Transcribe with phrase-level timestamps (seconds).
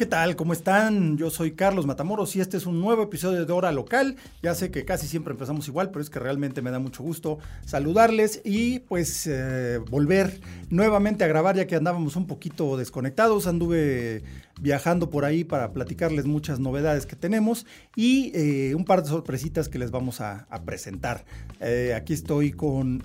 [0.00, 0.34] ¿Qué tal?
[0.34, 1.18] ¿Cómo están?
[1.18, 4.16] Yo soy Carlos Matamoros y este es un nuevo episodio de Hora Local.
[4.42, 7.38] Ya sé que casi siempre empezamos igual, pero es que realmente me da mucho gusto
[7.66, 13.46] saludarles y pues eh, volver nuevamente a grabar ya que andábamos un poquito desconectados.
[13.46, 14.22] Anduve
[14.58, 19.68] viajando por ahí para platicarles muchas novedades que tenemos y eh, un par de sorpresitas
[19.68, 21.26] que les vamos a, presentar.
[21.60, 23.02] Eh, aquí estoy con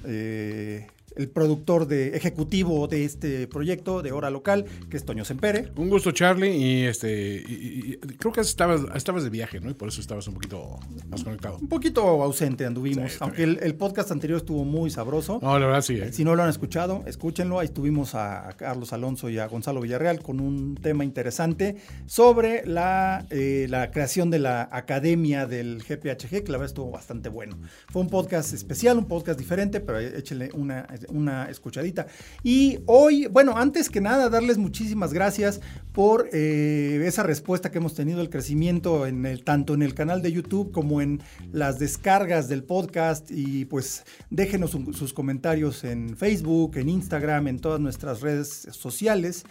[1.15, 5.71] el productor de, ejecutivo de este proyecto de Hora Local, que es Toño Sempere.
[5.75, 9.69] Un gusto, Charlie, y este y, creo que estabas, estabas de viaje, ¿no?
[9.69, 11.57] Y por eso estabas un poquito más conectado.
[11.57, 15.39] Un poquito ausente anduvimos, sí, aunque el, el, podcast anterior estuvo muy sabroso.
[15.41, 15.95] No, la verdad sí.
[15.95, 16.11] ¿eh?
[16.11, 17.59] Si no lo han escuchado, escúchenlo.
[17.59, 22.65] Ahí estuvimos a, a, Carlos Alonso y a Gonzalo Villarreal con un tema interesante sobre
[22.65, 27.57] la, eh, la creación de la academia del GPHG, que la verdad estuvo bastante bueno.
[27.89, 32.07] Fue un podcast especial, un podcast diferente, pero échenle una una escuchadita.
[32.43, 35.61] Y hoy, bueno, antes que nada, darles muchísimas gracias
[35.93, 40.21] por eh, esa respuesta que hemos tenido, el crecimiento en el, tanto en el canal
[40.21, 43.31] de YouTube como en las descargas del podcast.
[43.31, 49.45] Y pues déjenos sus comentarios en Facebook, en Instagram, en todas nuestras redes sociales.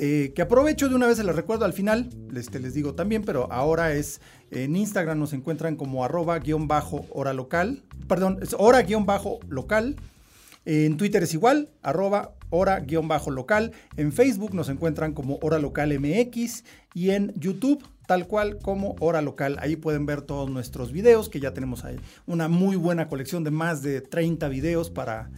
[0.00, 3.24] Eh, que aprovecho de una vez, se les recuerdo al final, este, les digo también,
[3.24, 4.20] pero ahora es
[4.52, 9.40] en Instagram nos encuentran como arroba guion bajo hora local, perdón, es hora guion bajo
[9.48, 9.96] local.
[10.70, 13.72] En Twitter es igual, arroba hora-local.
[13.96, 19.22] En Facebook nos encuentran como hora local MX y en YouTube tal cual como hora
[19.22, 19.56] local.
[19.60, 21.96] Ahí pueden ver todos nuestros videos, que ya tenemos ahí
[22.26, 25.30] una muy buena colección de más de 30 videos para,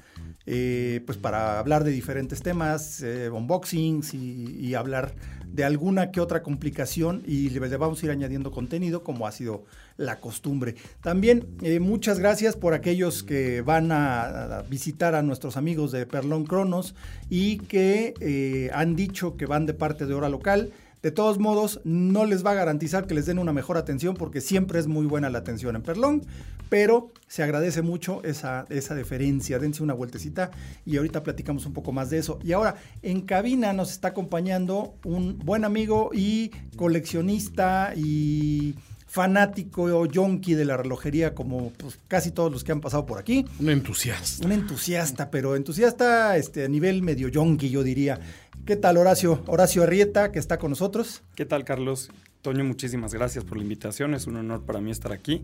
[0.46, 5.14] eh, pues para hablar de diferentes temas, eh, unboxings y, y, hablar
[5.46, 9.64] de alguna que otra complicación y le vamos a ir añadiendo contenido como ha sido
[10.00, 10.74] la costumbre.
[11.02, 16.44] También eh, muchas gracias por aquellos que van a, visitar a nuestros amigos de Perlón
[16.44, 16.94] Cronos
[17.28, 20.72] y que eh, han dicho que van de parte de hora local.
[21.02, 24.42] De todos modos, no les va a garantizar que les den una mejor atención porque
[24.42, 26.26] siempre es muy buena la atención en Perlón,
[26.68, 29.58] pero se agradece mucho esa, esa deferencia.
[29.58, 30.50] Dense una vueltecita
[30.84, 32.38] y ahorita platicamos un poco más de eso.
[32.42, 38.74] Y ahora, en cabina nos está acompañando un buen amigo y coleccionista y
[39.10, 43.18] fanático o yonki de la relojería como pues, casi todos los que han pasado por
[43.18, 43.44] aquí.
[43.58, 44.46] Un entusiasta.
[44.46, 48.20] Un entusiasta, pero entusiasta este, a nivel medio yonki, yo diría.
[48.64, 49.42] ¿Qué tal, Horacio?
[49.48, 51.22] Horacio Arrieta, que está con nosotros.
[51.34, 52.10] ¿Qué tal, Carlos?
[52.40, 54.14] Toño, muchísimas gracias por la invitación.
[54.14, 55.42] Es un honor para mí estar aquí.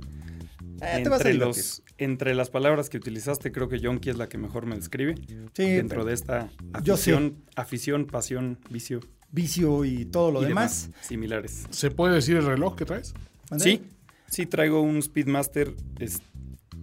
[0.80, 4.66] Eh, entre, los, entre las palabras que utilizaste, creo que yonki es la que mejor
[4.66, 5.16] me describe.
[5.54, 9.00] Sí, dentro de esta afición, afición, pasión, vicio.
[9.32, 10.86] Vicio y todo lo y demás.
[10.86, 11.04] demás.
[11.04, 11.66] Similares.
[11.70, 13.12] ¿Se puede decir el reloj que traes?
[13.58, 13.82] Sí,
[14.28, 15.74] sí traigo un Speedmaster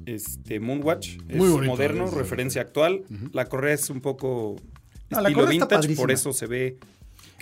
[0.06, 1.18] este, Moonwatch.
[1.24, 3.03] Muy es bonito, moderno, es, referencia actual.
[3.09, 3.29] Uh -huh.
[3.34, 4.56] La correa es un poco
[5.09, 6.78] no, estilo vintage, por eso se ve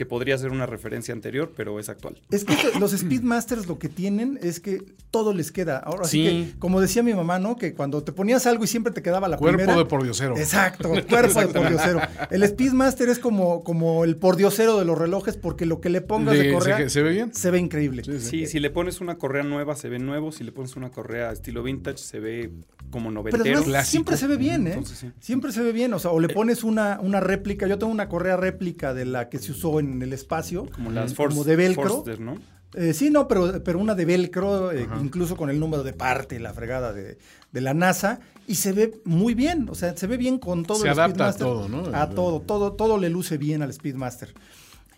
[0.01, 2.19] que podría ser una referencia anterior, pero es actual.
[2.31, 4.81] Es que los Speedmasters lo que tienen es que
[5.11, 5.77] todo les queda.
[5.77, 7.55] Ahora sí, que, como decía mi mamá, ¿no?
[7.55, 9.77] Que cuando te ponías algo y siempre te quedaba la cuerpo primera.
[9.77, 10.35] de pordiosero.
[10.35, 12.01] Exacto, cuerpo de pordiosero.
[12.31, 16.35] El Speedmaster es como, como el pordiosero de los relojes porque lo que le pongas
[16.35, 17.31] de, de correa ¿se, ¿se, ve bien?
[17.35, 18.03] Se ve increíble.
[18.03, 18.27] Sí, sí.
[18.27, 21.31] sí, si le pones una correa nueva se ve nuevo, si le pones una correa
[21.31, 22.49] estilo vintage se ve
[22.89, 23.43] como noventero.
[23.43, 24.71] Pero además, siempre se ve bien, ¿eh?
[24.71, 25.11] Entonces, sí.
[25.19, 28.09] Siempre se ve bien, o sea, o le pones una, una réplica, yo tengo una
[28.09, 31.55] correa réplica de la que se usó en el espacio, como las Force, como de
[31.55, 31.89] velcro.
[31.89, 32.35] Forster, ¿no?
[32.73, 36.39] Eh, sí, no, pero, pero una de velcro, eh, incluso con el número de parte,
[36.39, 37.17] la fregada de,
[37.51, 40.77] de, la NASA, y se ve muy bien, o sea, se ve bien con todo
[40.77, 41.45] se el adapta Speedmaster.
[41.45, 41.97] a todo, ¿no?
[41.97, 44.33] A todo, todo, todo le luce bien al Speedmaster.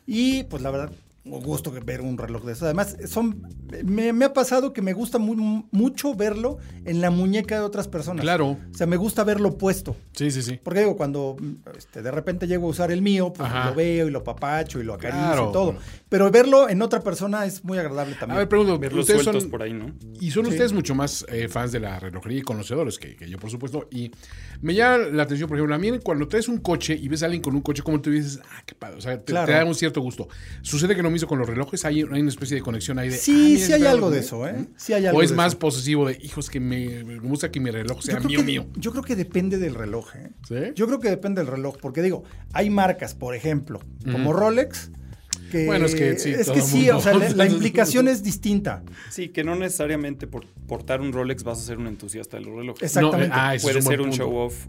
[0.06, 0.92] Y pues la verdad,
[1.26, 2.66] gusto ver un reloj de eso.
[2.66, 3.48] Además, son,
[3.84, 7.88] me, me, ha pasado que me gusta muy, mucho verlo en la muñeca de otras
[7.88, 8.24] personas.
[8.24, 8.58] Claro.
[8.72, 9.96] O sea, me gusta verlo puesto.
[10.14, 10.60] Sí, sí, sí.
[10.62, 11.38] Porque digo, cuando
[11.78, 13.70] este, de repente llego a usar el mío, pues Ajá.
[13.70, 15.50] lo veo y lo papacho y lo acaricio claro.
[15.50, 15.76] y todo.
[16.14, 18.36] Pero verlo en otra persona es muy agradable también.
[18.36, 19.96] A ver, pregunto, verlos ustedes sueltos son, por ahí, ¿no?
[20.22, 20.52] Y son Sí.
[20.52, 23.88] ustedes mucho más eh, fans de la relojería y conocedores que, que yo, por supuesto.
[23.90, 24.12] Y
[24.62, 27.26] me llama la atención, por ejemplo, a mí cuando traes un coche y ves a
[27.26, 28.98] alguien con un coche, como tú dices, ah, qué padre.
[28.98, 29.48] O sea, te, Claro.
[29.48, 30.28] te da un cierto gusto.
[30.62, 33.18] Sucede que lo mismo con los relojes, hay, hay una especie de conexión ahí de.
[33.18, 34.68] Sí, ah, mira, sí hay algo de eso, ¿eh?
[34.78, 35.60] Sí hay algo O es de más eso.
[35.60, 38.68] posesivo de, hijos, que me, me gusta que mi reloj sea mío, que, mío.
[38.76, 40.30] Yo creo que depende del reloj, ¿eh?
[40.48, 40.56] ¿Sí?
[40.76, 42.24] Yo creo que depende del reloj, porque digo,
[42.54, 43.80] hay marcas, por ejemplo,
[44.12, 44.92] como Rolex,
[45.54, 46.98] que, Bueno, es que sí, es que sí, mundo.
[46.98, 48.84] o sea, la, la implicación es distinta.
[49.12, 52.56] Sí, que no necesariamente por portar un Rolex vas a ser un entusiasta de los
[52.56, 52.84] relojes.
[52.84, 53.30] Exactamente.
[53.30, 54.18] No, eh, ah, Puede un ser un punto.
[54.24, 54.66] show off.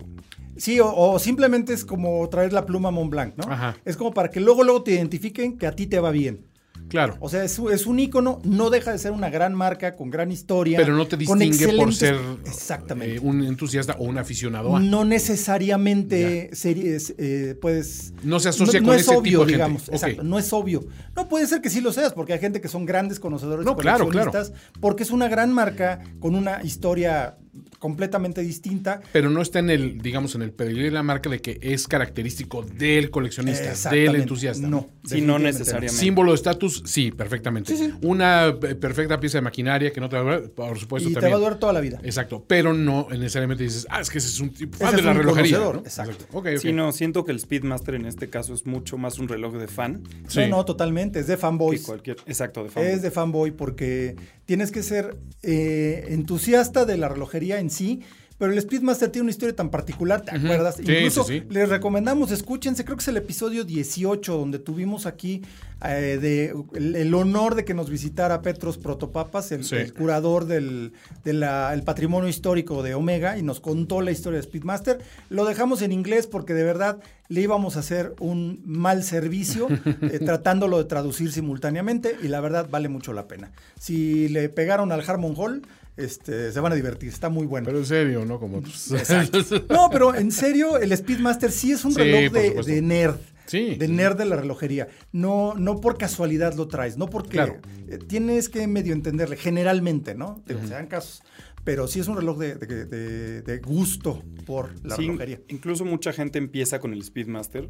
[0.57, 3.51] Sí, o, o simplemente es como traer la pluma Montblanc, ¿no?
[3.51, 3.77] Ajá.
[3.85, 6.47] Es como para que luego, luego te identifiquen que a ti te va bien.
[6.89, 7.17] Claro.
[7.21, 10.31] O sea, es, es un ícono, no deja de ser una gran marca con gran
[10.31, 10.79] historia.
[10.79, 13.17] Pero no te distingue por ser Exactamente.
[13.17, 14.81] eh, un entusiasta o un aficionado a.
[14.81, 18.13] no necesariamente series, eh, puedes...
[18.23, 19.53] No se asocia no, con no es ese obvio, tipo de gente.
[19.55, 19.89] digamos.
[19.89, 19.95] Ok.
[19.95, 20.85] Exacto, no es obvio.
[21.17, 23.73] No puede ser que sí lo seas, porque hay gente que son grandes conocedores No,
[23.73, 24.33] y claro, claro.
[24.81, 27.39] porque es una gran marca con una historia
[27.79, 29.01] completamente distinta.
[29.13, 31.87] Pero no está en el, digamos, en el pedigrí de la marca de que es
[31.89, 34.67] característico del coleccionista, del entusiasta.
[34.67, 34.89] No.
[35.05, 35.95] Sí, no necesariamente.
[35.95, 37.75] Símbolo de estatus, sí, perfectamente.
[38.03, 41.13] Una eh, perfecta pieza de maquinaria que no te va a durar, por supuesto, Y
[41.13, 41.33] te también.
[41.33, 42.01] va a durar toda la vida.
[42.03, 45.01] Exacto, pero no necesariamente dices, ah, es que ese es un tipo fan Ese de
[45.01, 45.59] es la un relojería.
[45.59, 45.81] conocedor, ¿no?
[45.83, 46.25] exacto.
[46.33, 46.59] Ok, ok.
[46.61, 49.69] Sí, no, siento que el Speedmaster en este caso es mucho más un reloj de
[49.69, 50.41] fan Sí.
[50.41, 51.21] No, no, totalmente.
[51.21, 51.83] Es de que fanboys.
[51.83, 52.17] cualquier.
[52.27, 52.85] Exacto, de fan.
[52.85, 54.17] Es de fanboy porque
[54.47, 58.01] tienes que ser eh, entusiasta de la relojería en sí.
[58.37, 60.75] Pero el Speedmaster tiene una historia tan particular, ¿te acuerdas?
[60.75, 61.47] Sí, Incluso sí, sí.
[61.51, 65.43] les recomendamos, escúchense, creo que es el episodio 18, donde tuvimos aquí
[65.87, 71.33] eh, de, el, el honor de que nos visitara Petros Protopapas, el, curador del de
[71.33, 74.99] la- el patrimonio histórico de Omega, y nos contó la historia de Speedmaster.
[75.31, 76.99] Lo dejamos en inglés porque de verdad
[77.29, 79.69] le íbamos a hacer un mal servicio
[80.03, 83.53] eh, tratándolo de traducir simultáneamente, y la verdad vale mucho la pena.
[83.79, 85.63] Si le pegaron al Harmon Hall,
[85.97, 87.67] este, se van a divertir, está muy bueno.
[87.67, 88.39] Pero en serio, ¿no?
[88.41, 88.91] Como otros.
[89.71, 93.17] No, pero en serio, el Speedmaster sí es un Sí, reloj de, nerd.
[93.47, 94.89] Sí, De sí, nerd de la relojería.
[95.13, 97.59] No, no por casualidad lo traes, no porque Claro.
[97.89, 100.43] eh, tienes que medio entenderle, generalmente, ¿no?
[100.69, 101.23] Dan casos.
[101.63, 105.41] Pero sí es un reloj de, de- de- de gusto por la Sí, relojería.
[105.49, 107.69] incluso mucha gente empieza con el Speedmaster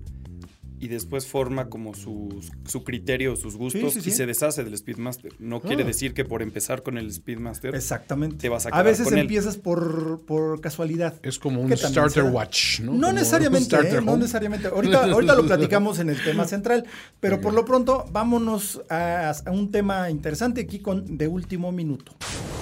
[0.81, 4.17] y después forma como sus- su criterio, sus gustos Sí, sí, y sí.
[4.19, 5.33] se deshace del Speedmaster.
[5.39, 5.61] No Ah.
[5.67, 8.37] quiere decir que por empezar con el Speedmaster Exactamente.
[8.39, 9.21] te vas a a quedar veces con él.
[9.21, 11.15] empiezas por, por casualidad.
[11.23, 12.93] Es como un starter watch, ¿no?
[12.93, 14.01] No, Como necesariamente, ¿eh?
[14.03, 14.69] no necesariamente.
[14.69, 16.85] Ahorita, ahorita lo platicamos en el tema central,
[17.21, 22.13] pero por lo pronto vámonos a, a un tema interesante aquí con de último minuto.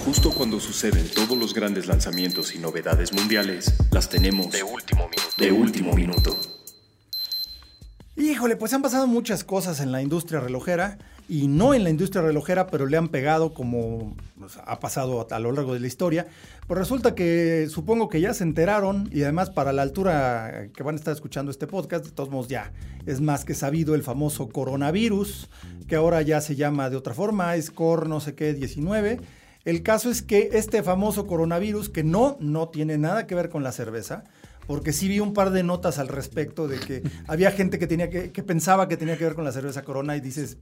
[0.04, 5.34] Justo cuando suceden todos los grandes lanzamientos y novedades mundiales, las tenemos de último minuto.
[5.38, 6.36] De último minuto.
[8.14, 10.98] Híjole, pues han pasado muchas cosas en la industria relojera
[11.30, 15.38] y no en la industria relojera, pero le han pegado como pues, ha pasado a
[15.38, 16.26] lo largo de la historia.
[16.66, 20.96] Pues resulta que supongo que ya se enteraron y además para la altura que van
[20.96, 22.70] a estar escuchando este podcast, de todos modos ya
[23.06, 25.48] es más que sabido el famoso coronavirus,
[25.88, 29.20] que ahora ya se llama de otra forma, es COR no sé qué 19.
[29.64, 33.62] El caso es que este famoso coronavirus, que no, no tiene nada que ver con
[33.62, 34.24] la cerveza,
[34.66, 38.10] porque sí vi un par de notas al respecto de que había gente que tenía
[38.10, 40.56] que, que pensaba que tenía que ver con la cerveza corona y dices,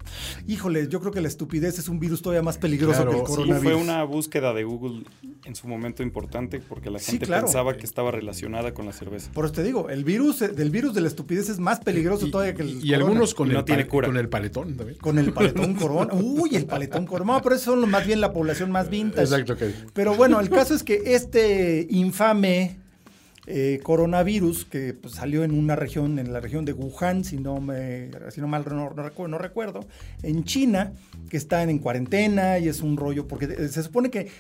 [0.46, 3.26] híjole, yo creo que la estupidez es un virus todavía más peligroso Claro, que el
[3.26, 3.62] sí, Sí, coronavirus.
[3.62, 5.04] fue una búsqueda de Google
[5.44, 7.46] en su momento importante porque la Sí, gente claro.
[7.46, 9.30] pensaba que estaba relacionada con la cerveza.
[9.32, 12.26] Por eso te digo, el virus eh, del virus de la estupidez es más peligroso
[12.26, 12.96] Y, todavía que el y corona.
[12.96, 14.06] algunos con, Y no el tiene cura.
[14.08, 14.98] con el paletón también.
[14.98, 16.14] con el paletón corona.
[16.14, 17.34] Uy, el paletón corona.
[17.34, 19.22] No, pero eso son más bien la población más vintage.
[19.22, 19.56] Exacto.
[19.92, 22.78] Pero bueno, el caso es que este infame
[23.52, 27.60] eh, coronavirus que pues, salió en una región, en la región de Wuhan, si no,
[28.30, 29.80] si no mal no, recuerdo,
[30.22, 30.92] en China,
[31.28, 34.30] que están en cuarentena y es un rollo, porque se supone que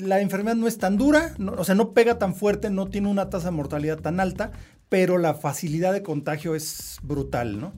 [0.00, 3.28] la enfermedad no es tan dura, o sea, no pega tan fuerte, no tiene una
[3.28, 4.52] tasa de mortalidad tan alta,
[4.88, 7.74] pero la facilidad de contagio es brutal, ¿no?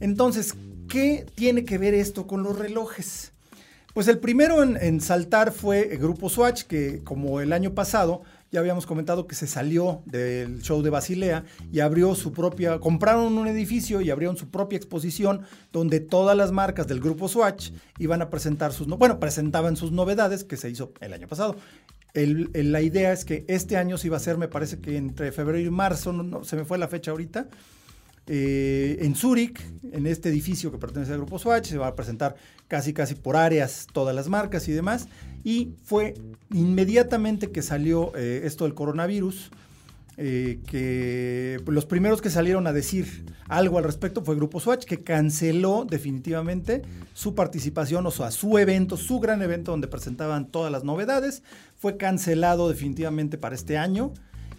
[0.00, 0.54] Entonces,
[0.88, 3.32] ¿qué tiene que ver esto con los relojes?
[3.94, 8.60] Pues el primero en saltar fue el Grupo Swatch, que como el año pasado ya
[8.60, 13.46] habíamos comentado que se salió del show de Basilea y abrió su propia, compraron un
[13.48, 18.30] edificio y abrieron su propia exposición donde todas las marcas del Grupo Swatch iban a
[18.30, 21.56] presentar sus, no- bueno, presentaban sus novedades que se hizo el año pasado.
[22.14, 25.58] La idea es que este año se iba a hacer, me parece que entre febrero
[25.58, 27.48] y marzo, no, se me fue la fecha ahorita,
[28.28, 29.60] eh, en Zúrich,
[29.92, 33.36] en este edificio que pertenece al grupo Swatch, se va a presentar casi casi por
[33.36, 35.08] áreas todas las marcas y demás.
[35.44, 36.14] Y fue
[36.52, 39.50] inmediatamente que salió eh, esto del coronavirus,
[40.18, 45.04] eh, que los primeros que salieron a decir algo al respecto fue Grupo Swatch, que
[45.04, 50.84] canceló definitivamente su participación, o sea, su evento, su gran evento donde presentaban todas las
[50.84, 51.42] novedades,
[51.76, 54.14] fue cancelado definitivamente para este año.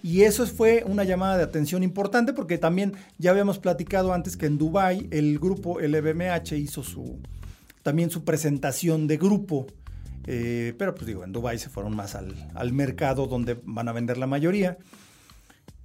[0.08, 4.46] Y eso fue una llamada de atención importante porque también ya habíamos platicado antes que
[4.46, 7.20] en Dubai el grupo LVMH hizo su
[7.84, 9.68] también su presentación de grupo.
[10.26, 13.92] Eh, pero pues digo, en Dubai se fueron más al, al mercado donde van a
[13.92, 14.78] vender la mayoría.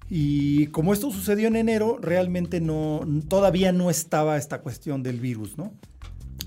[0.08, 5.58] Y como esto sucedió en enero, realmente no, todavía no estaba esta cuestión del virus,
[5.58, 5.72] ¿no?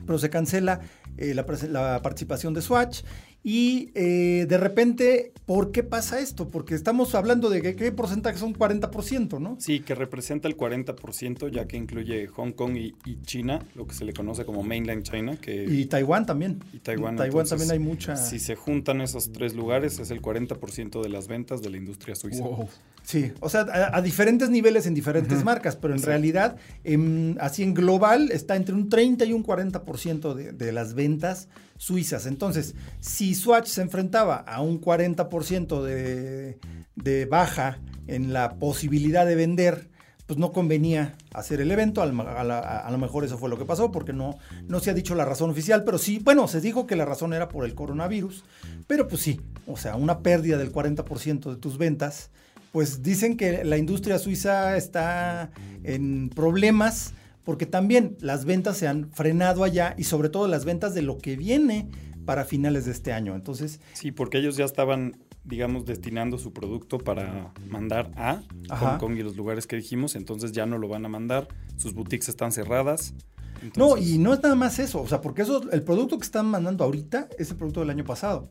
[0.06, 0.80] Pero se cancela
[1.18, 3.02] eh, la, la, participación de Swatch
[3.48, 6.48] y eh, de repente, ¿por qué pasa esto?
[6.48, 9.56] Porque estamos hablando de que qué porcentaje son 40%, ¿no?
[9.60, 14.04] Sí, que representa el 40%, ya que incluye Hong Kong y, China, lo que se
[14.04, 15.38] le conoce como Mainland China.
[15.40, 16.64] Que, y Taiwán también.
[16.74, 17.18] Y Taiwán.
[17.18, 18.18] Taiwán también hay mucha.
[18.18, 22.16] Si se juntan esos tres lugares, es el 40% de las ventas de la industria
[22.16, 22.44] suiza.
[23.04, 26.58] Sí, o sea, a, diferentes niveles en diferentes marcas, pero en realidad,
[27.40, 32.26] así en global, está entre un 30 y un 40% de, de las ventas suizas.
[32.26, 36.60] Entonces, si Swatch se enfrentaba a un 40% de,
[36.96, 39.90] de baja en la posibilidad de vender,
[40.26, 42.02] pues no convenía hacer el evento.
[42.02, 45.26] A, lo mejor eso fue lo que pasó, porque no, no se ha dicho la
[45.26, 48.44] razón oficial, pero sí, bueno, se dijo que la razón era por el coronavirus,
[48.88, 52.32] pero pues sí, o sea, una pérdida del 40% de tus ventas
[52.72, 55.50] pues dicen que la industria suiza está
[55.84, 57.14] en problemas
[57.46, 61.18] porque también las ventas se han frenado allá y sobre todo las ventas de lo
[61.18, 61.90] que viene
[62.26, 63.36] para finales de este año.
[63.36, 68.42] Entonces, sí, porque ellos ya estaban digamos, destinando su producto para mandar a
[68.80, 71.48] Hong Kong y los lugares que dijimos, entonces ya no lo van a mandar,
[71.78, 73.14] sus boutiques están cerradas.
[73.78, 76.48] No, y no es nada más eso, o sea, porque eso, el producto que están
[76.48, 78.50] mandando ahorita es el producto del año pasado.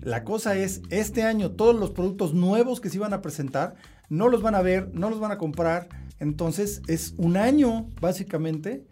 [0.00, 3.74] La cosa es, este año todos los productos nuevos que se iban a presentar
[4.08, 5.88] no los van a ver, no los van a comprar.
[6.18, 8.84] Entonces es un año básicamente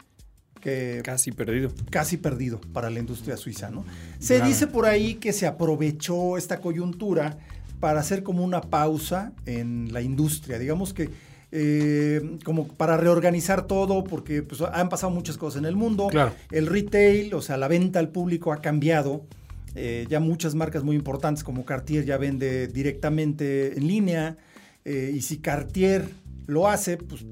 [0.61, 1.01] que...
[1.03, 1.71] Casi perdido.
[1.89, 3.85] Casi perdido para la industria suiza, ¿no?
[4.19, 7.37] Se dice por ahí que se aprovechó esta coyuntura
[7.79, 10.57] para hacer como una pausa en la industria.
[10.57, 11.09] Digamos que
[11.51, 16.09] eh, como para reorganizar todo, porque pues, han pasado muchas cosas en el mundo.
[16.51, 19.25] El retail, o sea, la venta al público ha cambiado.
[19.73, 24.37] Eh, ya muchas marcas muy importantes como Cartier ya vende directamente en línea.
[24.83, 26.09] Eh, y si Cartier
[26.47, 27.25] lo hace, pues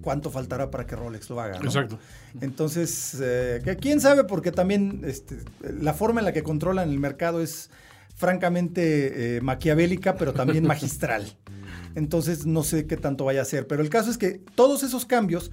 [0.00, 1.56] cuánto faltará para que Rolex lo haga.
[1.58, 1.98] Exacto.
[2.40, 6.98] Entonces, eh, que quién sabe, porque también este, la forma en la que controlan el
[6.98, 7.70] mercado es
[8.14, 11.36] francamente maquiavélica, pero también magistral.
[11.94, 13.66] Entonces, no sé qué tanto vaya a ser.
[13.66, 15.50] Pero el caso es que todos esos cambios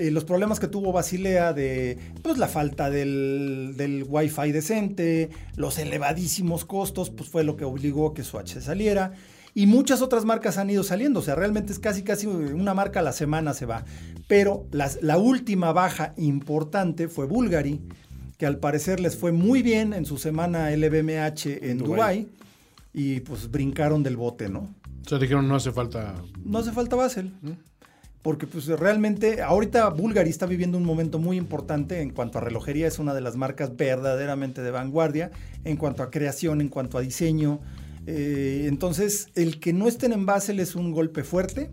[0.00, 5.78] eh, los problemas que tuvo Basilea de pues, la falta del, del Wi-Fi decente, los
[5.78, 9.12] elevadísimos costos, pues fue lo que obligó a que Swatch se saliera.
[9.54, 13.00] Y muchas otras marcas han ido saliendo, o sea, realmente es casi casi una marca
[13.00, 13.84] a la semana se va.
[14.28, 17.80] Pero la última baja importante fue Bulgari,
[18.38, 22.28] que al parecer les fue muy bien en su semana LVMH en Dubai
[22.92, 24.68] y pues brincaron del bote, ¿no?
[25.04, 26.14] O sea, dijeron no hace falta...
[26.44, 27.32] No hace falta Basel.
[27.42, 27.50] ¿Mm?
[28.22, 32.86] porque pues realmente ahorita Bulgari está viviendo un momento muy importante en cuanto a relojería,
[32.86, 35.30] es una de las marcas verdaderamente de vanguardia,
[35.64, 37.60] en cuanto a creación, en cuanto a diseño.
[38.06, 41.70] Eh, entonces, el que no estén en Basel es un golpe fuerte.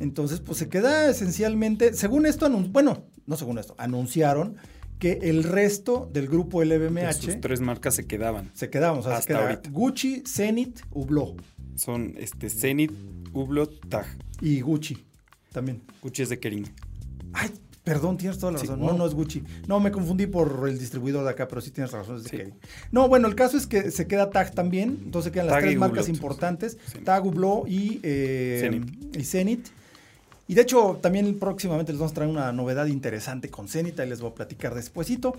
[0.00, 4.56] Entonces, pues se queda esencialmente, según esto, bueno, no según esto, anunciaron
[4.98, 7.12] que el resto del grupo LVMH...
[7.14, 8.50] Sus tres marcas se quedaban.
[8.54, 11.42] Se quedaban, o sea, se queda Gucci, Zenith, Hublot.
[11.76, 12.92] Son este, Zenith,
[13.32, 14.06] Hublot, Tag.
[14.40, 15.04] Y Gucci.
[15.52, 15.82] También.
[16.02, 16.68] Gucci es de Kering.
[17.32, 17.50] Ay,
[17.88, 18.80] perdón, tienes toda la razón.
[18.80, 19.42] no, no es Gucci.
[19.66, 22.54] No, me confundí por el distribuidor de acá, pero sí tienes razón, es de Kering.
[22.92, 25.00] No, bueno, el caso es que se queda Tag también.
[25.04, 28.80] Entonces quedan las tres marcas importantes: Tag, Hublot y, eh,
[29.14, 29.68] y Zenith.
[30.46, 34.06] Y de hecho, también próximamente les vamos a traer una novedad interesante con Zenith, y
[34.06, 35.34] les voy a platicar despuesito.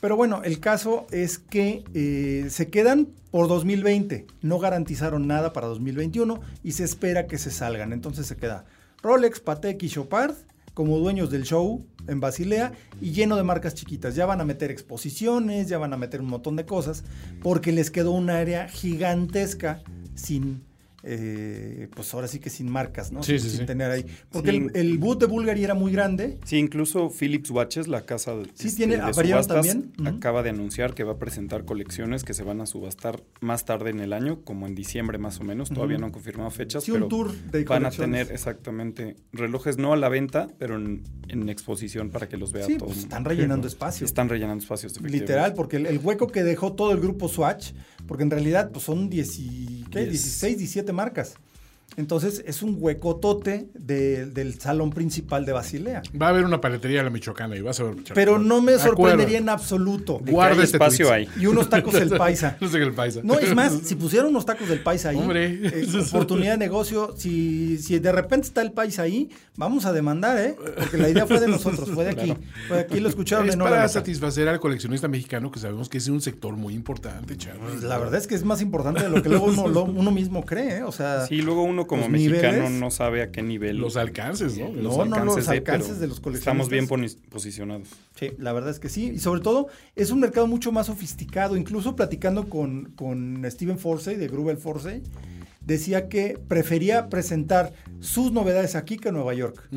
[0.00, 5.66] Pero bueno, el caso es que eh, se quedan por 2020, no garantizaron nada para
[5.68, 7.92] 2021 y se espera que se salgan.
[7.92, 8.66] Entonces se queda
[9.02, 10.34] Rolex, Patek y Chopard
[10.76, 14.14] como dueños del show en Basilea y lleno de marcas chiquitas.
[14.14, 17.02] Ya van a meter exposiciones, ya van a meter un montón de cosas,
[17.42, 19.82] porque les quedó un área gigantesca
[20.14, 20.64] sin
[21.08, 23.22] eh, pues ahora sí que sin marcas, ¿no?
[23.22, 24.04] Sí, sin, sí, tener ahí.
[24.30, 26.38] Porque el, el, boot de Bulgari era muy grande.
[26.44, 28.98] Sí, incluso Philips Watches, la casa de, sí, este, tiene,
[29.46, 29.92] también.
[30.04, 33.90] acaba de anunciar que va a presentar colecciones que se van a subastar más tarde
[33.90, 35.70] en el año, como en diciembre más o menos.
[35.70, 39.78] Todavía no han confirmado fechas, sí, pero un tour de van a tener exactamente relojes
[39.78, 41.04] no a la venta, pero en,
[41.48, 42.88] exposición para que los vea sí, todo.
[42.88, 44.10] Pues están rellenando espacios.
[44.10, 45.00] Están rellenando espacios.
[45.00, 47.72] Literal, porque el, hueco que dejó todo el grupo Swatch,
[48.06, 49.40] porque en realidad pues son 10,
[49.90, 50.06] ¿qué?
[50.06, 51.34] 16, 17 marcas.
[51.96, 56.02] Entonces es un huecotote del salón principal de Basilea.
[56.20, 57.96] Va a haber una paletería de la Michoacana y vas a ver.
[58.14, 60.20] Pero no me sorprendería en absoluto.
[60.26, 61.26] Guarda este espacio ahí.
[61.38, 62.58] Y unos tacos del paisa.
[62.60, 63.20] no sé el paisa.
[63.22, 65.86] No, es más, si pusieron unos tacos del paisa ahí, Hombre.
[66.10, 70.54] oportunidad de negocio, si, si de repente está el paisa ahí, vamos a demandar, ¿eh?
[70.78, 72.34] Porque la idea fue de nosotros, fue de aquí.
[72.68, 75.98] Fue de aquí, lo escucharon es en para satisfacer al coleccionista mexicano, que sabemos que
[75.98, 77.88] es un sector muy importante, chaval.
[77.88, 80.78] La verdad es que es más importante de lo que luego uno, uno mismo cree,
[80.78, 80.82] ¿eh?
[80.82, 81.26] O sea...
[81.26, 83.76] Sí, luego uno uno como mexicano no sabe a qué nivel.
[83.76, 84.70] Los alcances, ¿no?
[84.70, 86.68] no, no, los alcances de, los coleccionistas.
[86.68, 87.88] Estamos bien posicionados.
[88.18, 89.12] Sí, la verdad es que sí.
[89.14, 91.56] Y sobre todo, es un mercado mucho más sofisticado.
[91.56, 95.02] Incluso platicando con, con Steven Forsey, de Grubel Forsey,
[95.60, 99.68] decía que prefería presentar sus novedades aquí que en Nueva York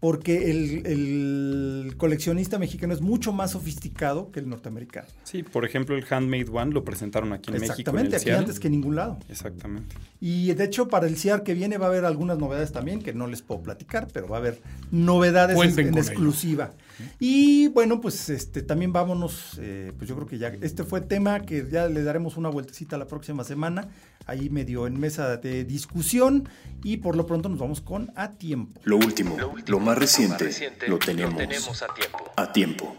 [0.00, 5.06] porque el, coleccionista mexicano es mucho más sofisticado que el norteamericano.
[5.24, 7.72] Sí, por ejemplo, el Handmade One lo presentaron aquí en México.
[7.72, 9.18] Exactamente, aquí antes que en ningún lado.
[9.28, 9.94] Exactamente.
[10.18, 13.12] Y de hecho, para el CIAR que viene va a haber algunas novedades también, que
[13.12, 16.72] no les puedo platicar, pero va a haber novedades en, exclusiva.
[17.18, 21.40] Y bueno, pues este también vámonos, eh, pues yo creo que ya, este fue tema
[21.40, 23.88] que ya le daremos una vueltecita la próxima semana
[24.26, 26.48] ahí medio en mesa de discusión
[26.84, 28.80] y por lo pronto nos vamos con A Tiempo.
[28.84, 30.50] Lo último, lo, más, reciente,
[30.86, 32.18] lo, tenemos a tiempo.
[32.36, 32.96] A tiempo.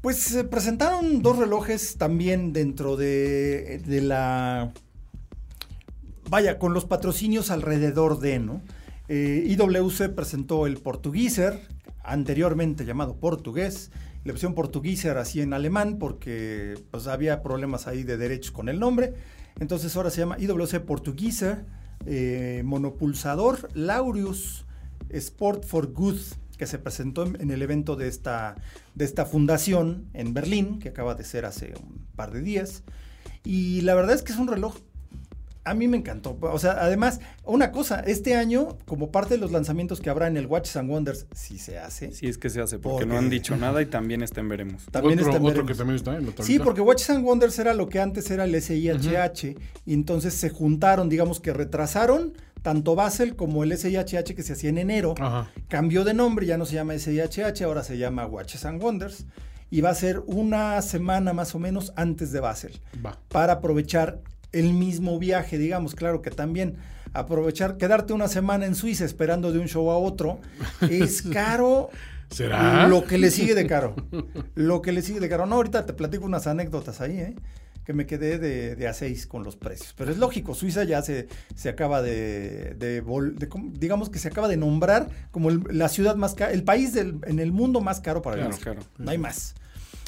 [0.00, 4.72] Pues se presentaron dos relojes también dentro de, de la...
[6.28, 8.62] Vaya, con los patrocinios alrededor de, ¿no?
[9.08, 11.60] Eh, IWC presentó el Portugueser,
[12.04, 13.90] anteriormente llamado portugués,
[14.24, 18.68] la versión portuguesa era así en alemán porque pues, había problemas ahí de derechos con
[18.68, 19.14] el nombre.
[19.58, 21.64] Entonces ahora se llama IWC Portuguesa
[22.06, 24.64] eh, Monopulsador Laureus
[25.10, 26.18] Sport for Good,
[26.56, 28.56] que se presentó en, el evento de esta,
[28.94, 32.82] de esta fundación en Berlín, que acaba de ser hace un par de días.
[33.44, 34.76] Y la verdad es que es un reloj
[35.64, 36.36] a mí me encantó.
[36.40, 40.36] O sea, además, una cosa, este año, como parte de los lanzamientos que habrá en
[40.36, 42.12] el Watches and Wonders, sí se hace.
[42.12, 44.86] Sí, es que se hace, porque, no han dicho nada y también está en veremos.
[44.90, 47.74] También otro, está en otro que también está en Sí, porque Watches and Wonders era
[47.74, 53.34] lo que antes era el SIHH, y entonces se juntaron, digamos que retrasaron tanto Basel
[53.36, 55.14] como el SIHH que se hacía en enero.
[55.68, 59.26] Cambió de nombre, ya no se llama SIHH, ahora se llama Watches and Wonders
[59.72, 62.78] y va a ser una semana más o menos antes de Basel.
[63.04, 63.18] Va.
[63.28, 64.20] Para aprovechar
[64.52, 66.76] el mismo viaje, digamos, claro que también
[67.12, 70.40] aprovechar, quedarte una semana en Suiza esperando de un show a otro,
[70.88, 71.90] es caro.
[72.30, 72.88] ¿Será?
[72.88, 73.94] Lo que le sigue de caro.
[74.54, 75.44] Lo que le sigue de caro.
[75.46, 77.34] No, ahorita te platico unas anécdotas ahí, ¿eh?
[77.84, 79.94] que me quedé de, de, a seis con los precios.
[79.96, 83.02] Pero es lógico, Suiza ya se, se acaba de, de,
[83.72, 87.40] digamos que se acaba de nombrar como la ciudad más cara, el país del, en
[87.40, 88.82] el mundo más caro para claro, Claro.
[88.98, 89.54] No hay más.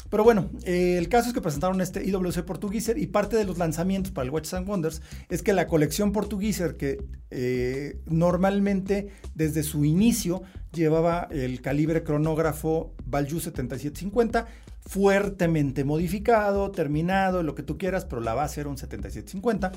[0.09, 3.57] Pero bueno, eh, el caso es que presentaron este IWC Portugueser y parte de los
[3.57, 9.63] lanzamientos para el Watches and Wonders es que la colección Portugueser que eh, normalmente desde
[9.63, 14.45] su inicio llevaba el calibre cronógrafo Valju 7750
[14.87, 19.71] fuertemente modificado, terminado, lo que tú quieras, pero la base era un 7750.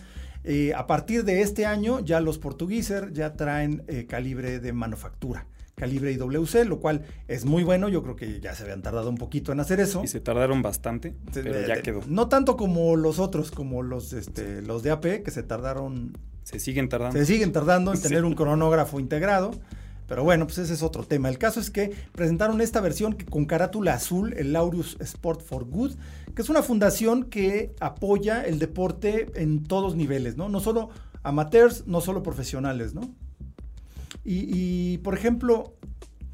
[0.44, 5.46] Eh, a partir de este año ya los Portugueser ya traen calibre de manufactura
[5.78, 7.88] calibre IWC, lo cual es muy bueno.
[7.88, 10.02] Yo creo que ya se habían tardado un poquito en hacer eso.
[10.04, 12.00] Y se tardaron bastante, pero ya quedó.
[12.06, 16.18] No tanto como los otros, como los, este, los de AP, que se tardaron.
[16.42, 17.18] Se siguen tardando.
[17.18, 19.52] Se siguen tardando en tener un cronógrafo integrado.
[20.06, 21.28] Pero bueno, pues ese es otro tema.
[21.28, 25.96] El caso es que presentaron esta versión con carátula azul, el Laureus Sport for Good,
[26.34, 30.48] que es una fundación que apoya el deporte en todos niveles, ¿no?
[30.48, 30.88] No solo
[31.22, 33.14] amateurs, no solo profesionales, ¿no?
[34.30, 35.74] Y, por ejemplo,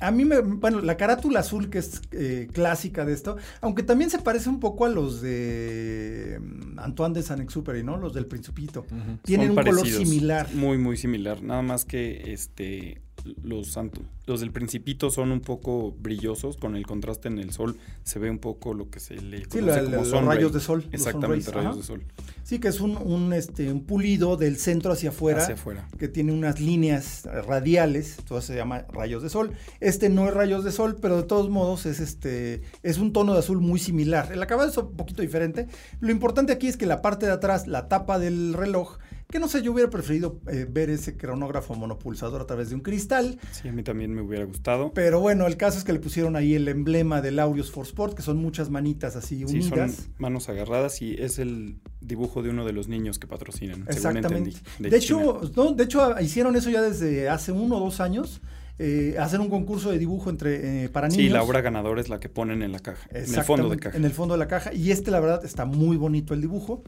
[0.00, 0.40] a mí me.
[0.40, 4.58] Bueno, la carátula azul, que es eh, clásica de esto, aunque también se parece un
[4.58, 7.96] poco a los de mm, Antoine de Saint-Exupéry, ¿no?
[7.96, 8.84] Los del Principito.
[9.22, 10.52] Tienen un color similar.
[10.54, 11.40] Muy, muy similar.
[11.42, 13.03] Nada más que este
[13.42, 13.78] los,
[14.26, 18.30] los del Principito son un poco brillosos, con el contraste en el sol se ve
[18.30, 20.86] un poco lo que se le sí, los rayos de sol.
[20.92, 22.04] Exactamente, rayos de sol.
[22.42, 26.08] Sí, que es un, un, este, un pulido del centro hacia afuera, hacia afuera, que
[26.08, 29.52] tiene unas líneas radiales, entonces se llama rayos de sol.
[29.80, 33.32] Este no es rayos de sol, pero de todos modos es, este, es un tono
[33.32, 34.30] de azul muy similar.
[34.32, 35.68] El acabado es un poquito diferente.
[36.00, 38.98] Lo importante aquí es que la parte de atrás, la tapa del reloj,
[39.30, 42.82] que no sé, yo hubiera preferido eh, ver ese cronógrafo monopulsador a través de un
[42.82, 43.38] cristal.
[43.50, 44.92] Sí, a mí también me hubiera gustado.
[44.94, 48.14] Pero bueno, el caso es que le pusieron ahí el emblema del Aureus for Sport,
[48.14, 49.90] que son muchas manitas así unidas.
[49.92, 53.84] Sí, son manos agarradas y es el dibujo de uno de los niños que patrocinan.
[53.88, 54.52] Exactamente.
[54.78, 58.40] de, hecho, no, de hecho, hicieron eso ya desde hace uno o dos años.
[58.76, 61.22] Eh, hacer un concurso de dibujo entre eh, para niños.
[61.22, 63.76] Sí, la obra ganadora es la que ponen en la caja, en el fondo de
[63.76, 63.96] caja.
[63.96, 64.72] En el fondo de la caja.
[64.74, 66.82] Y este, la verdad, está muy bonito el dibujo.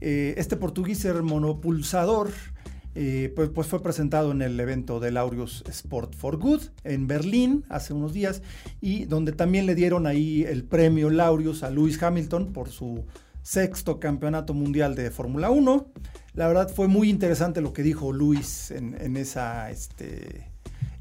[0.00, 2.30] Eh, este portugués monopulsador
[2.98, 7.64] eh, pues, pues, fue presentado en el evento del Laureus Sport for Good en Berlín
[7.68, 8.40] hace unos días
[8.80, 13.04] y donde también le dieron ahí el premio Laureus a Lewis Hamilton por su
[13.42, 15.92] sexto campeonato mundial de Fórmula 1.
[16.32, 20.50] La verdad fue muy interesante lo que dijo Luis en, esa, este,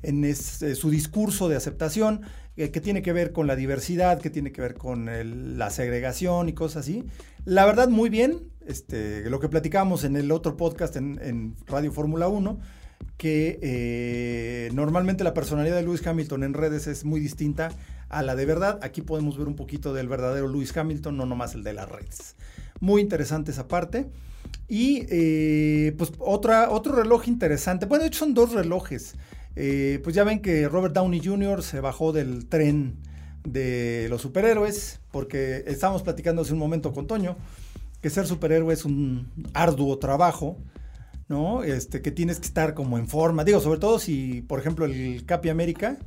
[0.04, 2.22] en su discurso de aceptación
[2.58, 5.10] eh, que tiene que ver con la diversidad, que tiene que ver con
[5.58, 7.04] la segregación y cosas así.
[7.46, 8.52] La verdad, muy bien.
[8.66, 12.60] Este, lo que platicábamos en el otro podcast en, Radio Fórmula 1,
[13.18, 17.72] que eh, normalmente la personalidad de Lewis Hamilton en redes es muy distinta
[18.10, 18.80] a la de verdad.
[18.82, 22.36] Aquí podemos ver un poquito del verdadero Lewis Hamilton, no nomás el de las redes.
[22.80, 24.08] Muy interesante esa parte.
[24.68, 27.86] Y eh, pues otra, otro reloj interesante.
[27.86, 29.16] Bueno, de hecho son dos relojes.
[29.56, 31.64] Eh, pues ya ven que Robert Downey Jr.
[31.64, 32.98] se bajó del tren
[33.46, 37.38] de los superhéroes, porque estábamos platicando hace un momento con Toño,
[38.06, 40.60] que ser superhéroe es un arduo trabajo,
[41.28, 41.64] ¿no?
[41.64, 43.44] Este, que tienes que estar como en forma.
[43.44, 45.98] Digo, sobre todo si, por ejemplo, el Capi América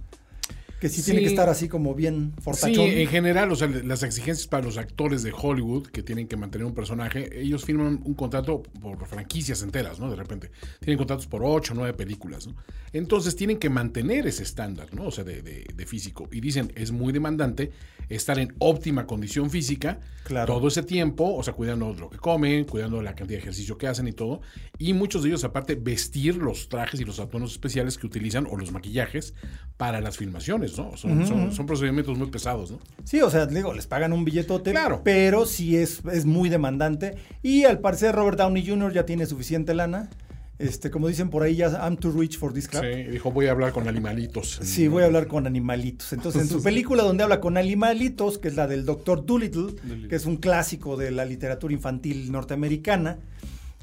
[0.81, 2.87] que sí, tiene que estar así como bien fortachón.
[2.87, 6.37] Sí, en general, o sea, las exigencias para los actores de Hollywood que tienen que
[6.37, 10.11] mantener un personaje, ellos firman un contrato por franquicias enteras, ¿no?
[10.11, 10.51] De repente.
[10.81, 12.55] Tienen contratos por ocho o nueve películas, ¿no?
[12.93, 15.07] Entonces tienen que mantener ese estándar, ¿no?
[15.07, 16.29] O sea, de, de, físico.
[16.31, 17.73] Y dicen, es muy demandante
[18.09, 20.01] estar en óptima condición física
[20.47, 23.87] todo ese tiempo, o sea, cuidando lo que comen, cuidando la cantidad de ejercicio que
[23.87, 24.41] hacen y todo.
[24.79, 28.57] Y muchos de ellos, aparte, vestir los trajes y los atuendos especiales que utilizan o
[28.57, 29.35] los maquillajes
[29.77, 30.68] para las filmaciones.
[30.71, 32.79] Son, procedimientos muy pesados, ¿no?
[33.05, 35.03] Sí, o sea, digo, les pagan un billetote, claro.
[35.05, 37.17] pero sí es, es muy demandante.
[37.43, 38.93] Y al parecer Robert Downey Jr.
[38.93, 40.11] ya tiene suficiente lana.
[40.59, 42.83] Este, como dicen por ahí, ya I'm too rich for this crap.
[42.83, 44.59] Sí, dijo, voy a hablar con animalitos.
[44.63, 46.13] Sí, voy a hablar con animalitos.
[46.13, 49.77] Entonces, en su película donde habla con animalitos, que es la del Doctor Dolittle,
[50.09, 53.19] que es un clásico de la literatura infantil norteamericana,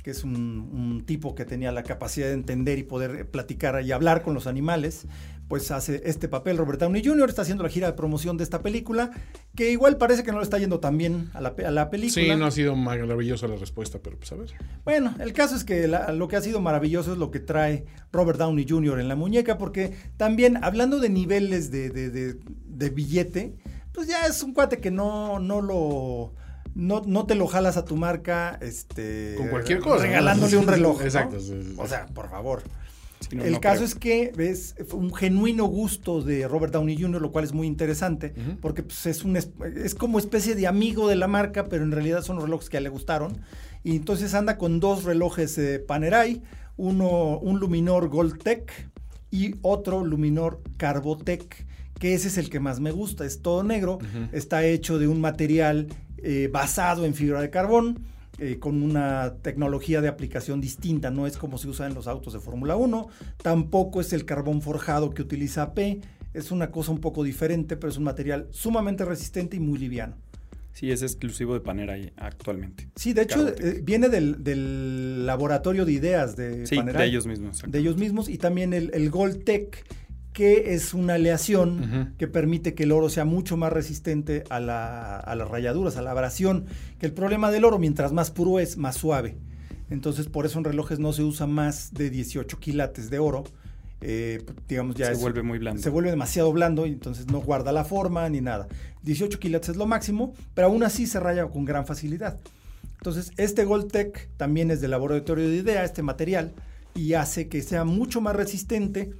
[0.04, 4.21] que es un, tipo que tenía la capacidad de entender y poder platicar y hablar
[4.21, 5.08] con los animales,
[5.47, 6.58] pues hace este papel.
[6.58, 7.29] Robert Downey Jr.
[7.29, 9.12] está haciendo la gira de promoción de esta película,
[9.55, 12.23] que igual parece que no le está yendo tan bien a la, película.
[12.23, 14.53] Sí, no ha sido maravillosa la respuesta, pero pues a ver.
[14.84, 18.39] Bueno, el caso es que lo que ha sido maravilloso es lo que trae Robert
[18.39, 18.99] Downey Jr.
[18.99, 23.55] en la muñeca, porque también hablando de niveles de, de billete,
[23.93, 26.34] pues ya es un cuate que no, no lo
[26.75, 30.03] no, no te lo jalas a tu marca este, con cualquier cosa.
[30.03, 31.01] Regalándole un reloj.
[31.01, 31.38] Exacto.
[31.77, 32.63] O sea, por favor.
[33.32, 37.54] El caso es que ves un genuino gusto de Robert Downey Jr., lo cual es
[37.54, 41.84] muy interesante, porque pues, es, un, es como especie de amigo de la marca, pero
[41.84, 43.38] en realidad son relojes que a él le gustaron.
[43.84, 46.41] Y entonces anda con dos relojes de Panerai,
[46.78, 48.89] uno, un Luminor Goldtech
[49.32, 51.65] y otro Luminor Carbotech,
[51.99, 53.99] que ese es el que más me gusta, es todo negro,
[54.32, 57.99] está hecho de un material eh, basado en fibra de carbón,
[58.38, 62.34] eh, con una tecnología de aplicación distinta, no es como se usa en los autos
[62.34, 63.08] de Fórmula 1,
[63.41, 66.02] tampoco es el carbón forjado que utiliza AP,
[66.34, 70.17] es una cosa un poco diferente, pero es un material sumamente resistente y muy liviano.
[70.74, 72.89] Sí, es exclusivo de Panera actualmente.
[72.98, 77.63] Sí, de hecho, eh, viene del, laboratorio de ideas de sí, de ellos mismos.
[77.65, 79.86] De ellos mismos y también el, el Gold Tech
[80.36, 85.50] que es una aleación que permite que el oro sea mucho más resistente a, las
[85.50, 86.65] rayaduras, a la abrasión.
[87.00, 89.38] Que el problema del oro, mientras más puro es, más suave.
[89.89, 93.45] Entonces, por eso en relojes no se usa más de 18 quilates de oro.
[94.02, 95.82] Eh, digamos ya se vuelve muy blando.
[95.82, 98.67] Se vuelve demasiado blando y entonces no guarda la forma ni nada.
[99.04, 102.38] 18 quilates es lo máximo, pero aún así se raya con gran facilidad.
[102.98, 106.52] Entonces, este Goldtech también es de laboratorio de idea, este material,
[106.93, 109.13] y hace que sea mucho más resistente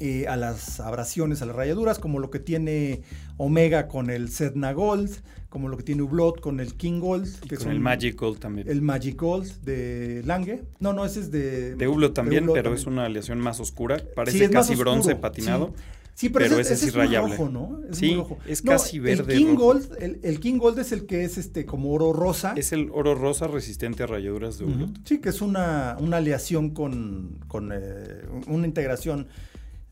[0.00, 3.02] eh, a las abrasiones, a las rayaduras, como lo que tiene
[3.36, 7.40] Omega con el Sedna Gold, como lo que tiene Hublot con el King Gold.
[7.40, 8.68] Que con el Magic Gold también.
[8.68, 10.62] El Magic Gold de Lange.
[10.80, 11.76] No, no, ese es de...
[11.76, 14.02] De Hublot también, pero es una aleación más oscura.
[14.16, 15.74] Parece casi bronce patinado.
[16.14, 16.30] Sí.
[16.30, 17.36] pero, ese, es, irrayable.
[17.36, 17.80] rojo, ¿no?
[17.90, 19.34] Es sí, es casi verde.
[19.34, 22.54] El King, Gold, el, King Gold es el que es este como oro rosa.
[22.56, 25.06] Es el oro rosa resistente a rayaduras de Hublot.
[25.06, 29.26] Sí, que es una, una aleación con, con eh, una integración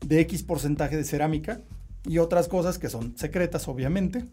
[0.05, 1.61] de X porcentaje de cerámica
[2.05, 4.25] y otras cosas que son secretas, obviamente.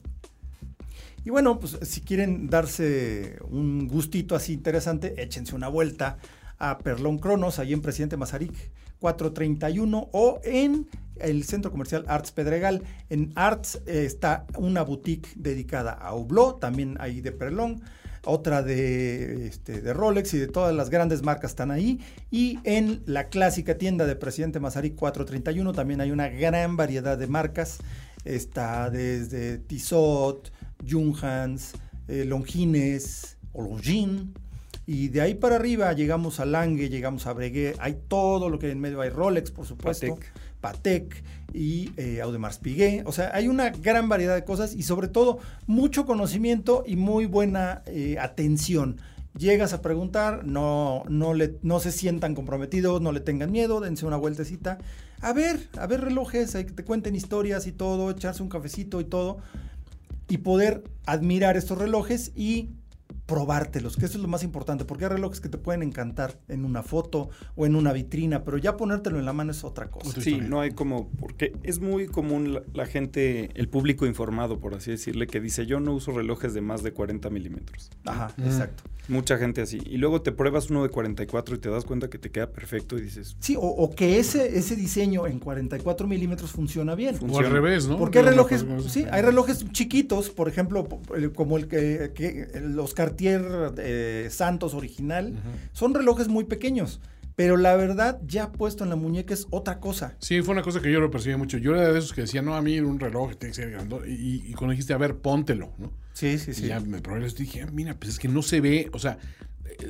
[1.25, 6.19] Y bueno, pues si quieren darse un gustito así interesante, échense una vuelta
[6.59, 8.53] a Perlón Cronos, ahí en Presidente Mazarik
[9.01, 12.83] 431 o en el centro comercial Arts Pedregal.
[13.11, 17.83] En Arts eh, está una boutique dedicada a Hublot, también ahí de Perlón
[18.29, 22.01] otra de, este, de Rolex y de todas las grandes marcas están ahí.
[22.31, 27.27] Y en la clásica tienda de Presidente Mazarí 431 también hay una gran variedad de
[27.27, 27.79] marcas.
[28.25, 30.53] Está desde Tissot,
[30.89, 31.73] Junghans,
[32.09, 33.79] eh, Longines o.
[34.87, 38.67] Y de ahí para arriba llegamos a Lange, llegamos a Breguet, hay todo lo que
[38.67, 40.19] hay en medio, hay Rolex, por supuesto.
[41.53, 43.07] Y eh, Audemars Piguet.
[43.07, 47.27] O sea, hay una gran variedad de cosas y sobre todo mucho conocimiento y muy
[47.27, 49.01] buena eh, atención.
[49.37, 54.05] Llegas a preguntar, no, no, le, no se sientan comprometidos, no le tengan miedo, dense
[54.05, 54.79] una vueltecita.
[55.21, 59.05] a ver, a ver relojes, que te cuenten historias y todo, echarse un cafecito y
[59.05, 59.39] todo,
[60.29, 62.71] y poder admirar estos relojes y
[63.29, 66.65] probártelos, que eso es lo más importante, porque hay relojes que te pueden encantar en
[66.65, 70.19] una foto o en una vitrina, pero ya ponértelo en la mano es otra cosa.
[70.19, 74.93] Sí, no hay como, porque es muy común la, gente, el público informado, por así
[74.93, 77.91] decirle, que dice yo no uso relojes de más de 40 milímetros.
[78.07, 78.85] Ajá, exacto.
[79.09, 79.81] Mucha gente así.
[79.87, 82.99] Y luego te pruebas uno de 44 y te das cuenta que te queda perfecto
[82.99, 83.37] y dices...
[83.41, 87.17] Sí, o, que ese, ese diseño en 44 milímetros funciona bien.
[87.27, 87.99] O al revés, ¿no?
[87.99, 90.87] Porque hay relojes, sí, hay relojes chiquitos, por ejemplo,
[91.35, 95.35] como el que, los Cartier eh, Santos original,
[95.73, 97.01] son relojes muy pequeños.
[97.35, 100.17] Pero la verdad, ya puesto en la muñeca es otra cosa.
[100.19, 101.57] Sí, fue una cosa que yo lo percibí mucho.
[101.57, 103.97] Yo era de esos que decía, no, a mí un reloj tiene que ser grande.
[104.09, 105.93] Y, y, cuando dijiste, a ver, póntelo, ¿no?
[106.15, 106.65] Sí, sí, sí.
[106.65, 108.99] Y ya me probé y dije, ah, mira, pues es que no se ve, o
[108.99, 109.19] sea,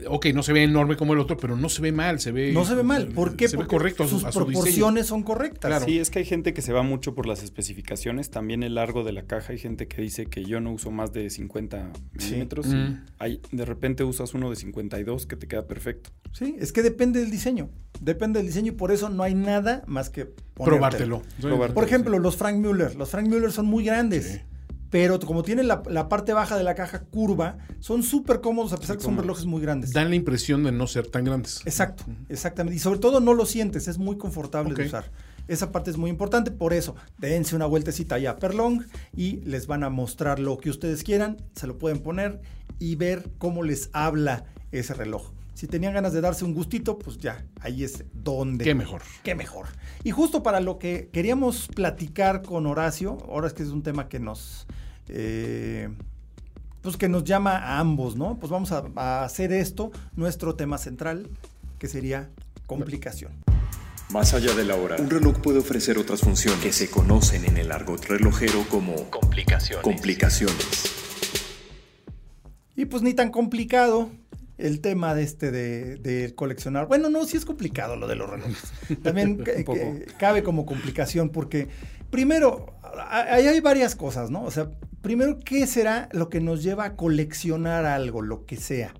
[0.09, 2.53] ok, no se ve enorme como el otro, pero no se ve mal, se ve...
[2.53, 3.48] No se ve mal, ¿por qué?
[3.48, 5.68] Se Porque ve correcto sus proporciones son correctas.
[5.68, 5.85] Claro.
[5.85, 9.05] Sí, es que hay gente que se va mucho por las especificaciones, también el largo
[9.05, 12.66] de la caja, hay gente que dice que yo no uso más de 50 milímetros,
[12.66, 13.07] mm.
[13.18, 16.11] hay, de repente usas uno de 52 que te queda perfecto.
[16.33, 17.70] Sí, es que depende del diseño,
[18.01, 21.22] depende del diseño y por eso no hay nada más que probártelo.
[21.74, 24.42] Por ejemplo, los Frank Müller, los Frank Müller son muy grandes
[24.90, 28.96] pero como tienen la, parte baja de la caja curva, son súper cómodos a pesar
[28.96, 29.92] que son relojes muy grandes.
[29.92, 31.61] Dan la impresión de no ser tan grandes.
[31.64, 32.77] Exacto, exactamente.
[32.77, 35.11] Y sobre todo no lo sientes, es muy confortable de usar.
[35.46, 38.83] Esa parte es muy importante, por eso dense una vueltecita allá a Perlong
[39.16, 42.40] y les van a mostrar lo que ustedes quieran, se lo pueden poner
[42.79, 45.33] y ver cómo les habla ese reloj.
[45.59, 48.64] Si tenían ganas de darse un gustito, pues ya, ahí es donde.
[48.64, 49.03] Qué mejor.
[49.24, 49.66] Qué mejor.
[50.05, 54.09] Y justo para lo que queríamos platicar con Horacio, ahora es que es un tema
[54.09, 54.68] que nos.
[55.08, 55.88] Eh,
[56.82, 58.38] pues que nos llama a ambos, ¿no?
[58.38, 61.28] Pues vamos a, hacer esto nuestro tema central,
[61.78, 62.30] que sería
[62.66, 63.32] complicación.
[64.10, 67.58] Más allá de la hora, un reloj puede ofrecer otras funciones que se conocen en
[67.58, 69.84] el argot relojero como complicaciones.
[69.84, 70.94] complicaciones.
[72.74, 74.08] Y pues ni tan complicado,
[74.58, 76.88] el tema de este de, coleccionar.
[76.88, 78.72] Bueno, no, sí es complicado lo de los relojes.
[79.02, 79.44] También
[80.18, 81.68] cabe como complicación porque
[82.10, 84.44] primero, ahí hay varias cosas, ¿no?
[84.44, 84.70] O sea,
[85.02, 88.94] primero, ¿qué será lo que nos lleva a coleccionar algo, lo que sea?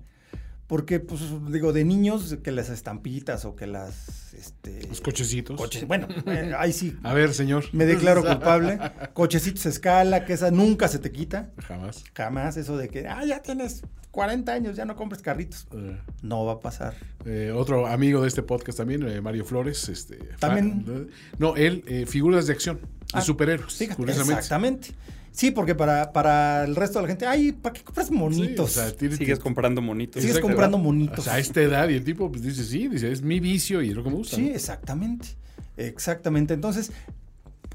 [0.69, 4.35] Porque, pues, digo, de niños, que las estampitas o que las...
[4.35, 5.59] Este, Los cochecitos.
[5.87, 6.95] bueno, eh, ahí sí.
[7.01, 7.65] A ver, señor.
[7.71, 8.77] Me declaro culpable.
[9.13, 11.49] cochecitos escala, que esa nunca se te quita.
[11.57, 12.03] Jamás.
[12.13, 15.67] Jamás, eso de que, ah, ya tienes 40 años, ya no compres carritos.
[15.73, 15.97] Eh.
[16.21, 16.93] No va a pasar.
[17.25, 19.89] Eh, otro amigo de este podcast también, Mario Flores.
[19.89, 21.09] Este, también.
[21.39, 22.79] no, él, figuras de acción,
[23.13, 23.81] de ah, superhéroes.
[23.81, 24.91] Exactamente.
[25.31, 28.79] Sí, porque para, para el resto de la gente, ay, ¿para qué compras monitos?
[28.97, 30.21] Sigues comprando monitos.
[30.21, 31.27] Sigues comprando monitos.
[31.27, 33.95] a esta edad, y el tipo pues, dice, sí, dice, es mi vicio y es
[33.95, 34.35] lo que me gusta.
[34.35, 35.29] Sí, exactamente.
[35.77, 36.53] Exactamente.
[36.53, 36.91] Entonces,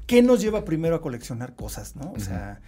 [0.05, 2.13] ¿qué nos lleva primero a coleccionar cosas, no?
[2.15, 2.61] O sea,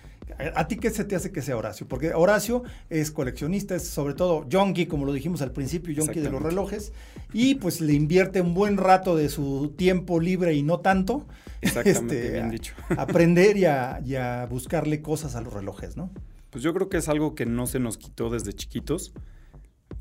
[0.56, 1.88] ¿A ti qué se te hace que sea Horacio?
[1.88, 6.30] Porque Horacio es coleccionista, es sobre todo junkie, como lo dijimos al principio, junkie de
[6.30, 6.92] los relojes,
[7.34, 11.26] y pues le invierte un buen rato de su tiempo libre y no tanto.
[11.62, 12.74] Exactamente, este, bien dicho.
[12.98, 16.10] aprender y a, buscarle cosas a los relojes, ¿no?
[16.50, 19.14] Pues yo creo que es algo que no se nos quitó desde chiquitos.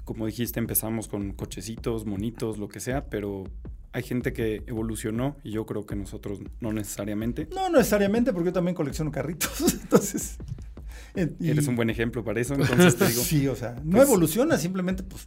[0.06, 3.42] Como dijiste, empezamos con cochecitos, monitos, lo que sea, pero
[3.92, 7.48] hay gente que evolucionó y yo creo que nosotros no necesariamente.
[7.52, 9.74] No necesariamente, porque yo también colecciono carritos.
[9.82, 10.38] Entonces.
[11.16, 13.22] Eres un buen ejemplo para eso, entonces te digo.
[13.24, 15.26] sí, o sea, no pues evoluciona, simplemente pues.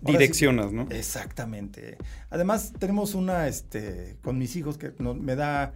[0.00, 0.86] Direccionas, ¿no?
[0.90, 1.98] Exactamente.
[2.30, 5.72] Además, tenemos una, este, con mis hijos que me da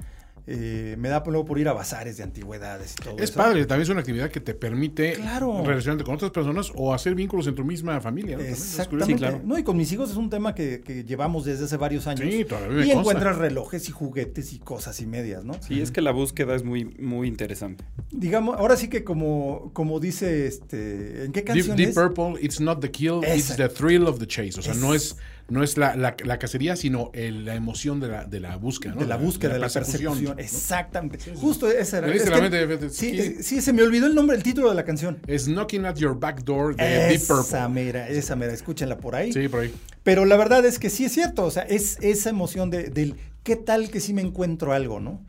[0.52, 3.82] eh, me da luego por ir a bazares de antigüedades y todo es padre, también
[3.82, 7.64] es una actividad que te permite relacionarte con otras personas o hacer vínculos en tu
[7.64, 8.36] misma familia.
[8.36, 9.42] Exactamente.
[9.44, 12.28] No, y con mis hijos es un tema que, llevamos desde hace varios años.
[12.28, 15.54] Sí, todavía Y encuentras relojes y juguetes y cosas y medias, ¿no?
[15.62, 17.84] Sí, es que la búsqueda es muy, muy interesante.
[18.10, 22.60] Digamos, ahora sí que como, como dice este, ¿en qué canción Deep, Deep Purple, it's
[22.60, 24.58] not the kill, it's the thrill of the chase.
[24.58, 25.16] O sea, no es
[25.50, 28.94] no es la, la, cacería, sino la emoción de la, de la búsqueda.
[28.94, 30.38] De la búsqueda, de la, persecución.
[30.38, 31.18] Exactamente.
[31.34, 32.88] Justo esa era.
[32.90, 35.18] sí, sí, se me olvidó el nombre, el título de la canción.
[35.26, 37.40] Es Knocking at Your Back Door de Deep Purple.
[37.42, 39.32] Esa mera, esa mera, escúchenla por ahí.
[39.32, 39.74] Sí, por ahí.
[40.02, 43.16] Pero la verdad es que sí es cierto, o sea, es esa emoción de, del
[43.42, 45.24] qué tal que sí me encuentro algo, ¿no?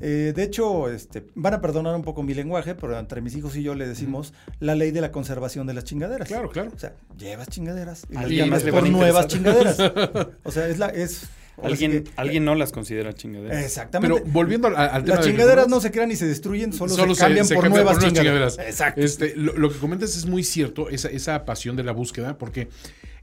[0.00, 3.56] Eh, de hecho, este, van a perdonar un poco mi lenguaje, pero entre mis hijos
[3.56, 6.28] y yo le decimos la ley de la conservación de las chingaderas.
[6.28, 6.70] Claro, claro.
[6.74, 9.78] O sea, llevas chingaderas y las por nuevas chingaderas.
[10.44, 10.88] O sea, es la...
[10.88, 11.28] Es,
[11.62, 13.64] Alguien, alguien no las considera chingaderas.
[13.64, 14.22] Exactamente.
[14.22, 17.46] Pero volviendo al, tema Las chingaderas no se crean ni se destruyen, solo, se cambian
[17.46, 18.58] por, nuevas, chingaderas.
[18.58, 19.00] Exacto.
[19.00, 22.68] Este, lo, que comentas es muy cierto, esa, esa pasión de la búsqueda, porque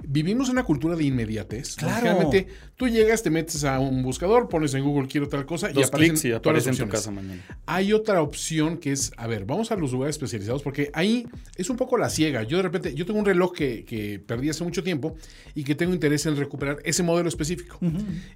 [0.03, 1.75] vivimos una cultura de inmediatez.
[1.75, 2.01] Claro.
[2.01, 5.81] Realmente tú llegas, te metes a un buscador, pones en Google quiero tal cosa y
[5.83, 7.43] aparecen clics y todas las aparece en tu casa mañana.
[7.65, 11.69] Hay otra opción que es, a ver, vamos a los lugares especializados porque ahí es
[11.69, 12.43] un poco la ciega.
[12.43, 15.15] Yo de repente, yo tengo un reloj que, que perdí hace mucho tiempo
[15.55, 17.79] y que tengo interés en recuperar ese modelo específico.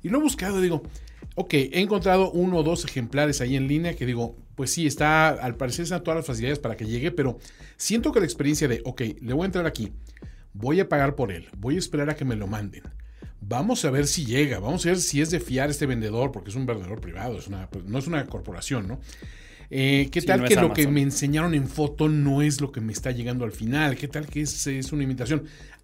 [0.02, 0.84] Y lo he buscado y digo,
[1.36, 5.30] ok, he encontrado uno o dos ejemplares ahí en línea que digo, pues sí, está,
[5.30, 7.40] al parecer están todas las facilidades para que llegue, pero
[7.78, 9.92] siento que la experiencia de, ok, le voy a entrar aquí,
[10.56, 12.84] voy a pagar por él, voy a esperar a que me lo manden.
[13.42, 16.50] Vamos a ver si llega, vamos a ver si es de fiar este vendedor, porque
[16.50, 19.00] es un vendedor privado, es una, pues, no es una corporación, ¿no?
[19.70, 22.72] Eh, ¿Qué Sí, tal no que lo que me enseñaron en foto no es lo
[22.72, 23.98] que me está llegando al final?
[23.98, 25.44] ¿Qué tal que es, es una imitación?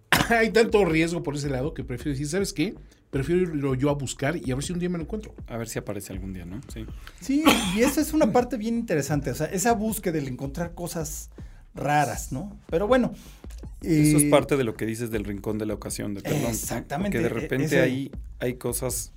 [0.29, 2.75] Hay tanto riesgo por ese lado que prefiero decir, ¿sabes qué?
[3.09, 5.35] Prefiero irlo yo a buscar y a ver si un día me lo encuentro.
[5.47, 6.61] A ver si aparece algún día, ¿no?
[6.73, 6.85] Sí.
[7.19, 7.43] Sí,
[7.75, 11.29] y esa es una parte bien interesante, o sea, esa búsqueda del encontrar cosas
[11.75, 12.57] raras, ¿no?
[12.69, 13.13] Pero bueno.
[13.81, 16.21] Eso es parte de lo que dices del rincón de la ocasión de.
[16.47, 19.11] Exactamente, Porque de e- repente ese- ahí hay cosas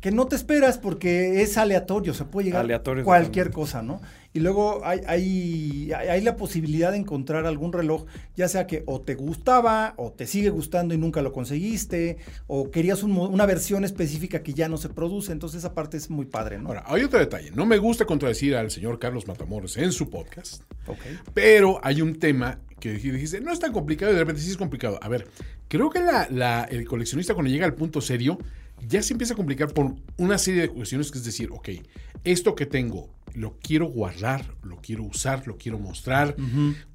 [0.00, 4.00] que no te esperas porque es aleatorio, se puede llegar Aleatorio cualquier cosa, ¿no?
[4.38, 8.04] Y luego hay, hay, la posibilidad de encontrar algún reloj,
[8.36, 12.70] ya sea que o te gustaba, o te sigue gustando y nunca lo conseguiste, o
[12.70, 16.26] querías un una versión específica que ya no se produce, entonces esa parte es muy
[16.26, 16.68] padre, ¿no?
[16.68, 17.50] Ahora, hay otro detalle.
[17.50, 20.62] No me gusta contradecir al señor Carlos Matamoros en su podcast,
[21.34, 24.50] pero hay un tema que dij- dijiste, no es tan complicado y de repente sí
[24.50, 25.00] es complicado.
[25.02, 25.26] A ver,
[25.66, 28.38] creo que la- la- el coleccionista cuando llega al punto serio
[28.86, 31.70] ya se empieza a complicar por una serie de cuestiones que es decir, ok,
[32.22, 36.36] esto que tengo lo quiero guardar, lo quiero usar, lo quiero mostrar,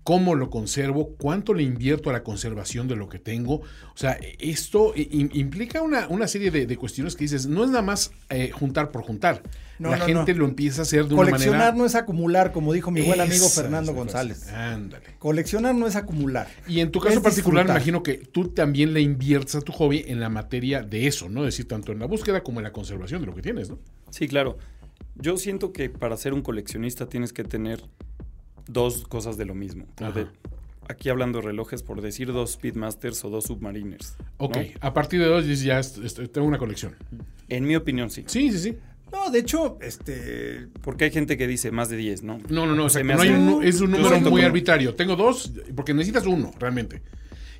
[0.04, 3.56] cómo lo conservo, cuánto le invierto a la conservación de lo que tengo.
[3.56, 7.82] O sea, esto implica una, una serie de, de cuestiones que dices, no es nada
[7.84, 9.41] más eh, juntar por juntar.
[9.80, 10.39] No, la no, gente no.
[10.41, 11.78] lo empieza a hacer de una Coleccionar manera...
[11.78, 13.93] no es acumular, como dijo mi buen amigo Esa Fernando.
[13.93, 14.48] González.
[14.50, 15.04] Ándale.
[15.19, 16.48] Coleccionar no es acumular.
[16.67, 17.76] Y en tu caso Es particular, disfrutar.
[17.78, 21.41] imagino que tú también le inviertes a tu hobby en la materia de eso, ¿no?
[21.41, 23.80] Es decir, tanto en la búsqueda como en la conservación de lo que tienes, ¿no?
[24.12, 24.58] Sí, claro.
[25.15, 27.82] Yo siento que para ser un coleccionista tienes que tener
[28.67, 29.86] dos cosas de lo mismo.
[29.97, 30.28] De-
[30.89, 34.15] aquí hablando de relojes, por decir dos Speedmasters o dos Submariners.
[34.19, 34.45] ¿no?
[34.45, 36.95] Ok, a partir de dices, ya tengo una colección.
[37.49, 38.23] En mi opinión, sí.
[38.28, 38.78] Sí, sí, sí.
[39.12, 40.67] No, de hecho, este.
[40.82, 42.39] Porque hay gente que dice más de 10, ¿no?
[42.49, 44.95] No, no, no, no hay un es un número muy arbitrario.
[44.95, 47.04] Tengo dos, porque necesitas uno, realmente.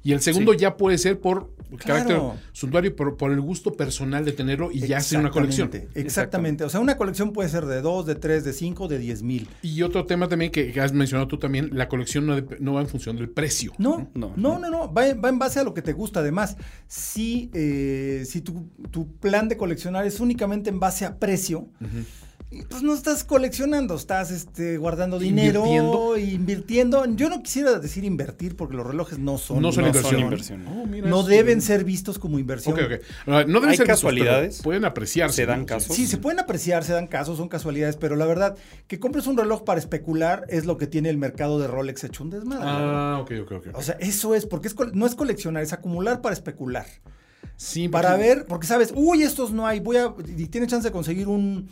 [0.04, 0.60] Y el segundo Sí.
[0.60, 2.06] ya puede ser por Claro.
[2.06, 5.68] carácter suntuario, por, por el gusto personal de tenerlo y ya hacer una colección.
[5.70, 6.64] Exactamente, Exactamente.
[6.66, 9.48] O sea, una colección puede ser de dos, de tres, de cinco, de diez mil.
[9.64, 12.88] Y otro tema también que, has mencionado tú también, la colección no, no va en
[12.90, 13.72] función del precio.
[13.80, 16.20] No, No, no, no, no, Va, en- va en base a lo que te gusta.
[16.20, 21.70] Además, si, eh, si tu, tu plan de coleccionar es únicamente en base a precio,
[22.70, 26.18] pues no estás coleccionando, estás este, guardando dinero, Invirtiendo.
[26.18, 27.06] invirtiendo.
[27.16, 30.14] Yo no quisiera decir invertir porque los relojes no son, No son no inversión.
[30.14, 30.68] son inversión.
[30.68, 32.76] Oh, mira, No eso- deben ser vistos como inversión.
[32.76, 33.02] Ok, ok.
[33.28, 34.62] Ah, No deben Hay ser casualidades.
[34.62, 35.36] Pueden apreciarse.
[35.38, 35.96] Se dan casos.
[35.96, 38.56] Sí, se pueden apreciar, se dan casos, son casualidades, pero la verdad,
[38.88, 42.24] que compres un reloj para especular es lo que tiene el mercado de Rolex hecho
[42.24, 42.66] un desmadre.
[42.68, 43.68] Ah, ok, ok, ok.
[43.74, 46.86] O sea, eso es, porque es, no es coleccionar, es acumular para especular.
[47.56, 50.88] sí, Para porque- ver, porque sabes, uy, estos no hay, voy a, y tienes chance
[50.88, 51.70] de conseguir un,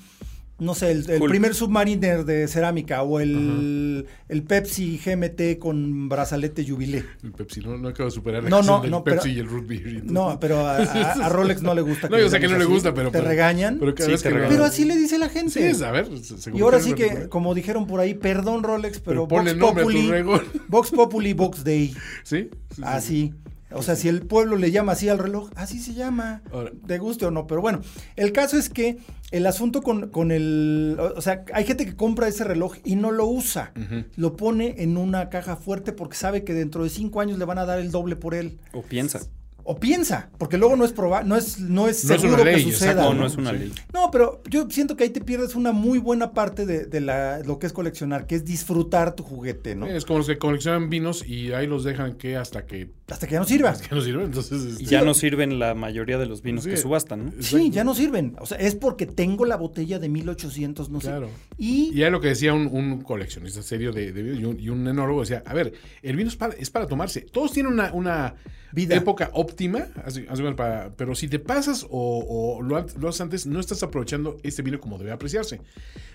[0.62, 7.04] no sé, el, primer Submariner de cerámica o el, el Pepsi GMT con brazalete Jubilé.
[7.24, 9.40] El Pepsi, no, no acabo de superar la No, no, del no, Pepsi pero- y
[9.40, 10.04] el root beer.
[10.06, 12.10] No, pero a, a- a Rolex no le gusta.
[12.10, 12.72] No, yo sé que no le así.
[12.74, 13.10] gusta, pero...
[13.10, 13.78] Te pero- regañan.
[13.80, 14.50] Pero, cada Sí, te regañan.
[14.52, 15.52] pero así le dice la gente.
[15.54, 16.08] Sí, es, a ver.
[16.20, 19.80] se- Y ahora sí que, como dijeron por ahí, perdón Rolex, pero, Pero ponle Vox
[19.80, 20.46] Populi, regol.
[20.68, 21.88] Vox Populi, Vox Day.
[22.24, 22.50] ¿Sí?
[22.70, 23.34] Sí, sí, Así.
[23.74, 26.42] O sea, si el pueblo le llama así al reloj, así se llama.
[26.86, 27.48] De guste o no.
[27.48, 27.82] Pero bueno,
[28.16, 28.98] el caso es que
[29.32, 30.98] el asunto con, con el.
[31.16, 33.72] O sea, hay gente que compra ese reloj y no lo usa.
[34.16, 37.58] Lo pone en una caja fuerte porque sabe que dentro de cinco años le van
[37.58, 38.60] a dar el doble por él.
[38.74, 39.20] O piensa.
[39.64, 42.52] O piensa, porque luego no es proba no es, no es No es seguro una
[42.52, 42.92] ley, que suceda.
[42.94, 43.58] exacto, No, no es una Sí.
[43.60, 43.74] ley.
[43.94, 47.42] No, pero yo siento que ahí te pierdes una muy buena parte de, de la,
[47.46, 49.86] lo que es coleccionar, que es disfrutar tu juguete, ¿no?
[49.86, 53.34] Es como los que coleccionan vinos y ahí los dejan que hasta que, Hasta que
[53.34, 53.76] ya no sirva.
[53.78, 54.26] que no sirven.
[54.26, 56.70] Entonces, Y este, ya no sirven la mayoría de los vinos Sí.
[56.72, 57.32] que subastan, ¿no?
[57.42, 58.36] Sí, ya no sirven.
[58.40, 61.28] O sea, es porque tengo la botella de 1800, no Claro.
[61.28, 61.34] sé.
[61.58, 64.60] Y, Y es lo que decía un, un coleccionista serio de, de vino y un,
[64.60, 67.22] y un enólogo, decía, a ver, el vino es para, es para tomarse.
[67.22, 68.36] Todos tienen una, una
[68.74, 68.96] Vida.
[68.96, 73.60] época óptima, así- así para- pero si te pasas o, o lo haces antes, no
[73.60, 75.60] estás aprovechando este vino como debe apreciarse.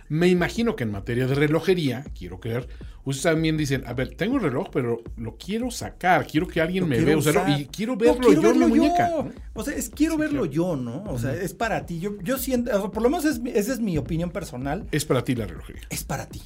[0.08, 2.68] Me imagino que en materia de relojería, quiero creer,
[3.04, 6.84] ustedes también dicen, a ver, tengo el reloj, pero lo quiero sacar, quiero que alguien
[6.84, 7.60] Lo me vea usarlo usar.
[7.60, 8.68] y quiero No, verlo quiero yo en mi yo.
[8.68, 9.08] muñeca.
[9.08, 9.32] ¿no?
[9.54, 10.52] O sea, es quiero Sí, verlo claro.
[10.52, 11.04] yo, ¿no?
[11.04, 11.98] O sea, es para ti.
[12.00, 14.86] Yo, yo siento, o sea, por lo menos es esa es mi opinión personal.
[14.92, 15.82] Es para ti la relojería.
[15.90, 16.42] Es para ti.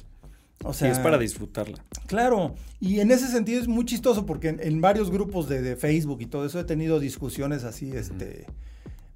[0.63, 1.83] O sea, sí, es para disfrutarla.
[2.05, 5.75] Claro, y en ese sentido es muy chistoso porque en, en varios grupos de, de,
[5.75, 8.45] Facebook y todo eso he tenido discusiones así, este,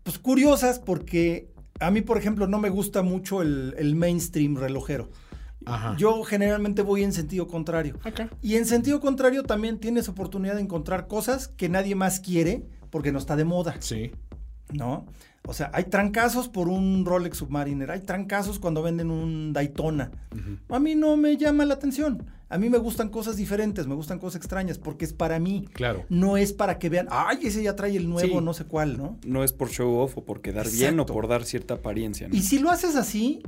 [0.02, 1.50] pues curiosas porque
[1.80, 5.10] a mí, por ejemplo, no me gusta mucho el, el mainstream relojero.
[5.66, 5.96] Ajá.
[5.98, 7.98] Yo generalmente voy en sentido contrario.
[8.06, 8.28] Okay.
[8.42, 13.12] Y en sentido contrario también tienes oportunidad de encontrar cosas que nadie más quiere porque
[13.12, 13.76] no está de moda.
[13.80, 14.12] Sí.
[14.72, 15.06] ¿No?
[15.48, 20.12] O sea, hay trancazos por un Rolex Submariner, hay trancazos cuando venden un Daytona.
[20.32, 20.76] Uh -huh.
[20.76, 22.26] A mí no me llama la atención.
[22.48, 25.68] A mí me gustan cosas diferentes, me gustan cosas extrañas, porque es para mí.
[25.74, 26.06] Claro.
[26.10, 28.46] No es para que vean, ay, ese ya trae el nuevo, sí.
[28.46, 29.18] no sé cuál, ¿no?
[29.26, 30.80] No es por show off o por quedar Exacto.
[30.80, 32.28] bien o por dar cierta apariencia.
[32.28, 32.36] ¿no?
[32.36, 33.42] Y si lo haces así,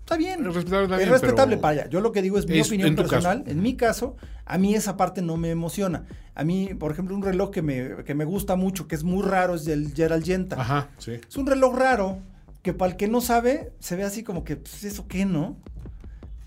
[0.00, 0.46] está bien.
[0.46, 1.90] Es respetable, es bien, respetable para allá.
[1.90, 3.42] Yo lo que digo es mi es, opinión en personal.
[3.46, 6.04] En mi caso, a mí esa parte no me emociona.
[6.34, 9.22] A mí, por ejemplo, un reloj que me, que me gusta mucho, que es muy
[9.22, 10.60] raro, es el Gerald Yenta.
[10.60, 11.12] Ajá, sí.
[11.26, 12.18] Es un reloj raro
[12.62, 15.56] que para el que no sabe, se ve así como que, pues, ¿eso qué, no?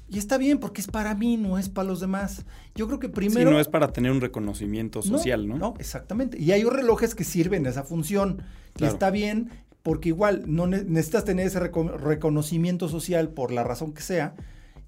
[0.09, 2.45] Y está bien, porque es para mí, no es para los demás.
[2.73, 3.49] Yo creo que primero...
[3.49, 5.57] Sí, no es para tener un reconocimiento social, ¿no?
[5.57, 6.39] No, no exactamente.
[6.39, 8.41] Y hay relojes que sirven esa función.
[8.73, 8.91] Claro.
[8.91, 9.49] Y está bien,
[9.83, 14.35] porque igual no ne necesitas tener ese reco reconocimiento social por la razón que sea,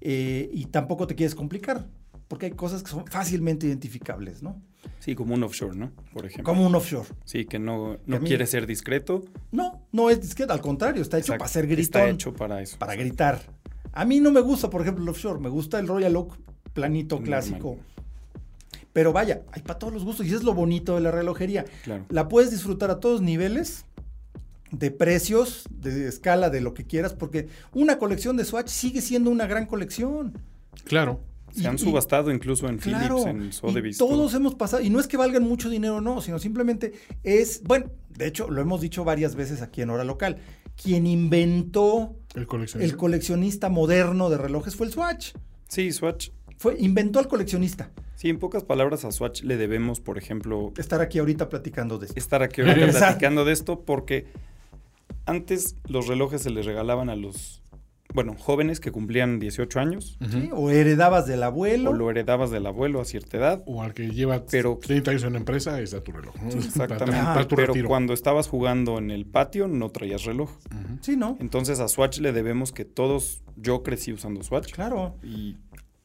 [0.00, 1.86] eh, y tampoco te quieres complicar,
[2.28, 4.60] porque hay cosas que son fácilmente identificables, ¿no?
[4.98, 5.92] Sí, como un offshore, ¿no?
[6.12, 6.44] Por ejemplo.
[6.44, 7.08] Como un offshore.
[7.24, 9.24] Sí, que no, no que quiere ser discreto.
[9.52, 11.38] No, no es discreto, al contrario, está hecho Exacto.
[11.38, 11.82] para ser gritón.
[12.02, 12.78] Está hecho para eso.
[12.78, 13.40] Para gritar.
[13.92, 16.38] A mí no me gusta, por ejemplo, el offshore, me gusta el Royal Oak
[16.72, 17.26] planito Normal.
[17.26, 17.78] clásico.
[18.92, 21.64] Pero vaya, hay para todos los gustos y es lo bonito de la relojería.
[21.84, 22.04] Claro.
[22.10, 23.86] La puedes disfrutar a todos niveles,
[24.70, 29.30] de precios, de escala, de lo que quieras, porque una colección de Swatch sigue siendo
[29.30, 30.38] una gran colección.
[30.84, 31.20] Claro.
[31.52, 33.98] Se han y, subastado incluso en claro, Philips, en Sotheby's.
[33.98, 37.90] Todos hemos pasado, y no es que valgan mucho dinero, no, sino simplemente es, bueno,
[38.08, 40.38] de hecho, lo hemos dicho varias veces aquí en Hora Local.
[40.82, 45.34] Quien inventó el coleccionista, el coleccionista moderno de relojes fue el Swatch.
[45.68, 46.30] Sí, Swatch.
[46.58, 47.90] Fue, inventó al coleccionista.
[48.14, 50.72] Sí, en pocas palabras, a Swatch le debemos, por ejemplo.
[50.76, 52.18] Estar aquí ahorita platicando de esto.
[52.18, 54.26] Estar aquí ahorita platicando de esto, porque
[55.26, 57.61] antes los relojes se les regalaban a los
[58.14, 60.18] bueno, jóvenes que cumplían 18 años.
[60.20, 60.30] Uh -huh.
[60.42, 61.90] sí, o heredabas del abuelo.
[61.90, 63.62] O lo heredabas del abuelo a cierta edad.
[63.66, 66.34] O al que lleva pero, 30 años en una empresa, está tu reloj.
[66.42, 66.50] ¿no?
[66.50, 67.12] Sí, exactamente.
[67.20, 67.88] Para, para tu pero retiro.
[67.88, 70.50] cuando estabas jugando en el patio, no traías reloj.
[70.50, 70.98] Uh -huh.
[71.00, 71.36] Sí, ¿no?
[71.40, 74.72] Entonces a Swatch le debemos que todos, yo crecí usando Swatch.
[74.72, 75.16] Claro.
[75.22, 75.56] Y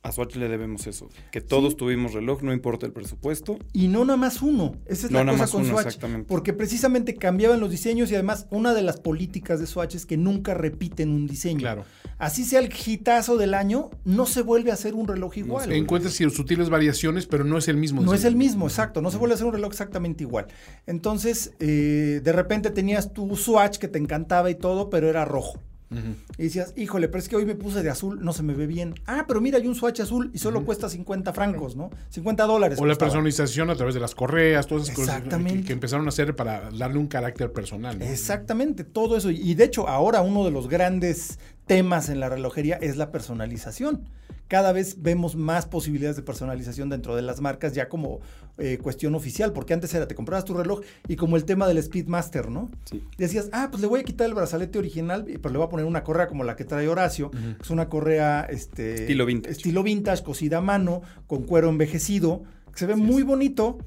[0.08, 1.78] a Swatch le debemos eso, que todos sí.
[1.78, 3.58] tuvimos reloj, no importa el presupuesto.
[3.74, 5.98] Y no nada más uno, esa es no la cosa con uno, Swatch,
[6.28, 10.16] porque precisamente cambiaban los diseños y además una de las políticas de Swatch es que
[10.16, 11.60] nunca repiten un diseño.
[11.60, 11.86] Claro.
[12.18, 15.70] Así sea el hitazo del año, no se vuelve a hacer un reloj igual.
[15.70, 18.02] No encuentras sutiles variaciones, pero no es el mismo.
[18.02, 20.48] No es el mismo, exacto, no se vuelve a hacer un reloj exactamente igual.
[20.86, 25.60] Entonces, eh, de repente tenías tu Swatch que te encantaba y todo, pero era rojo.
[25.90, 26.16] Uh -huh.
[26.38, 28.68] Y decías, híjole, pero es que hoy me puse de azul, no se me ve
[28.68, 28.96] bien.
[29.06, 30.66] Ah, pero mira, hay un swatch azul y solo uh -huh.
[30.66, 31.90] cuesta 50 francos, ¿no?
[32.10, 32.80] 50 dólares.
[32.82, 36.10] O la personalización a través de las correas, todas esas cosas que, que, empezaron a
[36.10, 37.98] hacer para darle un carácter personal.
[38.00, 38.06] ¿no?
[38.06, 39.32] Exactamente, todo eso.
[39.32, 44.10] Y de hecho, ahora uno de los grandes temas en la relojería es la personalización.
[44.48, 48.22] Cada vez vemos más posibilidades de personalización dentro de las marcas ya como
[48.58, 51.84] eh, cuestión oficial, porque antes era, te comprabas tu reloj y como el tema del
[51.84, 52.72] Speedmaster, ¿no?
[52.90, 53.04] Sí.
[53.18, 55.86] Decías, ah, pues le voy a quitar el brazalete original, pero le voy a poner
[55.86, 57.62] una correa como la que trae Horacio, uh -huh.
[57.62, 59.52] es una correa este, estilo vintage.
[59.52, 63.78] estilo vintage, cosida a mano, con cuero envejecido, que se ve sí, muy bonito.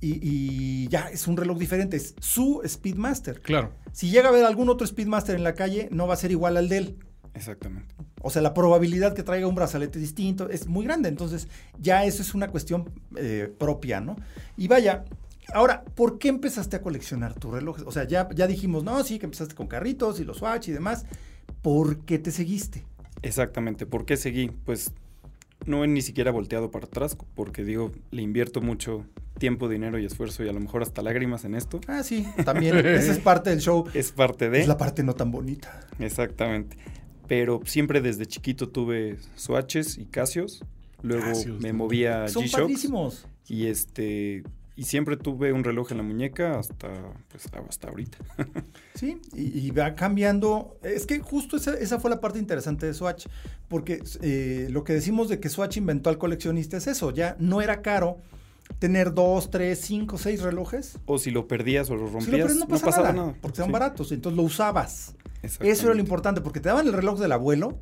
[0.00, 3.40] Y, y, ya es un reloj diferente, es su Speedmaster.
[3.40, 3.72] Claro.
[3.92, 6.58] Si llega a ver algún otro Speedmaster en la calle, no va a ser igual
[6.58, 6.96] al de él.
[7.34, 7.94] Exactamente.
[8.22, 11.08] O sea, la probabilidad que traiga un brazalete distinto es muy grande.
[11.08, 14.16] Entonces, ya eso es una cuestión eh, propia, ¿no?
[14.56, 15.04] Y vaya,
[15.52, 17.84] ahora, ¿por qué empezaste a coleccionar tus relojes?
[17.86, 20.72] O sea, ya, ya dijimos, no, sí, que empezaste con carritos y los Swatch y
[20.72, 21.06] demás.
[21.60, 22.84] ¿Por qué te seguiste?
[23.22, 24.50] Exactamente, ¿por qué seguí?
[24.64, 24.92] Pues
[25.66, 29.06] no he ni siquiera volteado para atrás, porque digo, le invierto mucho
[29.38, 31.80] tiempo, dinero y esfuerzo y a lo mejor hasta lágrimas en esto.
[31.88, 32.76] Ah, sí, también.
[32.78, 33.86] Esa es parte del show.
[33.92, 34.60] Es parte de.
[34.60, 35.80] Es la parte no tan bonita.
[35.98, 36.76] Exactamente
[37.26, 40.64] pero siempre desde chiquito tuve Swatches y Casios.
[41.02, 43.26] Luego Casios, me moví a G-Shocks.
[43.46, 44.42] Y este
[44.76, 46.88] y siempre tuve un reloj en la muñeca hasta
[47.28, 48.18] pues hasta ahorita.
[48.94, 50.76] sí, y, y, va cambiando.
[50.82, 53.26] Es que justo esa, esa, fue la parte interesante de Swatch,
[53.68, 57.62] porque eh, lo que decimos de que Swatch inventó al coleccionista es eso, ya no
[57.62, 58.18] era caro
[58.80, 60.98] tener dos, tres, cinco, seis relojes.
[61.06, 63.26] O si lo perdías o lo rompías, si lo perdías, no, pasa no, pasaba nada,
[63.26, 63.38] nada.
[63.40, 63.72] porque son sí.
[63.72, 65.14] baratos, entonces lo usabas.
[65.44, 67.78] Eso era lo importante, porque te daban el reloj del abuelo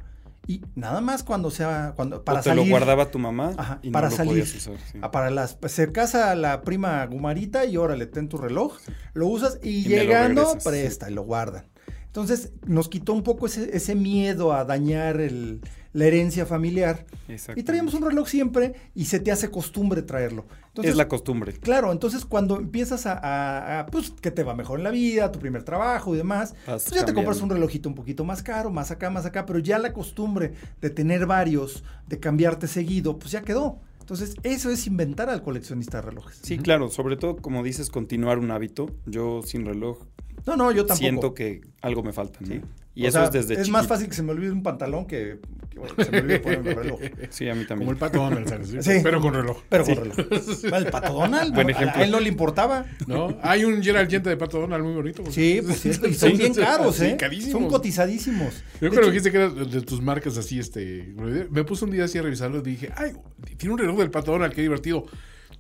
[0.47, 2.65] y nada más cuando sea cuando para o te salir.
[2.65, 4.39] lo guardaba tu mamá Ajá, y para no salir.
[4.39, 4.99] Lo usar, sí.
[5.13, 8.93] Para las se casa la prima Gumarita y órale, ten tu reloj, sí.
[9.15, 11.67] lo usas y, y llegando regresas, presta y lo guardan.
[12.07, 15.61] Entonces nos quitó un poco ese, ese miedo a dañar el,
[15.93, 17.05] la herencia familiar.
[17.29, 17.61] Exacto.
[17.61, 20.47] Y traíamos un reloj siempre y se te hace costumbre traerlo.
[20.69, 21.53] Entonces, es la costumbre.
[21.55, 25.31] Claro, entonces cuando empiezas a, a- a, pues, que te va mejor en la vida,
[25.31, 28.43] tu primer trabajo y demás, Vas pues ya te compras un relojito un poquito más
[28.43, 33.19] caro, más acá, más acá, pero ya la costumbre de tener varios, de cambiarte seguido,
[33.19, 33.81] pues ya quedó.
[34.01, 36.41] Entonces, eso es inventar al coleccionista de relojes.
[36.43, 38.87] Sí, claro, sobre todo como dices, continuar un hábito.
[39.07, 39.99] Yo sin reloj
[40.47, 40.97] No, no, yo tampoco.
[40.99, 42.39] siento que algo me falta.
[42.41, 42.47] ¿no?
[42.49, 42.61] Sí.
[42.95, 45.07] Y O eso sea, es desde Es más fácil que se me olvide un pantalón
[45.07, 45.39] que,
[45.77, 47.01] bueno, se me olvide ponerme el reloj.
[47.31, 47.87] Sí, a mí también.
[47.87, 48.69] Como el pato Donald, ¿sabes?
[48.69, 49.01] Sí, Sí.
[49.03, 49.63] Pero con reloj.
[49.69, 49.95] Pero Sí.
[49.95, 50.75] con reloj.
[50.75, 52.01] El pato Donald, Buen a- ejemplo.
[52.01, 52.87] a él no le importaba.
[53.07, 53.39] ¿No?
[53.43, 55.23] Hay un Gerald Yente de pato Donald muy bonito.
[55.31, 57.17] Sí, pues cierto, y son Sí, bien sí, caros, ¿eh?
[57.19, 57.53] carísimos.
[57.53, 58.55] Son cotizadísimos.
[58.81, 61.13] Yo De creo que dijiste que era de tus marcas así, este.
[61.51, 63.13] Me puse un día así a revisarlo y dije, ay,
[63.57, 65.07] tiene un reloj del pato Donald, qué divertido.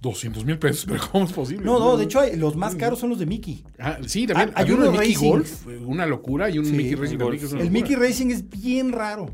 [0.03, 1.64] 200 mil pesos, pero ¿cómo es posible?
[1.64, 3.64] No, no, de hecho los más caros son los de Mickey.
[3.78, 4.50] Ah, sí, también.
[4.50, 5.30] Ah, hay hay uno de Mickey Racing.
[5.30, 7.42] Golf, eh, una locura, y un Sí, Mickey Racing Golf.
[7.42, 7.70] es una El.
[7.70, 9.30] Mickey Racing es bien raro.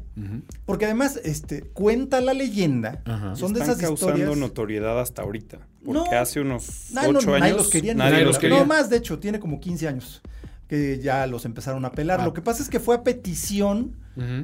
[0.66, 3.02] Porque además, este, cuenta la leyenda.
[3.06, 3.34] Ajá.
[3.34, 4.38] Son de Están esas causando historias.
[4.38, 5.58] notoriedad hasta ahorita.
[5.84, 6.20] Porque No.
[6.20, 8.24] hace unos Nadie no- ocho nadie años los quería nadie ver.
[8.24, 8.58] los los quería.
[8.58, 10.20] No más, de hecho, tiene como 15 años
[10.68, 12.20] que ya los empezaron a pelar.
[12.20, 12.24] Ah.
[12.26, 13.96] Lo que pasa es que fue a petición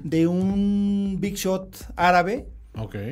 [0.04, 2.46] de un Big Shot árabe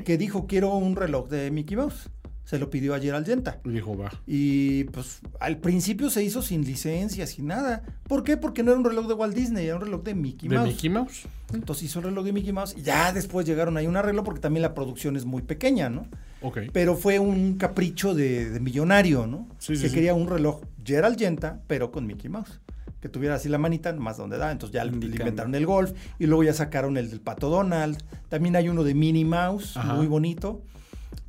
[0.06, 2.08] que dijo quiero un reloj de Mickey Mouse.
[2.52, 3.60] Se lo pidió ayer al Yenta.
[3.64, 4.12] Y dijo, va.
[4.26, 7.82] Y pues al principio se hizo sin licencia, sin nada.
[8.06, 8.36] ¿Por qué?
[8.36, 10.68] Porque no era un reloj de Walt Disney, era un reloj de Mickey ¿De Mouse.
[10.68, 11.22] Mickey Mouse?
[11.54, 14.40] Entonces hizo el reloj de Mickey Mouse y ya después llegaron ahí un arreglo porque
[14.40, 16.06] también la producción es muy pequeña, ¿no?
[16.42, 16.58] Ok.
[16.74, 19.48] Pero fue un capricho de, de millonario, ¿no?
[19.58, 19.94] Sí, sí, que sí.
[19.94, 22.60] quería un reloj Gerald Yenta, pero con Mickey Mouse.
[23.00, 24.52] Que tuviera así la manita, más donde da.
[24.52, 27.96] Entonces ya le inventaron el golf y luego ya sacaron el del Pato Donald.
[28.28, 29.94] También hay uno de Minnie Mouse, Ajá.
[29.94, 30.62] muy bonito.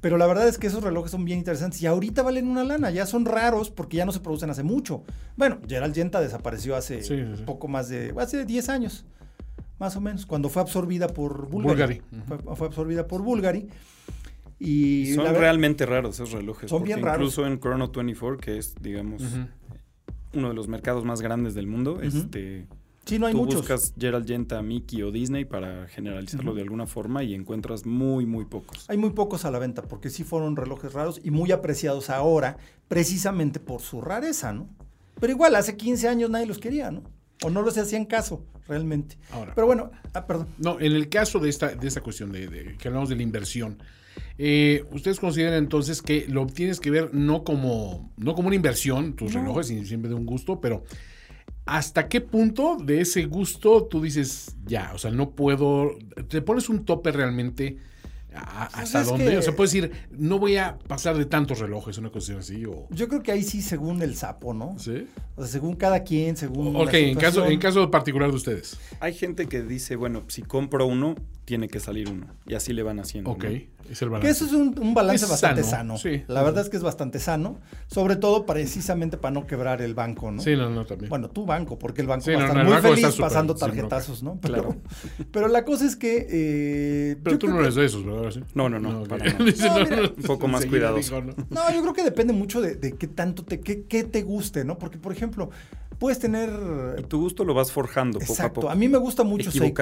[0.03, 2.91] Pero la verdad es que esos relojes son bien interesantes y ahorita valen una lana,
[2.91, 5.05] ya son raros porque ya no se producen hace mucho.
[5.37, 7.43] Bueno, Gerald Yenta desapareció hace Sí, sí, sí.
[7.45, 9.05] poco más de, hace 10 años,
[9.79, 12.01] más o menos, cuando fue absorbida por Bulgari.
[12.11, 12.43] Bulgari.
[12.43, 13.69] Fue, fue absorbida por Bulgari.
[14.59, 16.69] Y Son realmente raros esos relojes.
[16.69, 17.19] Son bien raros.
[17.19, 19.23] Incluso en Chrono 24, que es, digamos,
[20.33, 22.67] uno de los mercados más grandes del mundo, este,
[23.05, 23.55] Sí, no hay tú muchos.
[23.61, 28.45] buscas Gerald Yenta, Mickey o Disney para generalizarlo de alguna forma y encuentras muy, muy
[28.45, 28.85] pocos.
[28.89, 32.57] Hay muy pocos a la venta porque sí fueron relojes raros y muy apreciados ahora,
[32.87, 34.69] precisamente por su rareza, ¿no?
[35.19, 37.03] Pero igual, hace 15 años nadie los quería, ¿no?
[37.43, 39.17] O no los hacían caso, realmente.
[39.31, 39.53] Ahora.
[39.53, 40.47] Pero bueno, ah, perdón.
[40.57, 43.23] No, en el caso de esta, de esta cuestión de, de- que hablamos de la
[43.23, 43.79] inversión,
[44.37, 49.13] eh, ustedes consideran entonces que lo tienes que ver no como, no como una inversión,
[49.15, 49.41] tus No.
[49.41, 50.83] relojes, y siempre de un gusto, pero
[51.65, 55.91] ¿hasta qué punto de ese gusto tú dices, ya, o sea, no puedo,
[56.27, 57.77] te pones un tope realmente
[58.35, 59.25] a- Pues hasta dónde?
[59.29, 62.65] que- O sea, puedes decir, no voy a pasar de tantos relojes, una cuestión así,
[62.65, 62.87] o...
[62.89, 64.75] Yo creo que ahí sí según el sapo, ¿no?
[64.79, 65.07] ¿Sí?
[65.35, 66.75] O sea, según cada quien, según.
[66.75, 68.77] Ok, la en caso, en caso particular de ustedes.
[68.99, 71.13] Hay gente que dice, bueno, si compro uno,
[71.45, 72.25] tiene que salir uno.
[72.47, 73.29] Y así le van haciendo.
[73.31, 73.49] Ok, ¿no?
[73.89, 74.27] Es el balance.
[74.27, 75.97] Que eso es un, un balance Es bastante sano, sano.
[75.97, 76.23] sí.
[76.27, 80.31] La verdad es que es bastante sano, sobre todo precisamente para no quebrar el banco,
[80.31, 80.41] ¿no?
[80.41, 81.09] Sí, no, no, también.
[81.09, 84.23] Bueno, tu banco, porque el banco Sí, va a estar no, muy feliz pasando tarjetazos,
[84.23, 84.37] ¿no?
[84.41, 84.75] Pero, Claro.
[85.31, 86.27] pero la cosa es que.
[86.29, 88.31] eh, Pero tú no que- eres de esos, ¿verdad?
[88.31, 88.41] ¿Sí?
[88.53, 91.21] No, no, no, para mira, un poco más cuidadoso.
[91.21, 91.33] ¿no?
[91.73, 94.77] Yo creo que depende mucho de, de qué tanto te, qué, qué te guste, ¿no?
[94.77, 95.49] Porque, por ejemplo,
[95.99, 96.49] puedes tener.
[96.99, 98.69] Y tu gusto lo vas forjando poco a poco.
[98.69, 99.81] A mí me gusta mucho Seiko.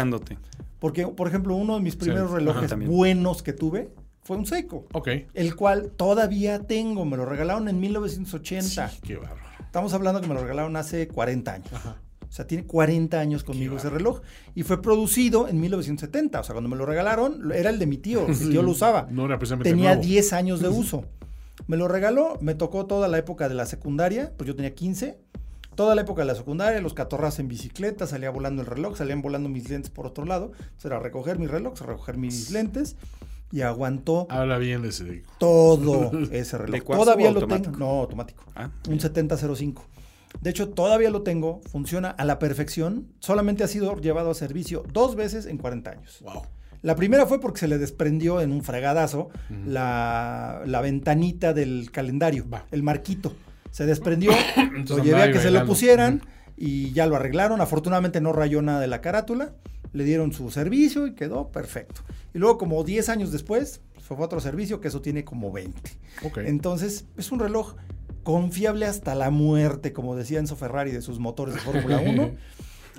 [0.81, 3.91] Porque, por ejemplo, uno de mis primeros Sí, relojes ajá, buenos que tuve
[4.23, 4.87] fue un Seiko.
[4.93, 5.09] Ok.
[5.35, 7.05] El cual todavía tengo.
[7.05, 8.89] Me lo regalaron en 1980.
[8.89, 9.41] Sí, qué bárbaro.
[9.59, 11.71] Estamos hablando que me lo regalaron hace 40 años.
[11.71, 12.01] Ajá.
[12.27, 14.21] O sea, tiene 40 años conmigo ese reloj.
[14.55, 16.39] Y fue producido en 1970.
[16.39, 18.27] O sea, cuando me lo regalaron, era el de mi tío.
[18.27, 19.07] Mi tío lo usaba.
[19.11, 20.01] No era precisamente Tenía nuevo.
[20.03, 21.05] 10 años de uso.
[21.67, 25.19] Me lo regaló, me tocó toda la época de la secundaria, pues yo tenía 15.
[25.81, 29.23] Toda la época de la secundaria, los catorras en bicicleta, salía volando el reloj, salían
[29.23, 30.51] volando mis lentes por otro lado.
[30.59, 32.97] Entonces era recoger mis relojes, recoger mis lentes
[33.51, 35.23] y aguantó Habla bien de ese.
[35.39, 36.71] todo ese reloj.
[36.75, 37.71] ¿De cuarzo Todavía lo automático?
[37.71, 37.79] tengo.
[37.83, 38.43] No, automático.
[38.55, 39.83] Ah, Un 7005.
[40.39, 43.07] De hecho, todavía lo tengo, funciona a la perfección.
[43.19, 46.19] Solamente ha sido llevado a servicio dos veces en 40 años.
[46.21, 46.43] Wow.
[46.83, 49.29] La primera fue porque se le desprendió en un fregadazo
[49.65, 53.33] la, la ventanita del calendario, el marquito.
[53.71, 54.31] Se desprendió,
[54.89, 56.21] lo llevé a que se lo pusieran
[56.57, 57.61] y ya lo arreglaron.
[57.61, 59.53] Afortunadamente no rayó nada de la carátula.
[59.93, 62.01] Le dieron su servicio y quedó perfecto.
[62.33, 65.79] Y luego como 10 años después, pues, fue otro servicio que eso tiene como 20.
[66.23, 66.37] Ok.
[66.39, 67.75] Entonces, es un reloj
[68.23, 72.31] confiable hasta la muerte, como decía Enzo Ferrari de sus motores de Fórmula 1,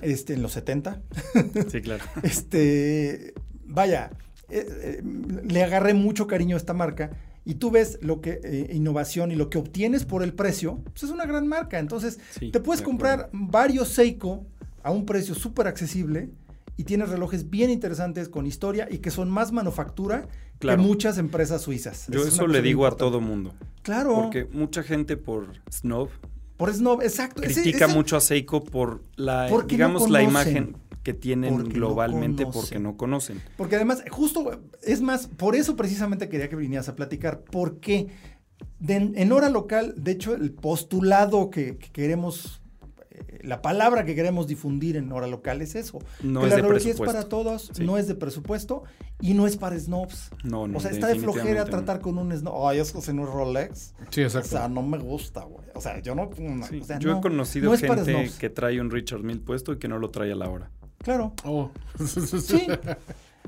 [0.01, 1.01] este, en los 70.
[1.71, 2.03] sí, claro.
[2.21, 3.33] Este,
[3.65, 4.11] vaya,
[4.49, 5.03] eh, eh,
[5.43, 7.11] le agarré mucho cariño a esta marca
[7.45, 11.03] y tú ves lo que eh, innovación y lo que obtienes por el precio, pues
[11.03, 11.79] es una gran marca.
[11.79, 14.45] Entonces, Sí, te puedes de comprar varios Seiko
[14.81, 16.29] a un precio súper accesible
[16.77, 20.27] y tienes relojes bien interesantes con historia y que son más manufactura
[20.59, 20.81] Claro.
[20.81, 22.07] que muchas empresas suizas.
[22.09, 23.53] Yo es eso le digo a todo mundo.
[23.81, 24.13] Claro.
[24.15, 26.09] Porque mucha gente por snob
[26.55, 27.41] Por snob, exacto.
[27.41, 32.45] Critica ese- mucho a Seiko por la, no digamos, la imagen que tienen Porque globalmente
[32.45, 33.41] porque no conocen.
[33.57, 37.41] Porque además, justo, es más, por eso precisamente quería que vinieras a platicar.
[37.51, 38.07] Porque
[38.79, 42.61] de- en hora local, de hecho, el postulado que, que queremos,
[43.11, 45.99] eh, la palabra que queremos difundir en hora local es eso.
[46.21, 47.13] No que es la de relojería es presupuesto.
[47.13, 47.83] para todos, Sí.
[47.85, 48.83] no es de presupuesto
[49.19, 50.31] y no es para snobs.
[50.45, 52.65] No, no, o sea, está de flojera tratar con un snob.
[52.67, 53.93] Ay, eso que no es Rolex.
[54.09, 54.47] Sí, O exacto.
[54.49, 55.65] sea, no me gusta, güey.
[55.75, 56.29] O sea, yo no.
[56.39, 59.41] no, Sí, o sea, Yo no- he conocido es gente que trae un Richard Mille
[59.41, 60.71] puesto y que no lo trae a la hora.
[61.03, 61.33] Claro.
[61.43, 61.69] Oh.
[62.05, 62.65] Sí.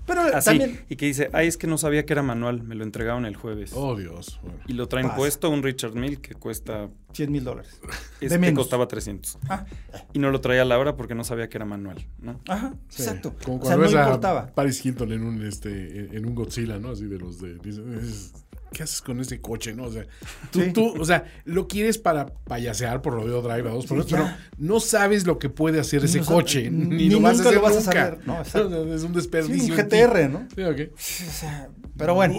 [0.06, 0.82] Pero Así, también.
[0.88, 3.36] y que dice, ay, es que no sabía que era manual, me lo entregaron el
[3.36, 3.72] jueves.
[3.74, 4.40] Oh, Dios.
[4.44, 4.60] Bueno.
[4.68, 5.18] Y lo traen Pasa.
[5.18, 7.80] puesto un Richard Mille que cuesta, 100 mil dólares.
[8.22, 8.60] este menos.
[8.60, 9.40] costaba 300.
[9.50, 9.66] Ah,
[10.14, 12.40] Y no lo traía a la hora porque no sabía que era manual, ¿no?
[12.48, 13.02] ajá, Sí.
[13.02, 13.34] exacto.
[13.44, 14.46] Como o sea, cuando no ves a importaba.
[14.54, 16.90] Paris Hilton en un, este, en un Godzilla, ¿no?
[16.92, 17.56] Así de los de...
[17.58, 18.34] dices,
[18.76, 19.86] ¿Qué haces con ese coche, no?
[19.86, 20.06] O sea,
[20.52, 20.74] tú, Sí.
[20.74, 24.12] tú, o sea, lo quieres para payasear por Rodeo Drive a dos por Sí, dos,
[24.12, 27.38] pero no sabes lo que puede hacer ese No coche, ni ni, lo vas a
[27.38, 28.20] nunca hacer lo vas a saber.
[28.28, 28.82] No, exacto.
[28.82, 29.74] O sea, es un Sí, desperdicio.
[29.74, 29.96] un en ti.
[29.96, 30.48] GTR, ¿no?
[30.54, 30.92] Sí, ok.
[30.94, 32.36] O sea, pero bueno,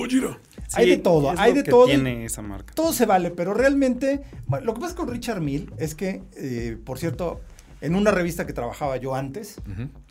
[0.74, 1.86] hay de todo, hay de que todo.
[1.86, 2.74] tiene esa marca.
[2.74, 6.76] Todo se vale, pero realmente, bueno, lo que pasa con Richard Mill es que, eh,
[6.84, 7.40] por cierto,
[7.80, 9.56] en una revista que trabajaba yo antes,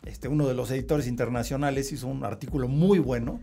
[0.04, 3.40] este, uno de los editores internacionales hizo un artículo muy bueno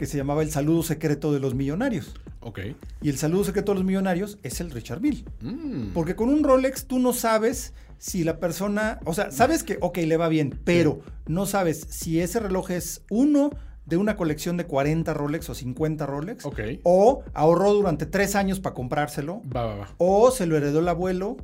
[0.00, 2.14] que se llamaba El saludo secreto de los millonarios.
[2.40, 2.60] Ok.
[3.02, 5.26] Y el saludo secreto de los millonarios es el Richard Mill.
[5.42, 5.88] Mm.
[5.92, 9.98] Porque con un Rolex tú no sabes si la persona, o sea, sabes que, ok,
[9.98, 13.50] le va bien, pero no sabes si ese reloj es uno
[13.84, 16.60] de una colección de 40 Rolex o 50 Rolex, Ok.
[16.84, 19.88] o ahorró durante tres años para comprárselo, Va, va, va.
[19.98, 21.36] o se lo heredó el abuelo,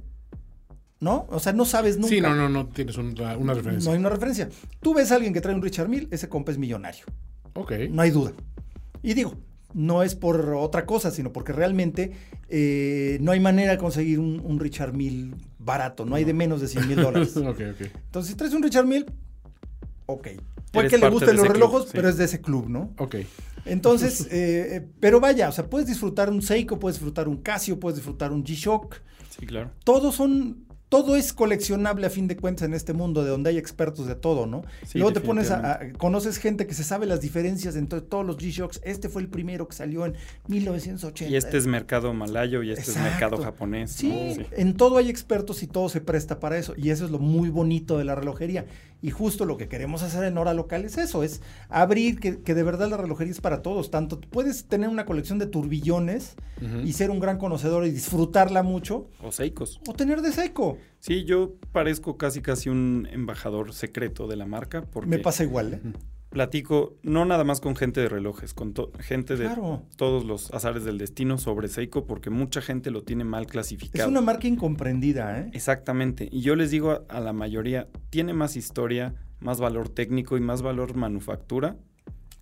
[0.98, 1.26] ¿no?
[1.28, 2.08] O sea, no sabes nunca.
[2.08, 3.90] Sí, no, no, no tienes una, una referencia.
[3.90, 4.48] No hay una referencia.
[4.80, 7.04] Tú ves a alguien que trae un Richard Mill, ese compa es millonario.
[7.56, 7.72] Ok.
[7.90, 8.32] No hay duda.
[9.02, 9.34] Y digo,
[9.74, 12.12] no es por otra cosa, sino porque realmente
[12.48, 16.06] eh, no hay manera de conseguir un, un Richard Mill barato.
[16.06, 17.36] No hay de menos de 100 mil dólares.
[17.36, 17.80] ok, ok.
[17.80, 19.06] Entonces, si traes un Richard Mill,
[20.06, 20.28] ok.
[20.72, 21.90] Puede que le gusten los relojes, sí.
[21.92, 22.92] pero es de ese club, ¿no?
[22.98, 23.16] Ok.
[23.64, 27.96] Entonces, eh, pero vaya, o sea, puedes disfrutar un Seiko, puedes disfrutar un Casio, puedes
[27.96, 28.96] disfrutar un G-Shock.
[29.38, 29.70] Sí, claro.
[29.84, 33.58] Todos son, todo es coleccionable a fin de cuentas en este mundo de donde hay
[33.58, 34.62] expertos de todo, ¿no?
[34.86, 38.38] Sí, Luego te pones a, conoces gente que se sabe las diferencias entre todos los
[38.38, 38.80] G-Shocks.
[38.84, 40.14] Este fue el primero que salió en
[40.46, 41.32] 1980.
[41.32, 43.00] Y este es mercado malayo y este Exacto.
[43.00, 43.90] es mercado japonés.
[43.90, 44.34] Sí, ¿no?
[44.34, 44.46] Sí.
[44.56, 46.74] en todo hay expertos y todo se presta para eso.
[46.76, 48.66] Y eso es lo muy bonito de la relojería.
[49.02, 52.54] Y justo lo que queremos hacer en hora local es eso, es abrir que, que
[52.54, 53.90] de verdad la relojería es para todos.
[53.90, 56.34] Tanto puedes tener una colección de turbillones
[56.84, 59.80] y ser un gran conocedor y disfrutarla mucho, O Seikos.
[59.86, 60.78] o tener de seco.
[61.00, 65.74] Sí, yo parezco casi casi un embajador secreto de la marca porque Me pasa igual,
[65.74, 65.80] ¿eh?
[66.36, 69.48] platico no nada más con gente de relojes, con gente de
[69.96, 74.06] todos los azares del destino sobre Seiko porque mucha gente lo tiene mal Es clasificado.
[74.10, 75.50] una marca incomprendida, ¿eh?
[75.54, 76.28] Exactamente.
[76.30, 80.40] Y yo les digo a, a la mayoría, tiene más historia, más valor técnico y
[80.42, 81.78] más valor manufactura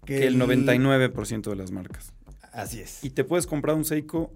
[0.05, 2.13] que el 99% de las marcas.
[2.53, 3.05] Así es.
[3.05, 4.33] Y te puedes comprar un Seiko,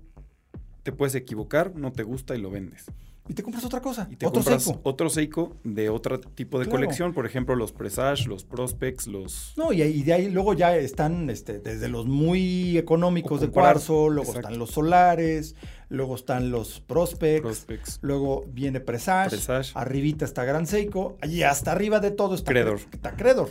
[0.84, 2.84] te puedes equivocar, no te gusta y lo vendes.
[3.28, 4.80] Y te compras otra cosa, Y te otro compras seco.
[4.84, 6.78] otro Seiko de otro tipo de Claro.
[6.78, 9.52] colección, por ejemplo, los Presage, los Prospects, los...
[9.56, 14.08] No, y, y de ahí luego ya están este, desde los muy económicos de cuarzo,
[14.08, 14.48] luego exacto.
[14.48, 15.54] están los solares,
[15.90, 17.98] luego están los prospects, Prospects.
[18.02, 19.72] luego viene Presage, Presage.
[19.74, 22.78] arribita está Gran Seiko, y hasta arriba de todo está Credor.
[22.80, 23.50] Cre- está Credor.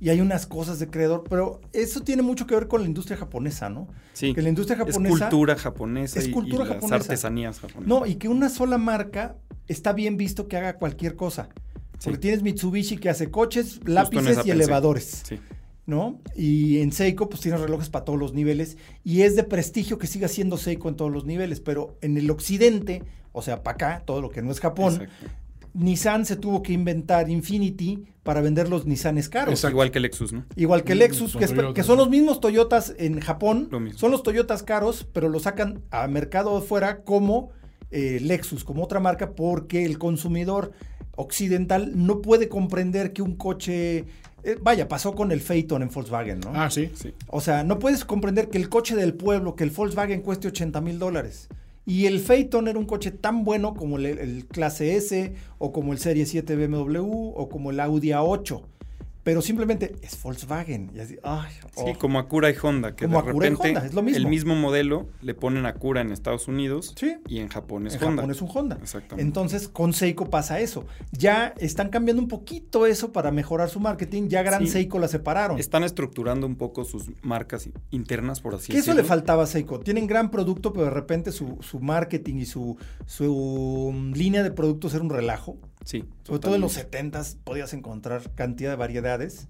[0.00, 3.16] Y hay unas cosas de Credor, pero eso tiene mucho que ver con la industria
[3.16, 3.88] japonesa, ¿no?
[4.12, 5.28] Sí, Que la industria es japonesa...
[5.28, 6.96] cultura japonesa es cultura y, las japonesa.
[6.96, 7.86] artesanías japonesas.
[7.88, 9.36] No, y que una sola marca
[9.68, 11.48] está bien visto que haga cualquier cosa.
[11.92, 12.20] Porque Sí.
[12.20, 14.50] tienes Mitsubishi que hace coches, lápices y pensé.
[14.52, 15.22] elevadores.
[15.26, 15.38] Sí.
[15.86, 16.20] ¿no?
[16.34, 18.76] Y en Seiko, pues tienes relojes para todos los niveles.
[19.04, 21.60] Y es de prestigio que siga siendo Seiko en todos los niveles.
[21.60, 25.14] Pero en el occidente, o sea, para acá, todo lo que no es Japón, Exacto.
[25.76, 29.52] Nissan se tuvo que inventar Infinity para vender los Nissanes caros.
[29.54, 29.72] Exacto.
[29.74, 30.44] Igual que Lexus, ¿no?
[30.56, 33.68] Igual que Mm, Lexus, que, es- son los mismos Toyotas en Japón.
[33.70, 33.98] Lo mismo.
[33.98, 37.50] Son los Toyotas caros, pero los sacan a mercado de fuera como
[37.92, 40.72] eh, Lexus, como otra marca, porque el consumidor
[41.14, 44.04] occidental no puede comprender que un coche...
[44.42, 46.50] eh, vaya, pasó con el Phaeton en Volkswagen, ¿no?
[46.54, 46.90] Ah, sí.
[46.94, 47.12] Sí.
[47.28, 50.80] O sea, no puedes comprender que el coche del pueblo, que el Volkswagen cueste 80
[50.80, 51.48] mil dólares.
[51.86, 55.92] Y el Phaeton era un coche tan bueno como el, el Clase S, o como
[55.92, 58.62] el Serie 7 BMW, o como el Audi A8.
[59.26, 60.92] Pero simplemente es Volkswagen.
[60.94, 61.98] Y así, ay, Sí, oh.
[61.98, 64.18] como Acura y Honda, que Como de Acura y repente Honda, es lo mismo.
[64.18, 67.16] el mismo modelo le ponen Acura en Estados Unidos Sí.
[67.26, 68.22] y en Japón es en Honda.
[68.22, 68.78] Japón es un Honda.
[68.80, 69.26] Exactamente.
[69.26, 70.86] Entonces, con Seiko pasa eso.
[71.10, 74.28] Ya están cambiando un poquito eso para mejorar su marketing.
[74.28, 74.68] Ya Gran Sí.
[74.68, 75.58] Seiko la separaron.
[75.58, 79.02] Están estructurando un poco sus marcas internas, por así Que eso decirlo.
[79.02, 79.80] le faltaba a Seiko.
[79.80, 84.52] Tienen gran producto, pero de repente su, su marketing y su, su mm, línea de
[84.52, 85.56] productos era un relajo.
[85.86, 86.04] Sí.
[86.24, 87.18] Sobre todo en los totalmente.
[87.18, 89.48] 70s podías encontrar cantidad de variedades.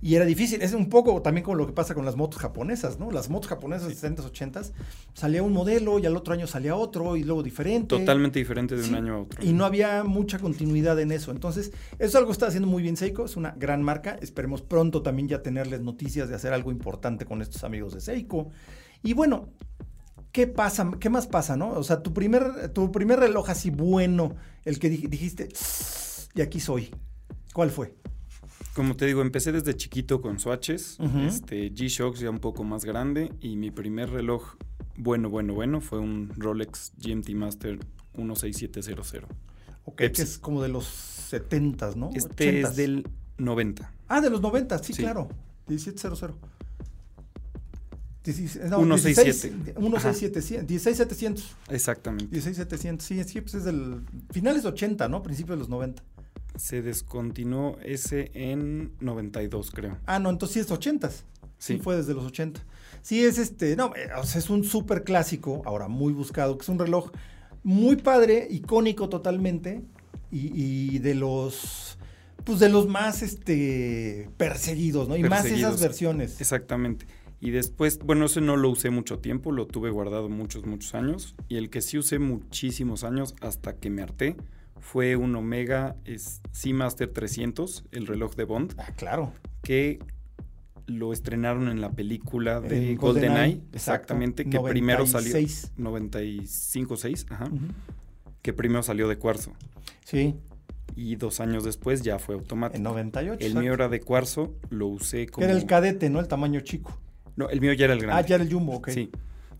[0.00, 0.62] Y era difícil.
[0.62, 3.10] Es un poco también como lo que pasa con las motos japonesas, ¿no?
[3.10, 4.72] Las motos japonesas de 70s, 80s,
[5.14, 7.88] salía un modelo y al otro año salía otro y luego diferente.
[7.88, 9.44] Totalmente diferente de Sí, un año a otro.
[9.44, 11.32] Y no había mucha continuidad en eso.
[11.32, 13.24] Entonces, eso es algo que está haciendo muy bien Seiko.
[13.24, 14.16] Es una gran marca.
[14.20, 18.50] Esperemos pronto también ya tenerles noticias de hacer algo importante con estos amigos de Seiko.
[19.02, 19.48] Y bueno,
[20.36, 20.90] ¿qué pasa?
[21.00, 21.70] ¿Qué más pasa, no?
[21.70, 24.34] O sea, tu primer, tu primer reloj así bueno,
[24.66, 25.48] el que dij- dijiste,
[26.34, 26.90] y aquí soy.
[27.54, 27.94] ¿Cuál fue?
[28.74, 33.32] Como te digo, empecé desde chiquito con Swatches, este, G-Shocks ya un poco más grande
[33.40, 34.56] y mi primer reloj
[34.98, 37.78] bueno, bueno, bueno fue un Rolex GMT Master
[38.14, 39.30] 16700.
[39.86, 40.84] Ok, que es como de los
[41.32, 42.10] 70s, ¿no?
[42.14, 42.68] Este 80s.
[42.68, 43.08] es del
[43.38, 43.90] 90.
[44.08, 45.02] Ah, de los 90, sí, Sí.
[45.02, 45.28] claro.
[45.68, 46.34] 1700.
[48.26, 49.54] 16, no, 167.
[49.76, 51.56] 16, 167, 16700.
[51.68, 52.40] Exactamente.
[52.40, 55.22] 16700, sí, sí, pues es del finales 80, ¿no?
[55.22, 56.02] Principios de los 90.
[56.56, 59.98] Se descontinuó ese en 92, creo.
[60.06, 61.10] Ah, no, entonces sí es 80.
[61.10, 61.24] Sí.
[61.58, 61.78] Sí.
[61.78, 62.60] fue desde los 80.
[63.02, 66.62] Sí, es este, no, eh, o sea, es un súper clásico, ahora muy buscado, que
[66.62, 67.12] es un reloj
[67.62, 69.82] muy padre, icónico totalmente,
[70.30, 70.50] y,
[70.94, 71.98] y de los,
[72.44, 75.16] pues de los más, este, perseguidos, ¿no?
[75.16, 76.40] Y más esas versiones.
[76.40, 77.06] Exactamente.
[77.40, 81.34] Y después, bueno, ese no lo usé mucho tiempo, lo tuve guardado muchos, muchos años.
[81.48, 84.36] Y el que sí usé muchísimos años hasta que me harté
[84.80, 85.96] fue un Omega
[86.52, 89.32] Seamaster 300, el reloj de Bond, Ah, claro.
[89.62, 89.98] que
[90.86, 95.72] lo estrenaron en la película de En GoldenEye, exactamente, exacto, que primero salió 96.
[95.76, 97.58] 95-6, ajá, Ujú.
[98.42, 99.52] que primero salió de cuarzo.
[100.04, 100.36] Sí,
[100.94, 102.76] Y dos años después ya fue automático.
[102.76, 103.40] en 98.
[103.40, 103.60] el exacto.
[103.60, 105.44] mío era de cuarzo, lo usé como...
[105.44, 106.20] era el cadete, ¿no?
[106.20, 106.96] El tamaño chico.
[107.36, 108.20] No, el mío ya era el grande.
[108.22, 108.88] Ah, ya era el jumbo, ok.
[108.90, 109.10] Sí.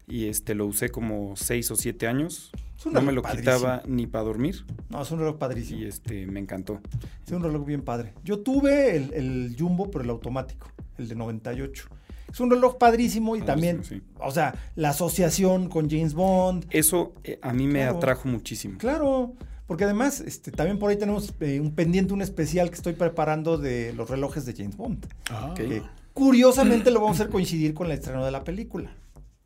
[0.08, 2.50] Y este lo usé como seis o siete años.
[2.78, 3.54] Es un No me lo padrísimo.
[3.56, 4.64] quitaba ni para dormir.
[4.88, 5.80] No, es un reloj padrísimo.
[5.80, 6.80] Y este me encantó.
[7.26, 8.12] Es un reloj bien padre.
[8.24, 11.88] Yo tuve el, el Jumbo, pero el automático, el de 98.
[12.30, 14.02] Es un reloj padrísimo y Padrísimo, también, sí.
[14.20, 16.66] o sea, la asociación con James Bond.
[16.70, 17.96] Eso eh, a mí me Claro.
[17.96, 18.76] atrajo muchísimo.
[18.78, 19.32] Claro,
[19.66, 23.56] porque además, este, también por ahí tenemos eh, un pendiente, un especial que estoy preparando
[23.58, 25.06] de los relojes de James Bond.
[25.30, 25.56] Ah, Ok.
[25.56, 25.82] Que
[26.16, 28.90] curiosamente lo vamos a hacer coincidir con el estreno de la película.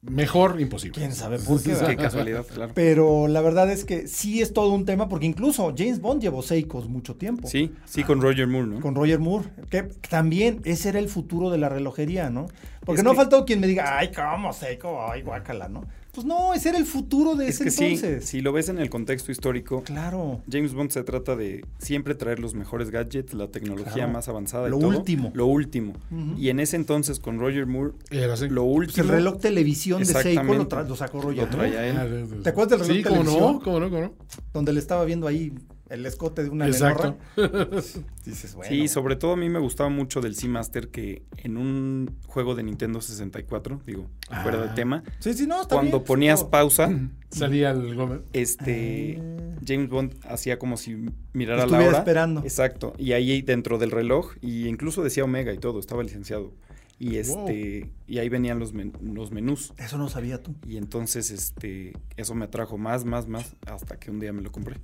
[0.02, 0.94] Mejor imposible.
[0.98, 1.74] Quién sabe por qué.
[1.86, 2.70] Qué casualidad, claro.
[2.76, 6.42] Pero la verdad es que sí es todo un tema, porque incluso James Bond llevó
[6.42, 7.48] Seikos mucho tiempo.
[7.48, 8.80] Sí, sí, con Roger Moore, ¿no?
[8.80, 12.46] con Roger Moore, que también ese era el futuro de la relojería, ¿no?
[12.86, 15.84] Porque Es no ha que- faltado quien me diga, ay, cómo seco, ay, guácala, ¿no?
[16.12, 18.24] Pues no, ese era el futuro de Es ese que sí, entonces.
[18.24, 20.42] si lo ves en el contexto histórico, Claro.
[20.50, 24.12] James Bond se trata de siempre traer los mejores gadgets, la tecnología Claro.
[24.12, 24.88] más avanzada y Lo todo.
[24.88, 25.30] último.
[25.34, 25.92] Lo último.
[26.36, 28.48] Y en ese entonces con Roger Moore, Era así.
[28.48, 30.30] lo Pues último el reloj televisión de Seiko lo,
[30.62, 30.76] Exactamente.
[30.76, 31.96] tra- lo sacó Roger lo Moore, traía él.
[31.96, 33.52] Ah, ¿Te acuerdas del reloj Sí, cómo televisión?
[33.54, 34.14] no, cómo no, cómo no.
[34.52, 35.52] donde le estaba viendo ahí
[35.91, 37.18] el escote de una Exacto.
[38.24, 38.68] Dices, bueno.
[38.70, 42.62] Sí, sobre todo a mí me gustaba mucho del Seamaster que en un juego de
[42.62, 44.07] Nintendo 64, digo,
[44.43, 44.74] fuera de Ah.
[44.74, 46.91] tema, Sí, sí, no, está cuando bien, ponías pausa,
[47.30, 48.20] Salía el Gómez.
[48.32, 49.57] este Ah.
[49.66, 50.97] James Bond hacía como si
[51.32, 51.99] mirara la Estuviera hora.
[51.99, 52.41] esperando.
[52.43, 52.95] Exacto.
[52.99, 56.53] Y ahí dentro del reloj, y incluso decía Omega y todo, estaba licenciado.
[56.99, 59.72] Y este, y ahí venían los, men- los menús.
[59.78, 60.55] Eso no sabía tú.
[60.68, 64.53] Y entonces, este, eso me atrajo más, más, más, hasta que un día me lo
[64.53, 64.76] compré.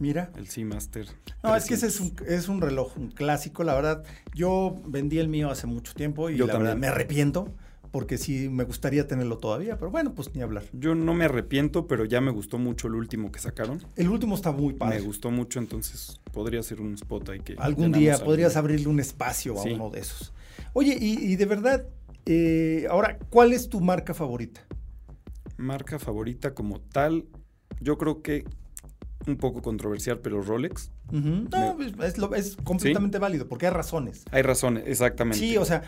[0.00, 0.30] Mira.
[0.36, 1.06] El Seamaster.
[1.42, 2.26] No, es que ese es 300.
[2.26, 4.04] un, es un reloj, un clásico, la verdad.
[4.34, 7.54] Yo vendí el mío hace mucho tiempo y Yo la verdad me arrepiento
[7.94, 10.64] porque sí me gustaría tenerlo todavía, pero bueno, pues ni hablar.
[10.72, 13.80] Yo no me arrepiento, pero ya me gustó mucho el último que sacaron.
[13.94, 14.98] El último está muy padre.
[14.98, 17.54] Me gustó mucho, entonces podría ser un spot ahí que.
[17.56, 20.32] Algún día podrías abrirle un espacio a uno de esos.
[20.72, 21.86] Oye, y, y de verdad,
[22.26, 24.66] eh, ahora, ¿cuál es tu marca favorita?
[25.56, 27.26] Marca favorita como tal,
[27.80, 28.44] yo creo que
[29.26, 30.90] un poco controversial, pero Rolex.
[31.10, 34.24] No, es, es lo- es completamente válido porque hay razones.
[34.30, 35.38] Hay razones, exactamente.
[35.38, 35.82] Sí, o sea,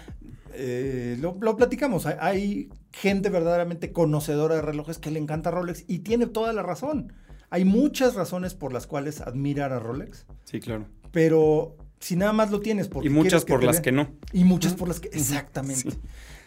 [0.55, 2.07] eh, lo, lo platicamos.
[2.07, 6.63] Hay, hay gente verdaderamente conocedora de relojes que le encanta Rolex y tiene toda la
[6.63, 7.13] razón.
[7.51, 10.87] Hay muchas razones por las cuales admirar a Rolex, Sí, claro.
[11.13, 11.77] pero
[12.07, 14.09] si nada más lo tienes porque Y muchas por las vean- que no.
[14.33, 15.09] Y muchas por las que...
[15.09, 15.91] Exactamente.
[15.91, 15.99] Sí.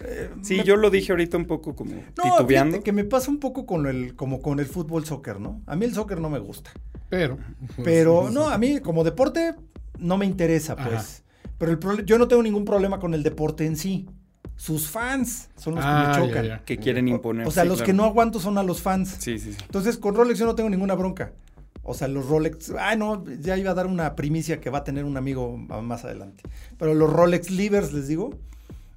[0.01, 2.01] Eh, Sí, me- yo lo dije ahorita un poco como No,
[2.37, 2.73] titubeando.
[2.73, 5.61] fíjate que me pasa un poco con el, como con el fútbol soccer, ¿no?
[5.65, 6.71] A mí el soccer no me gusta.
[7.09, 7.37] Pero.
[7.83, 9.55] Pero no, a mí como deporte
[9.97, 10.93] no me interesa, pues.
[10.93, 11.51] Ajá.
[11.57, 14.07] Pero el yo no tengo ningún problema con el deporte en sí.
[14.55, 16.45] Sus fans son los Ah, que me ya, chocan.
[16.45, 16.63] ya.
[16.65, 17.47] Que quieren imponer.
[17.47, 17.85] O sea, sí, los claro.
[17.87, 19.15] que no aguanto son a los fans.
[19.19, 19.57] Sí, sí, sí.
[19.65, 21.31] Entonces, con Rolex yo no tengo ninguna bronca.
[21.89, 24.83] O sea, los Rolex, ay no, ya iba a dar una primicia que va a
[24.83, 26.43] tener un amigo más adelante.
[26.77, 28.29] Pero los Rolex Livers, les digo,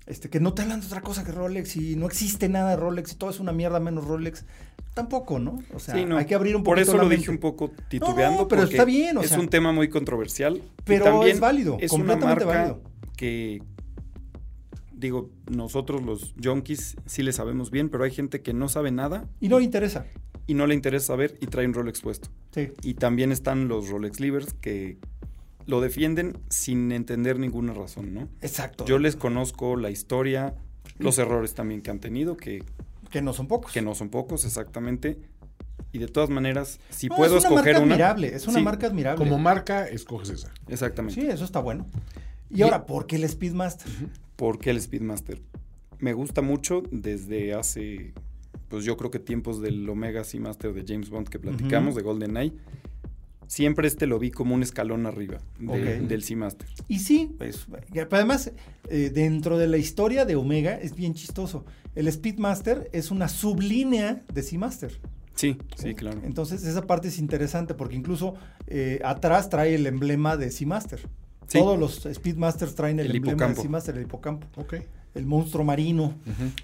[0.07, 2.76] este, que no te hablan de otra cosa que Rolex y no existe nada de
[2.76, 4.45] Rolex y todo es una mierda menos Rolex.
[4.95, 5.59] Tampoco, ¿no?
[5.74, 6.18] O sea, Sí, no.
[6.18, 8.43] hay que abrir un Por poquito eso lo dije un poco titubeando.
[8.43, 9.40] No, pero está bien, o es sea.
[9.40, 10.61] un tema muy controversial.
[10.84, 12.82] Pero también es válido, Es una completamente marca válido.
[13.16, 13.62] que,
[14.93, 19.24] digo, nosotros los junkies sí le sabemos bien, pero hay gente que no sabe nada
[19.40, 20.05] Y no le interesa.
[20.47, 22.28] Y no le interesa saber y trae un Rolex puesto.
[22.53, 22.72] Sí.
[22.82, 24.99] Y también están los Rolex Livers que
[25.66, 28.28] lo defienden sin entender ninguna razón, ¿no?
[28.40, 28.84] Exacto.
[28.84, 30.55] Yo les conozco la historia,
[30.99, 32.64] los errores también que han tenido, que,
[33.11, 33.72] Que no son pocos.
[33.72, 35.18] que no son pocos exactamente.
[35.93, 37.95] Y de todas maneras, si No, puedo es una escoger marca una...
[37.95, 39.18] admirable, es una Sí, marca admirable.
[39.24, 40.51] Como marca, escoges esa.
[40.68, 41.20] Exactamente.
[41.20, 41.86] Sí, eso está bueno.
[42.51, 43.90] Y ahora, ¿por qué el Speedmaster?
[44.36, 45.40] ¿Por qué el Speedmaster?
[45.99, 48.12] Me gusta mucho desde hace,
[48.73, 51.99] pues yo creo que tiempos del Omega Seamaster de James Bond que platicamos, Ujú.
[51.99, 52.53] de GoldenEye.
[53.47, 55.68] Siempre este lo vi como un escalón arriba de-
[56.01, 56.09] Ok.
[56.09, 56.66] del Seamaster.
[56.89, 58.51] Y sí, pues, pero además,
[58.89, 61.66] eh, dentro de la historia de Omega es bien chistoso.
[61.95, 64.99] El Speedmaster es una sublínea de Seamaster.
[65.35, 66.23] Sí, sí, claro.
[66.25, 68.35] Entonces, esa parte es interesante porque incluso
[68.68, 71.01] eh, atrás trae el emblema de Seamaster.
[71.47, 71.59] Sí.
[71.59, 73.57] Todos los Speedmasters traen el, El emblema hipocampo.
[73.57, 74.75] de Seamaster, el hipocampo, Ok.
[75.14, 76.14] El monstruo marino.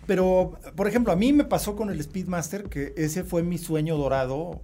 [0.07, 3.97] Pero, por ejemplo, a mí me pasó con el Speedmaster que ese fue mi sueño
[3.97, 4.61] dorado.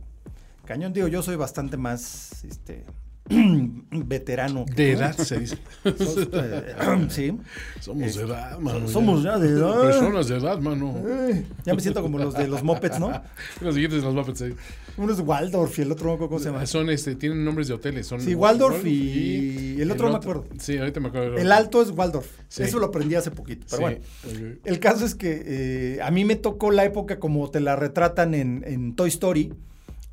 [0.64, 2.84] Cañón, digo, yo soy bastante más este,
[3.90, 4.66] veterano.
[4.74, 5.58] De edad se dice.
[5.84, 6.74] Eh,
[7.08, 7.36] sí.
[7.80, 8.88] Somos de edad, mano.
[8.88, 9.80] Somos ya de edad.
[9.82, 10.94] Personas de edad, mano.
[11.06, 13.10] Ay, ya me siento como los de los mopeds, ¿no?
[13.60, 14.54] Los siguientes de los Muppets ahí.
[14.96, 16.66] Uno es Waldorf y el otro, ¿cómo se llama?
[16.66, 18.06] Son, este, tienen nombres de hoteles.
[18.06, 20.46] Son Sí, Waldorf y el otro no me acuerdo.
[20.58, 21.36] Sí, ahorita me acuerdo.
[21.36, 22.26] El alto es Waldorf.
[22.48, 22.62] Sí.
[22.62, 23.66] Eso lo aprendí hace poquito.
[23.70, 23.96] Pero Sí,
[24.32, 27.74] bueno, el caso es que eh, a mí me tocó la época como te la
[27.76, 29.52] retratan en, en Toy Story,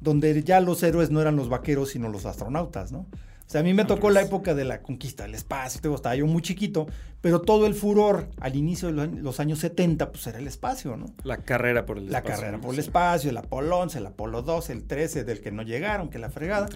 [0.02, 2.99] donde ya los héroes no eran los vaqueros, sino los astronautas, ¿no?
[2.99, 6.16] O sea, a mí me tocó la época de la conquista del espacio, digo, estaba
[6.16, 6.88] yo muy chiquito,
[7.20, 10.47] pero todo el furor al inicio de los años- los años 70, pues era el
[10.47, 11.08] espacio, ¿no?
[11.26, 12.62] La carrera por el La espacio, carrera ¿no?
[12.64, 16.10] por el espacio, el Apolo 11, el Apolo 12, el 13, del que no llegaron,
[16.10, 16.70] que la fregada.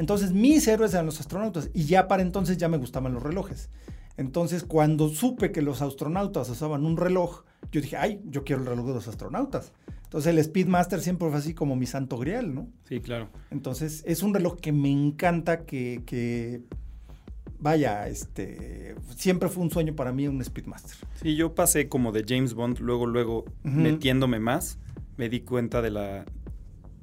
[0.00, 3.70] Entonces, mis héroes eran los astronautas y ya para entonces ya me gustaban los relojes.
[4.16, 8.68] Entonces, cuando supe que los astronautas usaban un reloj, yo dije, ay, yo quiero el
[8.68, 9.72] reloj de los astronautas.
[10.06, 12.68] Entonces, el Speedmaster siempre fue así como mi santo grial, ¿no?
[12.88, 13.28] Sí, claro.
[13.50, 16.62] Entonces, es un reloj que me encanta, que, que
[17.58, 20.96] vaya, este, siempre fue un sueño para mí un Speedmaster.
[21.20, 24.78] Sí, yo pasé como de James Bond, luego, luego, metiéndome más,
[25.16, 26.24] me di cuenta de la,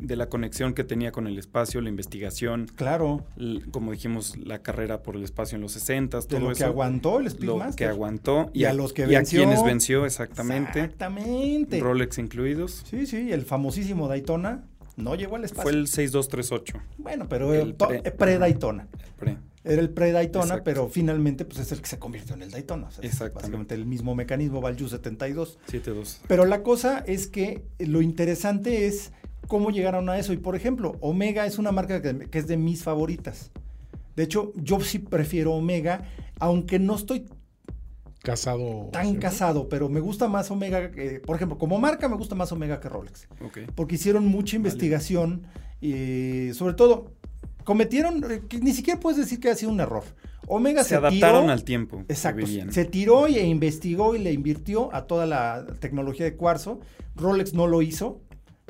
[0.03, 3.25] de la conexión que tenía con el espacio, la investigación, Claro,
[3.71, 6.57] como dijimos, la carrera por el espacio en los 60 de todo lo eso.
[6.59, 7.75] que aguantó el lo Speedmaster.
[7.75, 9.39] que aguantó Y a los que y a venció.
[9.41, 11.79] quienes venció exactamente, Exactamente.
[11.79, 12.83] Rolex incluidos.
[12.85, 14.65] Sí, sí, el famosísimo Daytona
[14.97, 15.63] no llegó al espacio.
[15.63, 16.79] Fue el 6238.
[16.97, 18.87] Bueno, pero el eh, to- pre- pre-Daytona.
[19.17, 22.87] pre- Era el pre-Daytona, pero finalmente pues, es el que se convirtió en el Daytona.
[22.87, 23.35] O sea, Exactamente.
[23.35, 25.57] básicamente el mismo mecanismo, Valju 72.
[25.67, 26.19] 72.
[26.27, 29.13] Pero la cosa es que lo interesante es
[29.47, 30.33] cómo llegaron a eso.
[30.33, 33.51] Y por ejemplo, Omega es una marca que, que es de mis favoritas.
[34.15, 36.03] De hecho, yo sí prefiero Omega,
[36.39, 37.25] aunque no estoy
[38.21, 38.89] Casado.
[38.93, 40.91] tan casado, pero me gusta más Omega.
[40.91, 43.27] que- por ejemplo, como marca me gusta más Omega que Rolex.
[43.75, 45.43] Porque hicieron mucha investigación
[45.81, 47.11] y sobre todo
[47.65, 50.03] cometieron, eh, que ni siquiera puedes decir que ha sido un error.
[50.47, 54.93] Omega se, Se adaptaron tiró- al tiempo Exacto, se tiró e investigó y le invirtió
[54.93, 56.79] a toda la tecnología de cuarzo.
[57.15, 58.21] Rolex no lo hizo.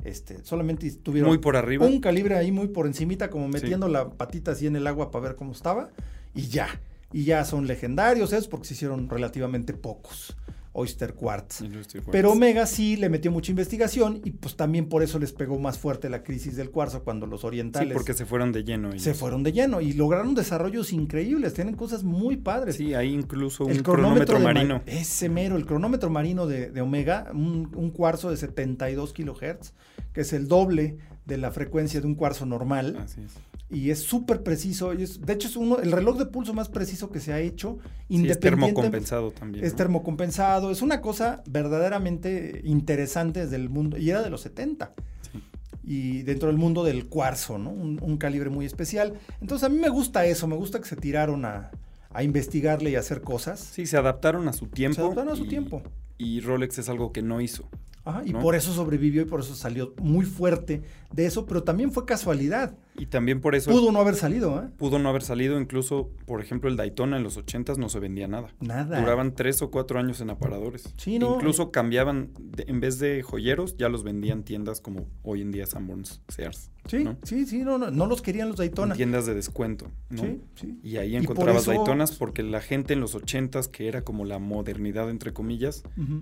[0.03, 1.85] Este, solamente tuvieron Muy por arriba.
[1.85, 5.23] un calibre ahí muy por encimita, como metiendo la patita así en el agua para
[5.27, 5.89] ver cómo estaba.
[6.35, 6.67] Y ya.
[7.11, 10.35] Y ya son legendarios, es porque se hicieron relativamente pocos.
[10.75, 11.63] Oyster Quartz.
[12.11, 15.77] Pero Omega sí le metió mucha investigación y pues también por eso les pegó más
[15.77, 18.89] fuerte la crisis del cuarzo cuando los Sí, orientales porque se fueron de lleno.
[18.89, 19.03] ellos.
[19.03, 22.77] se fueron de lleno y lograron desarrollos increíbles, tienen cosas muy padres.
[22.77, 24.81] Sí, hay incluso un cronómetro, marino.
[24.87, 29.73] Ese mero, el cronómetro marino de, de Omega, un, un cuarzo de 72 kilohertz,
[30.13, 32.97] que es el doble de la frecuencia de un cuarzo normal.
[33.03, 33.31] Así es.
[33.69, 34.93] Y es súper preciso.
[34.93, 37.39] y es- de hecho, es uno, el reloj de pulso más preciso que se ha
[37.39, 37.79] hecho.
[37.81, 39.65] Sí, es independiente- termocompensado también.
[39.65, 39.77] es ¿no?
[39.77, 40.69] termocompensado.
[40.71, 43.97] Es una cosa verdaderamente interesante desde el mundo.
[43.97, 44.93] Y era de los 70.
[45.31, 45.41] Sí.
[45.83, 47.71] Y dentro del mundo del cuarzo, ¿no?
[47.71, 49.13] Un, un calibre muy especial.
[49.41, 50.47] Entonces a mí me gusta eso.
[50.47, 51.71] Me gusta que se tiraron a,
[52.11, 53.59] a investigarle y a hacer cosas.
[53.59, 54.95] Sí, se adaptaron a su tiempo.
[54.95, 55.81] Se adaptaron a su y- tiempo.
[56.19, 57.67] Y Rolex es algo que no hizo.
[58.05, 58.39] Ajá, y ¿no?
[58.41, 60.81] por eso sobrevivió y por eso salió muy fuerte
[61.13, 62.75] de eso, pero también fue casualidad.
[62.95, 64.69] Y también por eso Pudo no haber salido, ¿eh?
[64.77, 65.59] pudo no haber salido.
[65.59, 68.53] Incluso, por ejemplo, el Daytona en los 80s no se vendía nada.
[68.59, 68.99] Nada.
[68.99, 70.93] Duraban tres o cuatro años en aparadores.
[70.97, 71.35] Sí, ¿no?
[71.35, 75.65] Incluso cambiaban, de- en vez de joyeros, ya los vendían tiendas como hoy en día
[75.65, 76.71] Sanborns, Sears.
[76.87, 77.17] Sí, ¿no?
[77.23, 78.95] sí, sí, no, no, no los querían los En Daytona.
[78.95, 79.87] tiendas de descuento.
[80.09, 80.21] ¿no?
[80.21, 80.79] Sí, sí.
[80.83, 84.03] Y ahí Y por encontrabas eso- Daytonas porque la gente en los 80s, que era
[84.03, 86.21] como la modernidad, entre comillas, Ujú.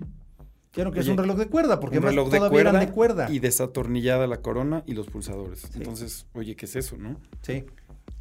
[0.72, 2.90] Quiero que es Oye, un reloj de cuerda, porque un reloj de cuerda, eran de
[2.92, 3.30] cuerda.
[3.30, 5.64] y desatornillada la corona y los pulsadores.
[5.74, 7.20] Entonces, oye, ¿qué es eso, no?
[7.42, 7.64] Sí.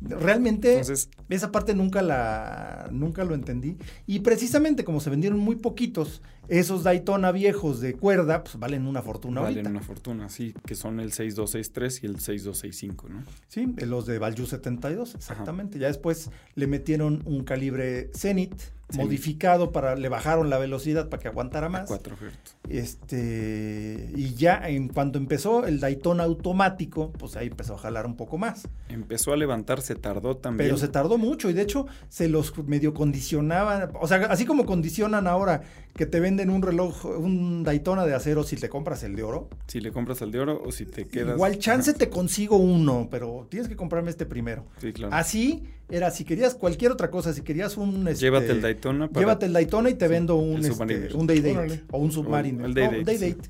[0.01, 3.77] Realmente Entonces, esa parte nunca la nunca lo entendí
[4.07, 6.21] y precisamente como se vendieron muy poquitos
[6.51, 9.69] esos Daytona viejos de cuerda pues valen una fortuna valen ahorita.
[9.69, 13.23] una fortuna, sí, que son el 6263 y el 6265, ¿no?
[13.47, 15.79] Sí, los de Valju 72, exactamente.
[15.79, 18.61] Ya después le metieron un calibre Zenith.
[18.93, 21.87] modificado para le bajaron la velocidad para que aguantara A más.
[21.87, 22.55] 4 Hz.
[22.69, 28.17] Este y ya en cuanto empezó el Daytona automático, pues ahí empezó a jalar un
[28.17, 28.67] poco más.
[28.89, 30.67] Empezó a levantar, se tardó también.
[30.67, 33.91] Pero se tardó mucho y de hecho se los medio condicionaban.
[34.01, 35.61] O sea, así como condicionan ahora
[35.95, 39.49] que te venden un reloj, un Daytona de acero si te compras el de oro.
[39.67, 41.35] Si le compras el de oro o si te quedas...
[41.35, 44.65] Igual chance te consigo uno, pero tienes que comprarme este primero.
[44.79, 45.13] Sí, claro.
[45.13, 48.07] Así era, si querías cualquier otra cosa, si querías un...
[48.07, 51.27] este, Llévate el Daytona para- Llévate el Daytona y te Sí, vendo un, este, un
[51.27, 51.83] Day Date Órale.
[51.91, 52.61] o un Submariner.
[52.63, 53.35] O el No, Day un Date, Day sí.
[53.35, 53.49] Date.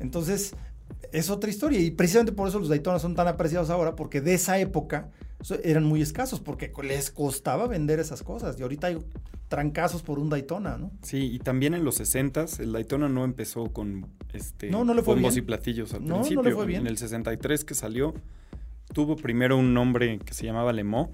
[0.00, 0.54] Entonces,
[1.12, 1.78] es otra historia.
[1.78, 5.10] Y precisamente por eso los Daytonas son tan apreciados ahora, porque de esa época
[5.64, 8.58] eran muy escasos, porque les costaba vender esas cosas.
[8.58, 8.98] Y ahorita hay
[9.48, 10.90] trancazos por un Daytona, ¿no?
[11.02, 15.02] Sí, y también en los 60s el Daytona no empezó con este No, no le
[15.02, 15.44] fue bombos bien.
[15.44, 16.56] y platillos al No, no le principio.
[16.56, 16.80] fue bien.
[16.82, 18.14] En el 63 que salió
[18.94, 21.10] tuvo primero un nombre que se llamaba Lemo,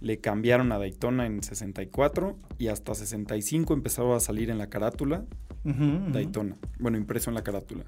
[0.00, 5.24] le cambiaron a Daytona en 64 y hasta 65 empezaba a salir en la carátula
[5.64, 6.12] ujú.
[6.12, 7.84] Daytona, bueno, impreso en la carátula.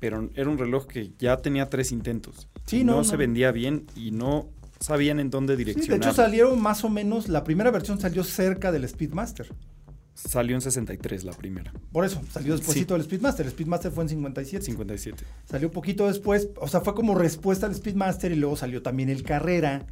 [0.00, 2.48] Pero era un reloj que ya tenía tres intentos.
[2.66, 3.04] Sí, no.
[3.04, 4.48] se vendía bien y no
[4.82, 5.98] sabían en dónde Sí, de direccionar.
[5.98, 9.48] hecho salieron más o menos, la primera versión salió cerca del Speedmaster.
[10.14, 12.98] Salió en 63 la primera, Por eso, salió despuésito Sí.
[13.00, 13.46] del Speedmaster.
[13.46, 14.64] El Speedmaster fue en 57.
[14.66, 15.24] 57.
[15.50, 19.22] Salió poquito después, o sea, fue como respuesta al Speedmaster y luego salió también el
[19.22, 19.86] Carrera,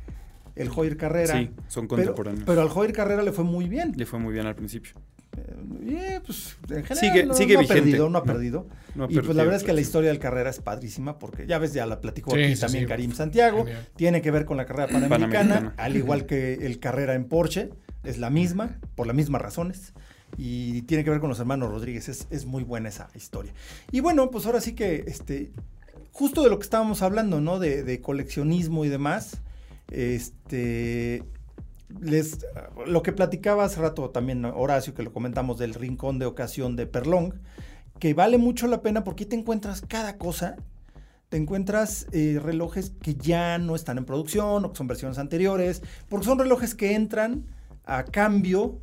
[0.57, 1.39] el Hoyer Carrera.
[1.39, 2.45] Sí, son Pero, contemporáneos.
[2.45, 3.95] pero al Hoyer Carrera le fue muy bien.
[3.97, 4.93] Le fue muy bien al principio.
[5.41, 8.67] Eh, eh, pues, en general, Sigue- no, sigue no ha perdido, no ha perdido.
[8.95, 11.47] no ha y pues la verdad es que la historia del Carrera es padrísima porque
[11.47, 12.89] ya ves, ya la platicó Sí, aquí sí, también sí.
[12.89, 13.65] Karim Santiago.
[13.65, 13.89] Genial.
[13.97, 15.75] Tiene que ver con la carrera panamericana, Panamericana.
[15.77, 17.71] al igual que el Carrera en Porsche,
[18.05, 19.93] es la misma, por las mismas razones.
[20.37, 23.53] Y tiene que ver con los hermanos Rodríguez, es, es muy buena esa historia.
[23.91, 25.51] Y bueno, pues ahora sí que, este,
[26.13, 27.59] justo de lo que estábamos hablando, ¿no?
[27.59, 29.39] De, de coleccionismo y demás,
[29.91, 31.23] este,
[32.01, 32.47] les,
[32.87, 36.87] lo que platicaba hace rato también Horacio, que lo comentamos del rincón de ocasión de
[36.87, 37.35] Perlong,
[37.99, 40.57] que vale mucho la pena porque te encuentras cada cosa.
[41.29, 45.83] Te encuentras eh, relojes que ya no están en producción o que son versiones anteriores,
[46.09, 47.47] porque son relojes que entran
[47.85, 48.81] a cambio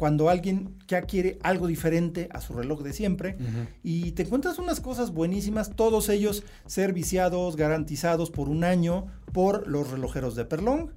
[0.00, 3.36] cuando alguien ya quiere algo diferente a su reloj de siempre
[3.82, 9.90] y te encuentras unas cosas buenísimas, todos ellos serviciados, garantizados por un año por los
[9.90, 10.88] relojeros de Perlong.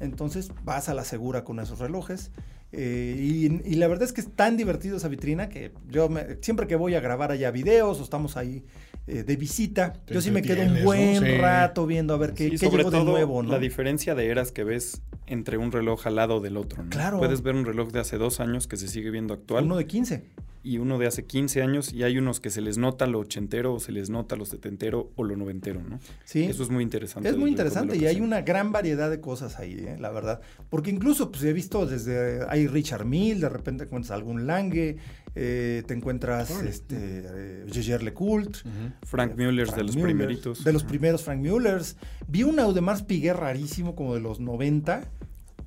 [0.00, 2.30] Entonces vas a la segura con esos relojes.
[2.72, 6.36] Eh, y, y la verdad es que es tan divertido esa vitrina que yo me-
[6.40, 8.64] siempre que voy a grabar allá videos o estamos ahí
[9.08, 11.20] eh, de visita, Te yo sí me quedo un buen ¿no?
[11.26, 11.36] Sí.
[11.38, 13.50] rato viendo a ver qué, Sí, qué sobre llegó de nuevo, ¿no?
[13.50, 16.84] la diferencia de eras que ves entre un reloj al lado del otro.
[16.84, 16.90] ¿no?
[16.90, 17.18] Claro.
[17.18, 19.86] Puedes ver un reloj de hace dos años que se sigue viendo actual Uno de
[19.86, 20.22] 15.
[20.62, 23.74] Y uno de hace 15 años y hay unos que se les nota lo ochentero
[23.74, 25.98] o se les nota lo setentero o lo noventero, ¿no?
[26.24, 26.44] Sí.
[26.44, 27.28] Eso es muy interesante.
[27.28, 29.96] Es muy interesante y hay una gran variedad de cosas ahí, ¿eh?
[29.98, 30.40] la verdad.
[30.68, 34.98] Porque incluso pues, he visto desde, hay Richard Mille, de repente encuentras algún Lange,
[35.34, 36.70] eh, te encuentras Órale.
[36.70, 38.58] este, eh, Gégère Lecoult.
[39.02, 40.64] Frank Müller de los Müllers, primeritos.
[40.64, 41.96] De los primeros Frank Müllers.
[42.28, 45.08] Vi un Audemars Piguet rarísimo como de los 90.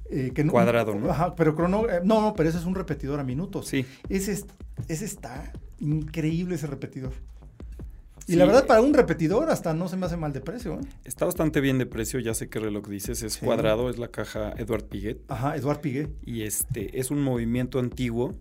[0.09, 1.09] Eh, que no- Cuadrado, ¿no?
[1.09, 3.67] Ajá, pero crono, eh, no, no, pero ese es un repetidor a minutos.
[3.67, 3.85] Sí.
[4.09, 4.45] Ese, es-
[4.87, 7.13] ese está increíble ese repetidor.
[8.25, 8.35] Y Sí.
[8.37, 10.75] la verdad, para un repetidor hasta no se me hace mal de precio.
[10.75, 10.85] ¿eh?
[11.03, 13.45] Está bastante bien de precio, ya sé qué reloj dices, es Sí.
[13.45, 16.09] cuadrado, es la caja Edward Piguet Ajá, Eduard Piguet.
[16.25, 18.33] y este es un movimiento antiguo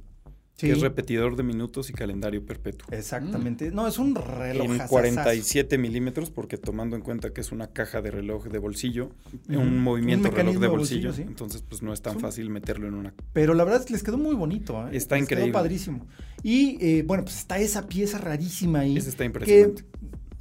[0.62, 0.68] Sí.
[0.68, 2.86] que es repetidor de minutos y calendario perpetuo.
[2.90, 3.70] Exactamente.
[3.70, 4.70] No, es un reloj.
[4.70, 9.10] en 47 milímetros, porque tomando en cuenta que es una caja de reloj de bolsillo,
[9.48, 11.22] un movimiento Un reloj de bolsillo, bolsillo, sí.
[11.30, 13.14] entonces pues no es tan Es un- fácil meterlo en una...
[13.32, 14.86] Pero la verdad es que les quedó muy bonito.
[14.88, 14.96] ¿eh?
[14.96, 15.50] Está Les increíble.
[15.50, 16.06] Quedó padrísimo.
[16.42, 18.96] Y eh, bueno, pues está esa pieza rarísima ahí.
[18.96, 19.84] Ese está que impresionante.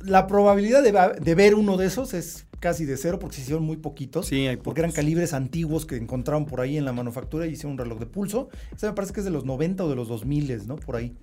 [0.01, 3.76] la probabilidad de ver uno de esos es casi de cero porque se hicieron muy
[3.76, 4.28] poquitos.
[4.28, 7.74] Sí, hay Porque eran calibres antiguos que encontraron por ahí en la manufactura y hicieron
[7.74, 8.47] un reloj de pulso.
[8.74, 10.78] Ese me parece que es de los 90 o de los 2000, ¿no?
[10.78, 11.14] Por ahí.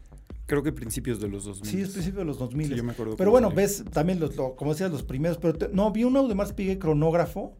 [0.44, 1.70] Creo que principios de los 2000.
[1.70, 2.68] Sí, es principios de los 2000.
[2.68, 5.38] Sí, yo me acuerdo pero bueno, ves también, los, lo- como decías, los primeros.
[5.38, 7.56] Pero te- no, vi un Audemars Piguet cronógrafo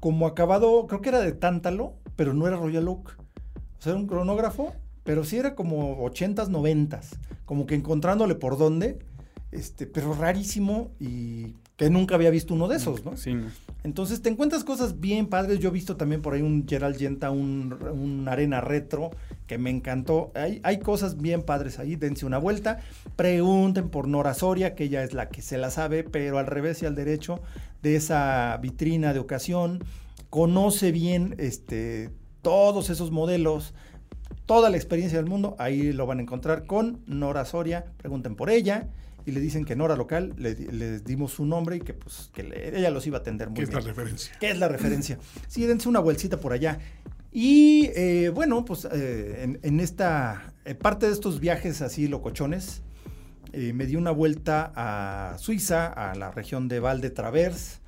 [0.00, 3.16] como acabado, creo que era de Tántalo, pero no era Royal Oak.
[3.78, 4.72] O sea, era un cronógrafo,
[5.04, 7.18] pero sí era como 80s, 90s.
[7.44, 8.98] Como que encontrándole por dónde,
[9.50, 13.16] este, pero rarísimo y que nunca había visto uno de esos, ¿no?
[13.16, 13.46] Sí, no.
[13.84, 15.60] Entonces te encuentras cosas bien padres.
[15.60, 19.12] Yo he visto también por ahí un Gerald Yenta, un, un arena retro
[19.46, 20.30] que me encantó.
[20.34, 21.96] Hay, hay cosas bien padres ahí.
[21.96, 22.80] Dense una vuelta.
[23.16, 26.82] Pregunten por Nora Soria, que ella es la que se la sabe, pero al revés
[26.82, 27.40] y al derecho
[27.82, 29.82] de esa vitrina de ocasión.
[30.28, 32.10] Conoce bien este,
[32.42, 33.72] todos esos modelos.
[34.44, 37.86] Toda la experiencia del mundo, ahí lo van a encontrar con Nora Soria.
[37.96, 38.90] Pregunten por ella
[39.30, 42.30] y le dicen que Nora local, le, di- les dimos su nombre y que pues
[42.34, 43.80] que le- ella los iba a atender muy ¿Qué es bien.
[43.80, 44.32] la referencia?
[44.40, 45.18] ¿Qué es la referencia?
[45.48, 46.78] Sí, dense una vueltita por allá.
[47.32, 52.82] Y eh, bueno, pues eh, en, en esta eh, parte de estos viajes así locochones,
[53.52, 57.80] me di una vuelta a Suiza, a la región de Val de Travers,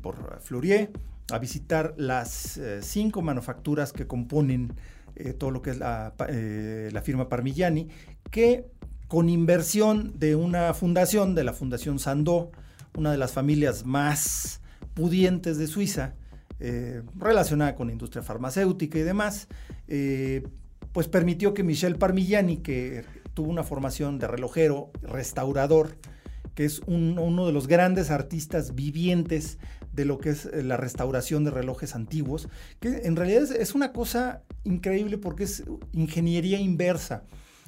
[0.00, 0.90] por Fleurier,
[1.30, 4.72] a visitar las cinco manufacturas que componen
[5.38, 7.88] todo lo que es la, la firma Parmigiani,
[8.30, 8.64] que
[9.14, 12.50] con inversión de una fundación, de la Fundación Sandó,
[12.96, 14.60] una de las familias más
[14.92, 16.14] pudientes de Suiza,
[16.58, 19.46] eh, relacionada con la industria farmacéutica y demás,
[19.86, 20.42] eh,
[20.90, 23.04] pues permitió que Michel Parmigiani, que
[23.34, 25.96] tuvo una formación de relojero, restaurador,
[26.56, 29.58] que es un- uno de los grandes artistas vivientes
[29.92, 32.48] de lo que es eh, la restauración de relojes antiguos,
[32.80, 35.62] que en realidad es, es una cosa increíble porque es
[35.92, 37.22] ingeniería inversa.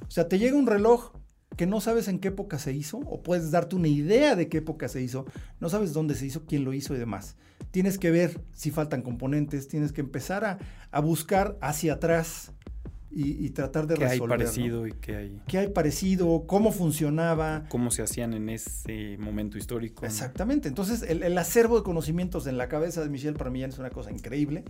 [0.08, 1.12] O sea, te llega un reloj
[1.56, 4.58] que no sabes en qué época se hizo, o puedes darte una idea de qué
[4.58, 5.26] época se hizo,
[5.60, 7.36] no sabes dónde se hizo, quién lo hizo y demás.
[7.70, 10.58] Tienes que ver si faltan componentes, tienes que empezar a,
[10.90, 12.52] a buscar hacia atrás
[13.10, 14.38] y, y tratar de ¿Qué hay resolver.
[14.38, 14.44] ¿no?
[14.44, 15.42] parecido y qué hay?
[15.46, 16.46] ¿Qué hay parecido?
[16.46, 17.64] ¿Cómo funcionaba?
[17.70, 20.04] ¿Cómo se hacían en ese momento histórico?
[20.04, 20.68] Exactamente.
[20.68, 24.10] Entonces, el, el acervo de conocimientos en la cabeza de Michel Parmigiani es una cosa
[24.12, 24.64] increíble.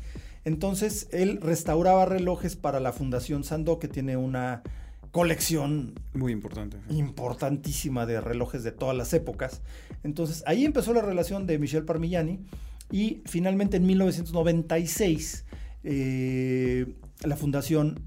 [0.45, 4.63] Entonces, él restauraba relojes para la Fundación Sandó, que tiene una
[5.17, 6.77] colección Muy importante.
[6.91, 9.63] importantísima de relojes de todas las épocas.
[10.03, 12.41] Entonces, ahí empezó la relación de Michel Parmigiani
[12.93, 15.47] y finalmente en 1996
[15.85, 16.95] eh,
[17.25, 17.99] la fundación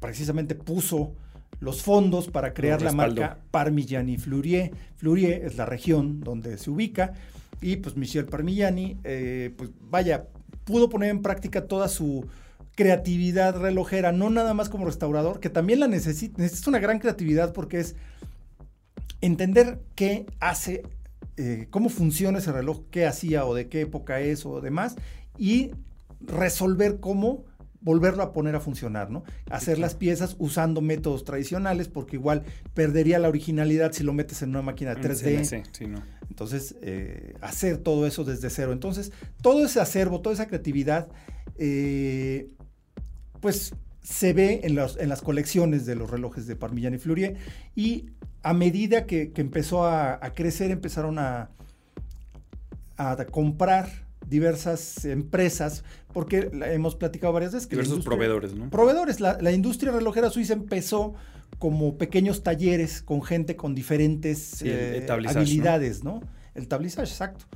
[0.00, 1.12] precisamente puso
[1.60, 4.70] los fondos para crear la marca Parmigiani Fleurier.
[4.96, 7.12] Fleurier es la región donde se ubica
[7.60, 10.28] y pues Michel Parmigiani, eh, pues vaya,
[10.64, 12.24] pudo poner en práctica toda su
[12.78, 17.52] creatividad relojera, no nada más como restaurador, que también la necesita, necesita una gran creatividad
[17.52, 17.96] porque es
[19.20, 20.84] entender qué hace,
[21.36, 24.94] eh, cómo funciona ese reloj, qué hacía o de qué época es o demás,
[25.36, 25.72] y
[26.20, 27.46] resolver cómo
[27.80, 29.24] volverlo a poner a funcionar, ¿no?
[29.50, 34.50] Hacer las piezas usando métodos tradicionales, porque igual perdería la originalidad si lo metes en
[34.50, 35.48] una máquina de En 3D.
[35.48, 36.00] CNC, sí, no.
[36.30, 38.72] Entonces, eh, hacer todo eso desde cero.
[38.72, 39.10] Entonces,
[39.42, 41.08] todo ese acervo, toda esa creatividad,
[41.56, 42.50] eh,
[43.40, 47.36] pues se ve en, los- en las colecciones de los relojes de Parmigiani Fleurier
[47.76, 48.06] y
[48.42, 51.50] a medida que, que empezó a, a crecer, empezaron a,
[52.96, 58.68] a comprar diversas empresas, porque hemos platicado varias veces que Diversos proveedores, ¿no?
[58.70, 59.20] Proveedores.
[59.20, 61.14] La, la industria relojera suiza empezó
[61.58, 66.20] como pequeños talleres con gente con diferentes Sí, eh, habilidades, ¿no?
[66.54, 67.46] El tablissage, exacto.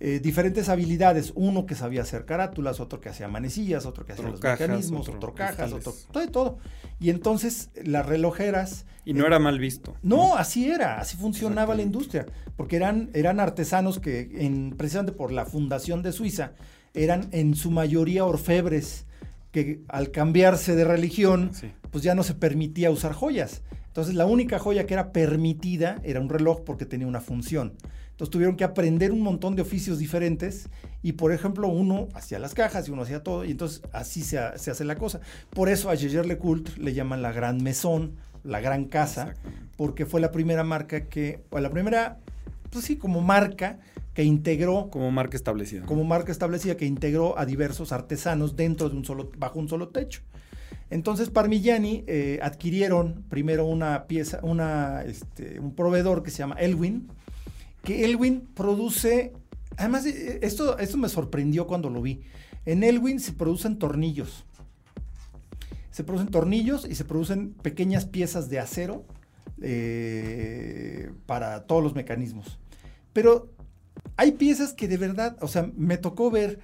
[0.00, 1.32] Eh, diferentes habilidades.
[1.34, 5.08] Uno que sabía hacer carátulas, otro que hacía manecillas, otro que hacía los cajas, mecanismos,
[5.08, 5.92] otro otro, cajas, otro.
[6.12, 6.58] Todo y todo.
[7.00, 8.86] Y entonces las relojeras.
[9.04, 9.96] Y no era mal visto.
[10.02, 12.26] No, así era, así funcionaba la industria,
[12.56, 16.52] porque eran, eran artesanos que, en, precisamente por la fundación de Suiza,
[16.94, 19.06] eran en su mayoría orfebres,
[19.50, 21.72] que al cambiarse de religión, Sí.
[21.90, 23.62] pues ya no se permitía usar joyas.
[23.86, 27.74] Entonces la única joya que era permitida era un reloj porque tenía una función.
[28.18, 30.68] Entonces tuvieron que aprender un montón de oficios diferentes
[31.04, 34.40] y por ejemplo uno hacía las cajas y uno hacía todo y entonces así se,
[34.56, 35.20] se hace la cosa.
[35.50, 39.34] Por eso a Jaeger LeCoultre le llaman la Gran Maison, la Gran Casa,
[39.76, 42.18] porque fue la primera marca que, o la primera,
[42.70, 43.78] pues sí, como marca
[44.14, 45.86] que integró Como marca establecida.
[45.86, 49.90] como marca establecida que integró a diversos artesanos dentro de un solo, bajo un solo
[49.90, 50.22] techo.
[50.90, 57.12] Entonces Parmigiani eh, adquirieron primero una pieza, una, este, un proveedor que se llama Elwin,
[57.88, 59.32] que Elwin produce,
[59.78, 62.20] además eh, esto, esto me sorprendió cuando lo vi.
[62.66, 64.44] En Elwin se producen tornillos.
[65.90, 69.06] Se producen tornillos y se producen pequeñas piezas de acero
[69.62, 72.58] eh, para todos los mecanismos.
[73.14, 73.54] Pero
[74.18, 76.60] hay piezas que de verdad, o sea, me tocó ver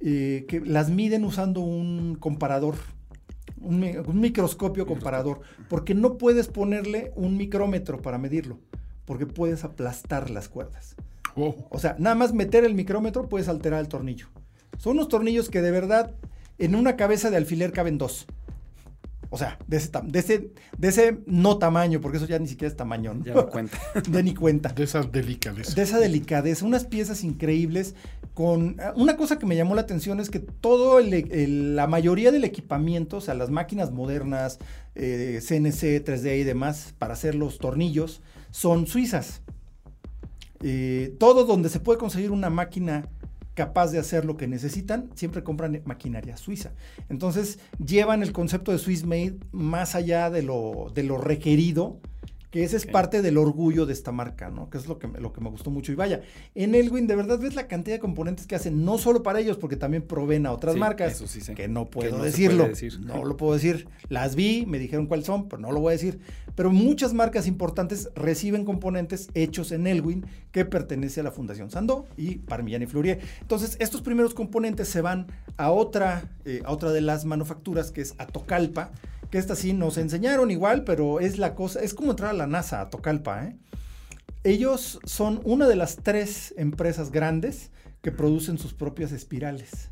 [0.00, 2.76] eh, que las miden usando un comparador,
[3.60, 8.58] un, microscopio comparador, porque no puedes ponerle un micrómetro para medirlo,
[9.06, 10.96] porque puedes aplastar las cuerdas.
[11.34, 11.54] Oh.
[11.70, 14.26] O sea, nada más meter el micrómetro puedes alterar el tornillo.
[14.78, 16.14] Son unos tornillos que de verdad
[16.58, 18.26] en una cabeza de alfiler caben dos.
[19.28, 22.70] O sea, de ese, de ese, de ese no tamaño, porque eso ya ni siquiera
[22.70, 23.24] es tamaño, ¿no?
[23.24, 23.78] Ya no cuenta.
[24.08, 24.68] de ni cuenta.
[24.70, 25.74] De esa delicadeza.
[25.74, 26.64] De esa delicadeza.
[26.64, 27.94] Unas piezas increíbles
[28.34, 28.80] con...
[28.80, 33.16] Eh, una cosa que me llamó la atención es que todo la mayoría del equipamiento,
[33.16, 34.58] o sea, las máquinas modernas,
[34.94, 38.22] eh, CNC, 3D y demás, para hacer los tornillos,
[38.56, 39.42] son suizas.
[40.62, 43.06] Eh, todo donde se puede conseguir una máquina
[43.52, 46.72] capaz de hacer lo que necesitan, siempre compran maquinaria suiza.
[47.10, 52.00] Entonces llevan el concepto de Swiss Made más allá de lo, de lo requerido
[52.56, 54.70] que ese es parte del orgullo de esta marca, ¿no?
[54.70, 55.92] Que es lo que, me, lo que me gustó mucho.
[55.92, 56.22] Y vaya,
[56.54, 59.58] en Elwin de verdad ves la cantidad de componentes que hacen, no solo para ellos,
[59.58, 61.22] porque también proveen a otras marcas,
[61.54, 62.70] que no puedo decirlo,
[63.00, 63.88] no lo puedo decir.
[64.08, 66.18] Las vi, me dijeron cuáles son, pero no lo voy a decir.
[66.54, 72.06] Pero muchas marcas importantes reciben componentes hechos en Elwin que pertenece a la Fundación Sandó
[72.16, 73.18] y Parmigiani y.
[73.42, 75.26] Entonces, estos primeros componentes se van
[75.58, 78.92] a otra, eh, a otra de las manufacturas que es Atocalpa,
[79.30, 82.46] que esta sí nos enseñaron igual, pero es la cosa, es como entrar a la
[82.46, 83.44] NASA, a Tocalpa.
[83.44, 83.56] ¿eh?
[84.44, 87.70] Ellos son una de las tres empresas grandes
[88.02, 89.90] que producen sus propias espirales.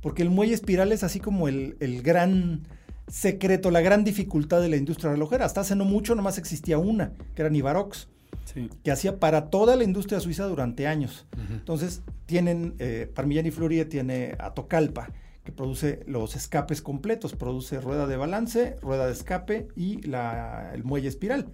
[0.00, 2.62] Porque el muelle espiral es así como el, gran
[3.08, 5.44] secreto, la gran dificultad de la industria relojera.
[5.44, 8.08] Hasta hace no mucho nomás existía una, que era Nivarox,
[8.84, 11.26] que hacía para toda la industria suiza durante años.
[11.50, 15.10] Entonces, tienen, eh, Parmigiani Fluorie tiene a Tocalpa
[15.46, 21.08] que produce los escapes completos, produce rueda de balance, rueda de escape y el muelle
[21.08, 21.46] espiral.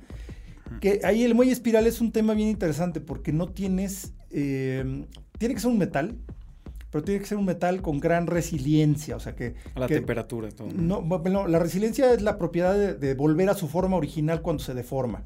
[0.81, 5.05] Que ahí el muelle espiral es un tema bien interesante porque no tienes, eh,
[5.39, 6.16] tiene que ser un metal,
[6.90, 9.55] pero tiene que ser un metal con gran resiliencia, o sea que...
[9.74, 10.69] A la temperatura, todo.
[10.74, 14.62] No, bueno, la resiliencia es la propiedad de, de, volver a su forma original cuando
[14.62, 15.23] se deforma.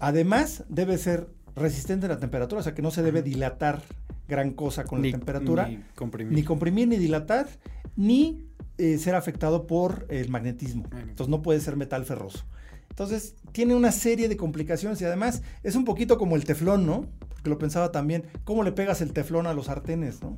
[0.00, 1.28] Además, debe ser
[1.58, 3.82] resistente a la temperatura, o sea que no se debe dilatar
[4.28, 5.68] gran cosa con la temperatura.
[5.68, 6.32] Ni comprimir.
[6.32, 7.48] Ni comprimir, ni dilatar,
[7.96, 8.44] ni
[8.76, 10.84] eh, ser afectado por el magnetismo.
[10.92, 12.44] Entonces no puede ser metal ferroso.
[12.90, 17.06] Entonces tiene una serie de complicaciones y además es un poquito como el teflón, ¿no?
[17.28, 20.36] Porque lo pensaba también, ¿cómo le pegas el teflón a los sartenes, ¿no?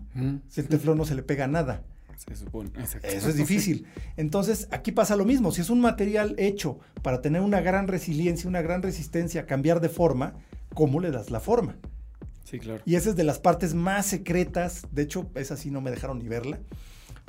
[0.49, 1.83] Si el teflón no se le pega nada.
[2.17, 2.71] Se supone.
[3.03, 3.87] Eso es difícil.
[4.19, 5.53] Entonces, aquí pasa lo mismo.
[5.53, 9.81] Si es un material hecho para tener una gran resiliencia, una gran resistencia a cambiar
[9.81, 10.35] de forma,
[10.75, 11.77] ¿cómo le das la forma?
[12.85, 14.87] Y esa es de las partes más secretas.
[14.91, 16.59] De hecho, esa sí no me dejaron ni verla.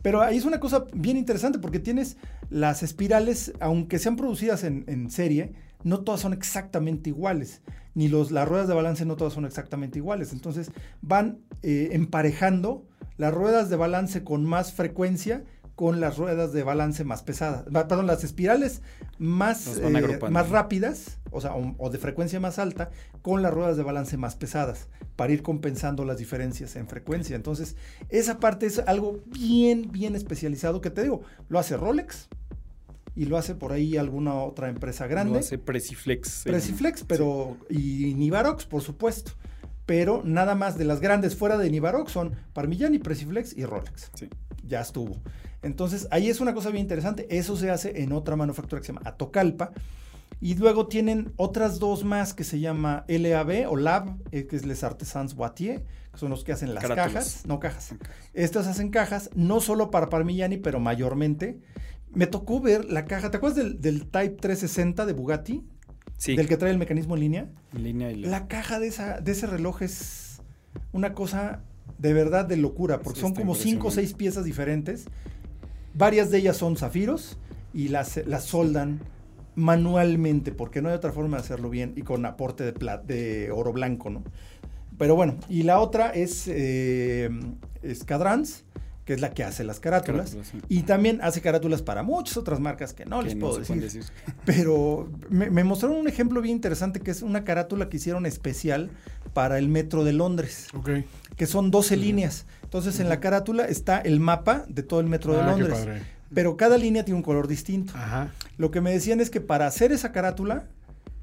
[0.01, 2.17] Pero ahí es una cosa bien interesante porque tienes
[2.49, 5.53] las espirales, aunque sean producidas en, serie,
[5.83, 7.61] no todas son exactamente iguales.
[7.93, 10.33] Ni los, las ruedas de balance no todas son exactamente iguales.
[10.33, 12.87] Entonces van eh, emparejando
[13.17, 15.43] las ruedas de balance con más frecuencia
[15.81, 18.83] con las ruedas de balance más pesadas, perdón, las espirales
[19.17, 22.91] más, eh, más rápidas, o sea, o, de frecuencia más alta,
[23.23, 27.35] con las ruedas de balance más pesadas, para ir compensando las diferencias en frecuencia.
[27.35, 27.77] Entonces,
[28.09, 32.29] esa parte es algo bien, bien especializado que te digo, lo hace Rolex,
[33.15, 35.33] y lo hace por ahí alguna otra empresa grande.
[35.33, 36.43] Lo hace Preciflex.
[36.43, 39.31] Preciflex, pero y Nivarox, por supuesto.
[39.91, 44.09] Pero nada más de las grandes fuera de Nivarox son Parmigiani, Preciflex y Rolex.
[44.13, 44.29] Sí.
[44.65, 45.17] Ya estuvo.
[45.63, 47.27] Entonces, ahí es una cosa bien interesante.
[47.29, 49.73] Eso se hace en otra manufactura que se llama Atocalpa.
[50.39, 54.65] Y luego tienen otras dos más que se llama LAB o LAB, eh, que es
[54.65, 57.93] Les Artisans Boitier, que son los que hacen las cajas, no cajas.
[58.33, 61.59] Estas hacen cajas, no solo para Parmigiani, pero mayormente.
[62.13, 65.65] Me tocó ver la caja, ¿te acuerdas del, Type 360 de Bugatti?
[66.21, 66.35] Sí.
[66.35, 67.49] Del que trae el mecanismo en línea.
[67.73, 68.47] En línea y la...
[68.47, 70.43] caja de, esa, de ese reloj es
[70.91, 71.63] una cosa
[71.97, 75.07] de verdad de locura, porque son como cinco o seis piezas diferentes
[75.93, 77.37] Varias de ellas son zafiros
[77.73, 79.01] y las, las soldan
[79.55, 83.73] manualmente, porque no hay otra forma de hacerlo bien y con aporte de, de oro
[83.73, 84.23] blanco, ¿no?
[84.97, 87.29] Pero bueno, y la otra es eh,
[89.05, 90.37] que es la que hace las carátulas.
[90.69, 94.03] Y también hace carátulas para muchas otras marcas que no les puedo decir.
[94.45, 98.91] Pero me, mostraron un ejemplo bien interesante que es una carátula que hicieron especial
[99.33, 100.67] para el metro de Londres.
[101.35, 102.45] Que son 12 líneas.
[102.63, 105.87] Entonces en la carátula está el mapa de todo el metro de ah, Londres.
[106.33, 107.93] Pero cada línea tiene un color distinto.
[108.57, 110.67] Lo que me decían es que para hacer esa carátula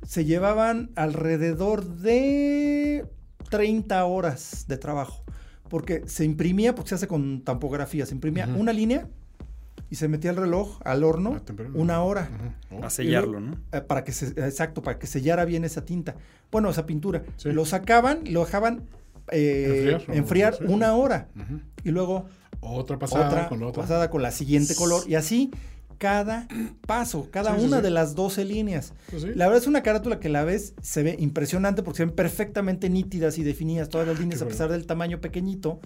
[0.07, 3.07] se llevaban alrededor de
[3.51, 5.25] 30 horas de trabajo.
[5.69, 9.09] Porque se imprimía, porque se hace con tampografía, se imprimía una línea
[9.91, 11.41] y se metía el reloj al horno
[11.75, 12.29] una hora.
[12.83, 13.59] A sellarlo, ¿no?
[13.73, 16.17] Eh, para que se, exacto, para que sellara bien esa tinta.
[16.51, 17.23] Bueno, esa pintura.
[17.45, 18.83] Lo sacaban, lo dejaban
[19.31, 21.29] eh, enfriar, una hora.
[21.85, 22.27] Y luego
[22.61, 25.03] otra pasada con pasada con la siguiente color.
[25.07, 25.51] Y así
[25.99, 26.47] cada
[26.87, 27.83] paso, cada Sí, una sí.
[27.83, 28.93] de las 12 líneas.
[29.11, 29.25] Pues.
[29.37, 32.89] La verdad es una carátula que la ves, se ve impresionante porque se ven perfectamente
[32.89, 34.55] nítidas y definidas todas las líneas a bueno.
[34.57, 35.81] pesar del tamaño pequeñito,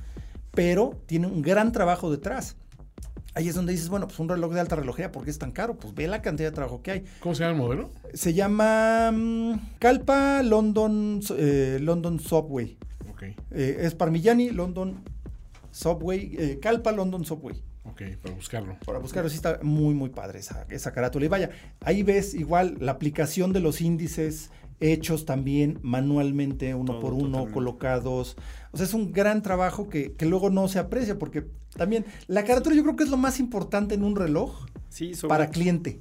[0.53, 2.57] pero tiene un gran trabajo detrás.
[3.35, 5.53] Ahí es donde dices, bueno, pues un reloj de alta relojería, ¿por qué es tan
[5.53, 5.77] caro?
[5.79, 7.05] Pues ve la cantidad de trabajo que hay.
[7.21, 7.91] ¿Cómo se llama el modelo?
[8.13, 12.77] Se llama mm, Calpa London, eh, London Subway.
[13.53, 14.97] Eh, es Parmigiani, London
[15.71, 17.63] Subway, eh, Calpa London Subway.
[17.85, 18.77] Ok, para buscarlo.
[18.85, 21.25] Para buscarlo, sí está muy, muy padre esa, esa carátula.
[21.25, 21.51] Y vaya,
[21.81, 24.51] ahí ves igual la aplicación de los índices
[24.81, 27.53] hechos también manualmente, uno Todo, por uno, totalmente.
[27.55, 28.37] colocados.
[28.73, 31.47] O sea, es un gran trabajo que, que luego no se aprecia, porque
[31.77, 35.29] también la carátula yo creo que es lo más importante en un reloj Sí, sobre-
[35.29, 36.01] para cliente,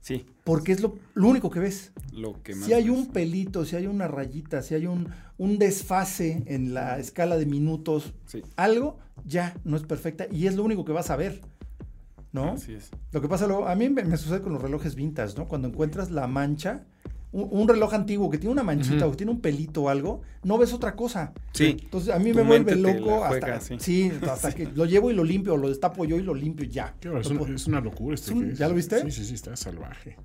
[0.00, 1.92] Sí, porque es lo, lo único que ves.
[2.10, 2.64] lo que más.
[2.64, 2.98] Si hay ves.
[2.98, 7.44] un pelito, si hay una rayita, si hay un, un desfase en la escala de
[7.44, 8.40] minutos, Sí.
[8.56, 8.96] algo
[9.26, 11.42] ya no es perfecta y es lo único que vas a ver,
[12.32, 12.52] ¿no?
[12.52, 12.88] Así es.
[13.12, 15.48] Lo que pasa luego, a mí me, me sucede con los relojes vintage, ¿no?
[15.48, 16.86] Cuando encuentras la mancha,
[17.32, 20.22] un, un reloj antiguo que tiene una manchita o que tiene un pelito o algo,
[20.44, 21.32] no ves otra cosa.
[21.52, 21.76] Sí.
[21.80, 23.76] Entonces a mí Tu me vuelve loco juega, hasta, sí.
[23.80, 26.70] sí, hasta que lo llevo y lo limpio, lo destapo yo y lo limpio y
[26.70, 26.94] ya.
[27.00, 28.30] Qué horror, es, No una, puedo- es una locura este.
[28.30, 29.00] Es un- que ¿ya lo viste?
[29.02, 30.16] Sí, sí, sí, está salvaje.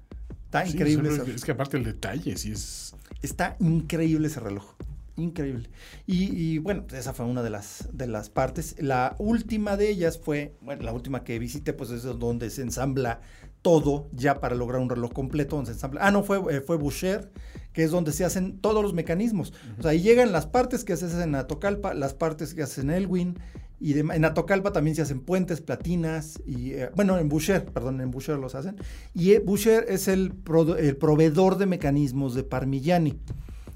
[0.45, 1.09] Está Sí, increíble.
[1.09, 2.95] es, ese- es que aparte el detalle, sí es.
[3.21, 4.73] Está increíble ese reloj.
[5.15, 5.69] Increíble.
[6.07, 8.75] Y, y, bueno, pues esa fue una de las, de las partes.
[8.79, 13.21] La última de ellas fue, bueno, la última que visité, pues es donde se ensambla
[13.63, 15.55] todo ya para lograr un reloj completo.
[15.55, 15.87] Donde se.
[15.99, 17.31] Ah, no, fue, eh, fue Boucher,
[17.71, 19.53] que es donde se hacen todos los mecanismos.
[19.79, 22.91] O sea, ahí llegan las partes que se hacen en Atocalpa, las partes que hacen
[22.91, 23.39] en Elwin.
[23.79, 28.11] Y en Atocalpa también se hacen puentes, platinas, y eh, bueno, en Boucher, perdón, en
[28.11, 28.77] Boucher los hacen.
[29.13, 30.33] Y eh, Boucher es el,
[30.77, 33.19] el proveedor de mecanismos de Parmigiani.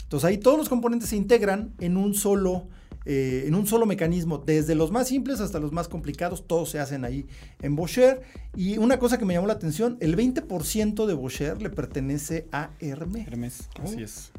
[0.03, 2.69] Entonces ahí todos los componentes se integran en un solo,
[3.09, 6.79] eh, en un solo mecanismo, desde los más simples hasta los más complicados, todos se
[6.79, 7.25] hacen ahí
[7.61, 8.21] en Boucher.
[8.55, 12.69] Y una cosa que me llamó la atención, el 20% de Boucher le pertenece a.
[12.79, 13.83] Hermes, Oh.
[13.83, 14.31] así es.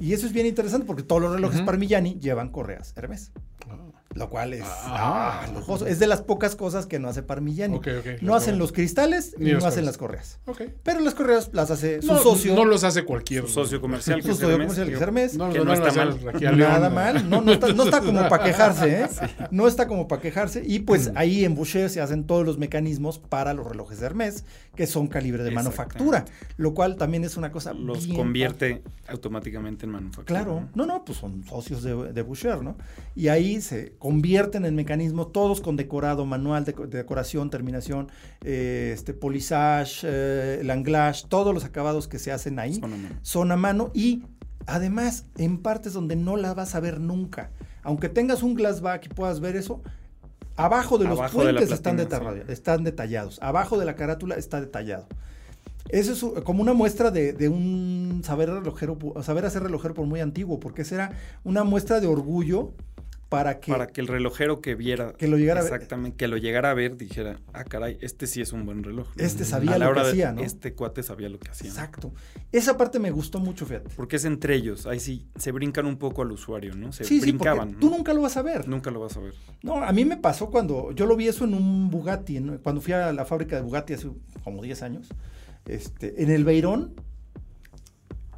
[0.00, 1.60] Y eso es bien interesante porque todos los relojes.
[1.62, 3.30] Parmigiani llevan correas Hermès.
[3.68, 3.76] Ah,
[4.14, 5.42] Lo cual es, Ah.
[5.44, 5.86] ah, lujoso.
[5.86, 7.76] es de las pocas cosas que no hace Parmigiani.
[7.76, 8.06] Ok, ok.
[8.22, 10.38] No hacen los cristales Ni ni no hacen las correas.
[10.46, 10.62] Ok.
[10.82, 12.54] Pero las correas las hace su no, socio.
[12.54, 13.42] No los hace cualquier.
[13.42, 15.34] Su socio comercial, que su es socio Hermes, comercial, que es digo, Hermès.
[15.36, 16.58] No, no a está mal.
[16.58, 19.08] Nada mal, no, no, está, no está como para quejarse, ¿eh?
[19.50, 20.62] No está como para quejarse.
[20.64, 24.44] Y pues ahí en Boucher se hacen todos los mecanismos para los relojes de Hermès,
[24.76, 26.24] que son calibre de manufactura,
[26.56, 30.40] lo cual también es una cosa Los bien convierte automáticamente en manufactura.
[30.42, 32.76] Claro, no, no, pues son socios de, de Boucher, ¿no?
[33.14, 38.08] Y ahí se convierten en mecanismos, todos con decorado, manual de, de decoración, terminación,
[38.42, 43.16] eh, este polissage, eh, langlage, todos los acabados que se hacen ahí Son a mano.
[43.22, 44.24] son a mano y
[44.66, 47.50] además en partes donde no la vas a ver nunca.
[47.82, 49.80] Aunque tengas un glassback y puedas ver eso,
[50.54, 52.42] abajo de los Abajo de la puentes están, sí.
[52.48, 55.06] están detallados, abajo de la carátula está detallado.
[55.88, 60.20] Eso es como una muestra de, de un saber relojero, saber hacer relojero por muy
[60.20, 61.12] antiguo, porque esa era
[61.42, 62.74] una muestra de orgullo
[63.28, 65.12] para que, Para que el relojero que viera.
[65.14, 65.72] Que lo llegara a ver.
[65.72, 69.08] Exactamente, que lo llegara a ver, dijera, ah, caray, este sí es un buen reloj.
[69.16, 70.40] Este sabía A la lo que hora de- hacía, ¿no?
[70.42, 71.68] Este cuate sabía lo que hacía.
[71.68, 72.12] Exacto.
[72.52, 73.90] Esa parte me gustó mucho, fíjate.
[73.96, 74.86] Porque es entre ellos.
[74.86, 76.92] Ahí sí se brincan un poco al usuario, ¿no?
[76.92, 77.80] Se Sí, sí, porque brincaban.
[77.80, 77.96] tú ¿no?
[77.96, 78.68] nunca lo vas a ver.
[78.68, 79.34] Nunca lo vas a ver.
[79.62, 82.58] No, a mí me pasó cuando yo lo vi eso en un Bugatti, ¿no?
[82.60, 84.10] cuando fui a la fábrica de Bugatti hace
[84.44, 85.08] como 10 años.
[85.66, 86.94] Este, en el Beirón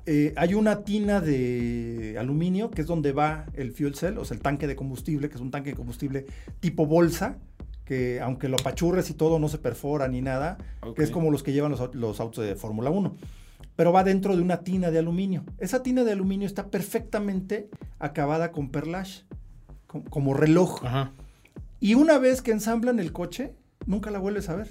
[0.06, 4.36] eh, hay una tina de aluminio que es donde va el fuel cell, o sea,
[4.36, 6.26] el tanque de combustible, que es un tanque de combustible
[6.60, 7.38] tipo bolsa,
[7.84, 10.58] que aunque lo apachurres y todo no se perfora ni nada,
[10.94, 13.16] que es como los que llevan los, au- los autos de Fórmula 1.
[13.76, 15.44] Pero va dentro de una tina de aluminio.
[15.58, 17.68] Esa tina de aluminio está perfectamente
[17.98, 19.24] acabada con perlage,
[19.86, 20.84] com- como reloj.
[20.84, 21.12] Ajá.
[21.78, 23.52] Y una vez que ensamblan el coche,
[23.84, 24.68] nunca la vuelves a ver.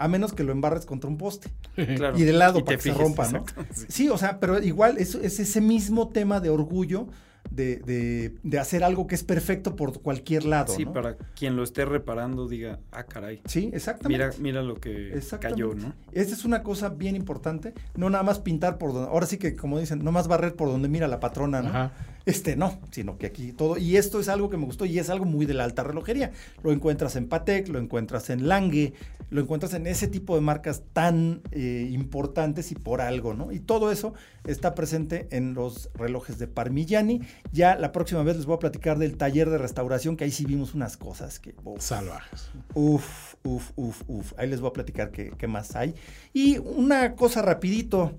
[0.00, 1.48] A menos que lo embarres contra un poste.
[1.96, 2.18] Claro.
[2.18, 3.44] Y de lado Y para que se rompa, ¿no?
[3.72, 3.86] sí.
[3.88, 7.06] Sí, o sea, pero igual es, es ese mismo tema de orgullo
[7.50, 10.72] de, de- de hacer algo que es perfecto por cualquier lado.
[10.74, 10.92] Sí, ¿no?
[10.92, 13.40] para quien lo esté reparando diga, ah, caray.
[13.46, 14.24] Sí, exactamente.
[14.26, 15.94] Mira, mira lo que cayó, ¿no?
[16.12, 17.72] Esta es una cosa bien importante.
[17.96, 19.08] No nada más pintar por donde.
[19.08, 21.68] Ahora sí que, como dicen, no más barrer por donde mira la patrona, ¿no?
[21.70, 21.92] Ajá.
[22.26, 23.78] Este no, sino que aquí todo.
[23.78, 26.32] Y esto es algo que me gustó y es algo muy de la alta relojería.
[26.62, 28.92] Lo encuentras en Patek, lo encuentras en Lange,
[29.30, 33.52] lo encuentras en ese tipo de marcas tan eh, importantes y por algo, ¿no?
[33.52, 34.12] Y todo eso
[34.44, 37.20] está presente en los relojes de Parmigiani.
[37.52, 40.44] Ya la próxima vez les voy a platicar del taller de restauración, que ahí sí
[40.44, 41.54] vimos unas cosas que.
[41.78, 42.50] Salvajes.
[42.74, 44.32] Uf, uf, uf, uf.
[44.36, 45.94] Ahí les voy a platicar qué, qué más hay.
[46.32, 48.12] Y una cosa rapidito.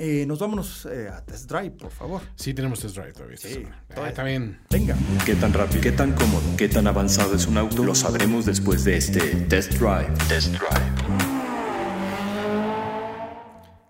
[0.00, 2.22] Eh, nos vámonos eh, a test drive, por favor.
[2.36, 3.36] Sí, tenemos test drive todavía.
[3.36, 3.64] Sí.
[3.66, 4.10] Ah, todavía.
[4.10, 4.58] está bien.
[4.70, 4.96] Venga.
[5.26, 5.80] ¿Qué tan rápido?
[5.80, 6.56] ¿Qué tan cómodo?
[6.56, 7.82] ¿Qué tan avanzado es un auto?
[7.82, 10.12] Lo sabremos después de este test drive.
[10.28, 11.38] Test drive.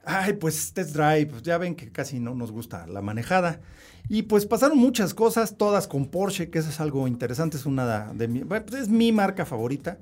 [0.02, 3.60] Ay, pues test drive, ya ven que casi no nos gusta la manejada.
[4.08, 8.14] Y pues pasaron muchas cosas, todas con Porsche, que eso es algo interesante, es una
[8.14, 9.98] de mi, bueno, pues es mi marca favorita.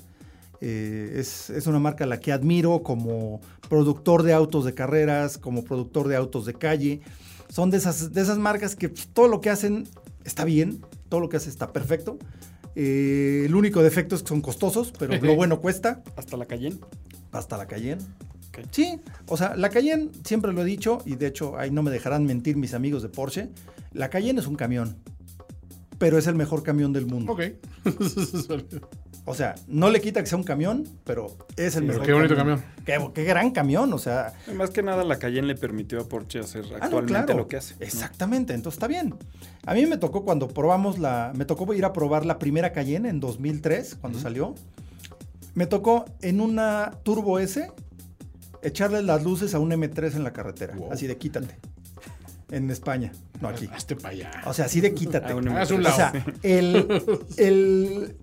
[0.61, 5.39] Eh, es, es, una marca a la que admiro como productor de autos de carreras,
[5.39, 7.01] como productor de autos de calle.
[7.49, 9.89] Son de esas, de esas marcas que todo lo que hacen
[10.25, 12.19] está bien, todo lo que hacen está perfecto.
[12.75, 16.03] Eh, el único defecto es que son costosos, pero lo bueno cuesta.
[16.17, 16.79] ¿Hasta la Cayenne?
[17.33, 18.03] Hasta la Cayenne.
[18.49, 18.65] Okay.
[18.71, 21.91] Sí, o sea, la Cayenne, siempre lo he dicho, y de hecho ahí no me
[21.91, 23.51] dejarán mentir mis amigos de Porsche,
[23.93, 24.97] la Cayenne es un camión,
[25.99, 27.33] pero es el mejor camión del mundo.
[27.33, 27.43] Ok.
[29.29, 32.13] O sea, no le quita que sea un camión, pero es el Sí, mejor qué
[32.13, 32.63] bonito camión.
[32.85, 34.33] Qué, qué gran camión, o sea.
[34.55, 37.41] Más que nada, la Cayenne le permitió a Porsche hacer ah, no, actualmente claro.
[37.41, 37.75] lo que hace.
[37.75, 37.85] ¿no?
[37.85, 39.17] Exactamente, entonces está bien.
[39.67, 41.33] A mí me tocó cuando probamos la.
[41.35, 44.55] Me tocó ir a probar la primera Cayenne en 2003, cuando salió.
[45.55, 47.69] Me tocó en una Turbo S
[48.63, 50.77] echarle las luces a un M3 en la carretera.
[50.77, 50.93] Wow.
[50.93, 51.59] Así de quítate.
[52.51, 53.69] En España, no aquí.
[53.73, 54.31] Hazte para allá.
[54.47, 55.33] O sea, así de quítate.
[55.33, 55.97] A un Haz un O lado.
[55.97, 56.13] sea,
[56.43, 57.03] el,
[57.37, 58.17] el.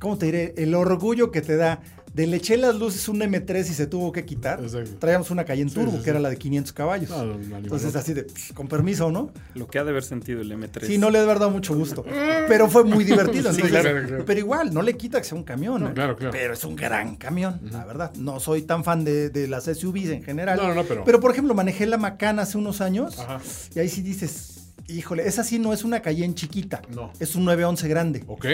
[0.00, 0.54] ¿Cómo te diré?
[0.56, 1.80] El orgullo que te da
[2.14, 4.60] de le eché las luces un M3 y se tuvo que quitar.
[4.62, 4.92] Exacto.
[5.00, 6.10] Traíamos una Cayenne Turbo, sí, que sí.
[6.10, 7.10] era la de 500 caballos.
[7.10, 7.98] No, no, no, Entonces, no.
[8.00, 9.32] así de, pff, con permiso, ¿no?
[9.54, 10.86] Lo que ha de haber sentido el M3.
[10.86, 12.04] Sí, no le ha de haber dado mucho gusto.
[12.48, 13.34] Pero fue muy divertido.
[13.54, 14.24] Sí, entonces, claro, claro.
[14.24, 15.82] Pero igual, no le quita que sea un camión.
[15.82, 15.92] No, ¿eh?
[15.94, 16.32] claro, claro.
[16.32, 18.12] Pero es un gran camión, la verdad.
[18.16, 20.56] No soy tan fan de, de las SUVs en general.
[20.56, 23.18] No, no, no, pero- por ejemplo, manejé la Macan hace unos años.
[23.18, 23.40] Ajá.
[23.74, 24.53] Y ahí sí dices,
[24.88, 26.82] híjole, esa sí no es una Cayenne chiquita.
[26.94, 27.12] No.
[27.20, 28.24] Es un 911 grande.
[28.26, 28.46] Ok.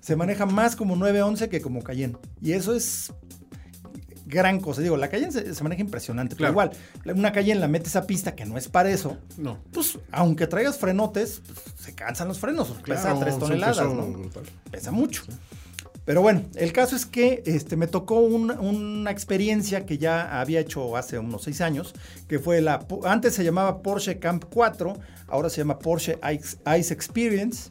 [0.00, 2.16] Se maneja más como 911 que como Cayenne.
[2.40, 3.12] Y eso es
[4.26, 4.82] gran cosa.
[4.82, 6.36] Digo, la Cayenne se, se maneja impresionante.
[6.36, 6.54] Claro.
[6.54, 6.70] Pero
[7.04, 9.16] igual, una Cayenne la metes a pista que no es para eso.
[9.36, 9.58] No.
[9.72, 12.68] Pues, aunque traigas frenotes, pues, se cansan los frenos.
[12.84, 14.06] Pesa Claro, 3 es un toneladas, peso ¿no?
[14.08, 14.44] brutal.
[14.70, 15.22] Pesa mucho.
[16.06, 20.60] Pero bueno, el caso es que este, me tocó un- una experiencia que ya había
[20.60, 21.92] hecho hace unos seis años,
[22.28, 24.96] que fue la, antes se llamaba Porsche Camp 4,
[25.26, 27.70] ahora se llama Porsche Ice, Ice Experience,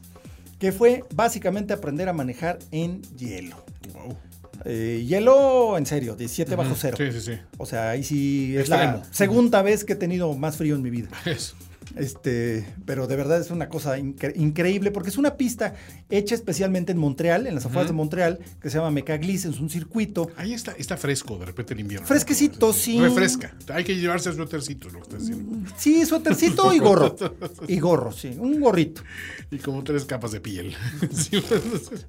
[0.58, 3.56] que fue básicamente aprender a manejar en hielo.
[3.94, 4.16] Wow.
[4.64, 6.96] Eh, hielo, en serio, 17 bajo cero.
[6.98, 7.38] Sí, sí, sí.
[7.56, 10.90] O sea, ahí sí es la segunda vez que he tenido más frío en mi
[10.90, 11.08] vida.
[11.24, 11.54] Eso.
[11.94, 15.74] Este, pero de verdad es una cosa incre- increíble porque es una pista
[16.10, 19.70] hecha especialmente en Montreal, en las afueras de Montreal, que se llama Mecaglis, es un
[19.70, 22.06] circuito Ahí está, está fresco de repente el invierno.
[22.06, 23.00] Fresquecito, sí.
[23.00, 23.54] Refresca.
[23.72, 25.70] Hay que llevarse suétercitos, lo que estás diciendo.
[25.76, 27.14] Sí, suétercito y gorro.
[27.68, 29.02] Y gorro, sí, un gorrito,
[29.50, 30.74] Y como tres capas de piel.
[31.12, 31.42] sí,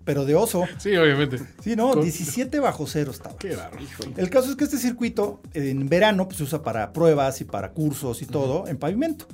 [0.03, 0.63] pero de oso.
[0.79, 1.39] sí, obviamente.
[1.63, 3.37] Sí, no, Con- 17 bajo cero estaba.
[3.37, 3.77] Qué raro.
[4.15, 7.71] El caso es que este circuito en verano pues, se usa para pruebas y para
[7.71, 9.27] cursos y todo en pavimento.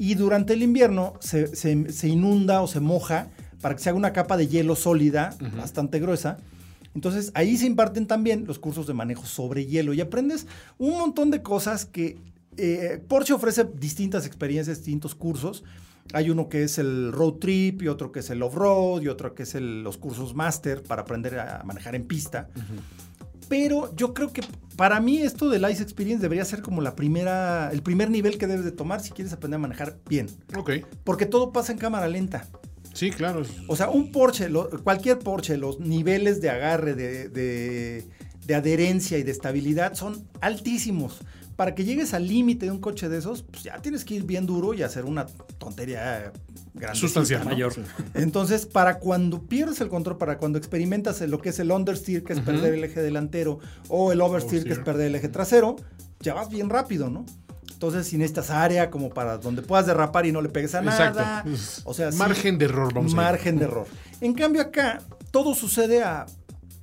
[0.00, 3.28] Y durante el invierno se, se- se inunda o se moja
[3.60, 6.38] para que se haga una capa de hielo sólida, bastante gruesa.
[6.94, 10.46] Entonces ahí se imparten también los cursos de manejo sobre hielo y aprendes
[10.78, 12.16] un montón de cosas que
[12.56, 15.62] eh, Porsche ofrece distintas experiencias, distintos cursos.
[16.14, 19.34] Hay uno que es el road trip y otro que es el off-road y otro
[19.34, 22.48] que es el- los cursos master para aprender a manejar en pista.
[23.50, 24.40] Pero yo creo que
[24.76, 28.46] para mí esto del Ice Experience debería ser como la primera, el primer nivel que
[28.46, 30.28] debes de tomar si quieres aprender a manejar bien.
[30.56, 30.70] Ok.
[31.04, 32.46] Porque todo pasa en cámara lenta.
[32.94, 33.42] Sí, claro.
[33.66, 38.06] O sea, un Porsche, lo- cualquier Porsche, los niveles de agarre, de, de-
[38.46, 41.18] de adherencia y de estabilidad son altísimos.
[41.56, 44.24] Para que llegues al límite de un coche de esos, pues ya tienes que ir
[44.24, 45.26] bien duro y hacer una
[45.58, 46.32] tontería
[46.74, 46.98] grande.
[46.98, 47.40] Sustancial.
[47.44, 47.50] ¿no?
[47.50, 47.72] Mayor.
[48.14, 52.32] Entonces, para cuando pierdes el control, para cuando experimentas lo que es el understeer, que
[52.32, 55.76] es perder el eje delantero, o el oversteer, que es perder el eje trasero,
[56.20, 57.24] ya vas bien rápido, ¿no?
[57.72, 61.44] Entonces, si necesitas área como para donde puedas derrapar y no le pegues a nada.
[61.84, 63.86] O sea, sí, Margen de error, vamos a margen de error.
[64.20, 66.26] En cambio, acá todo sucede a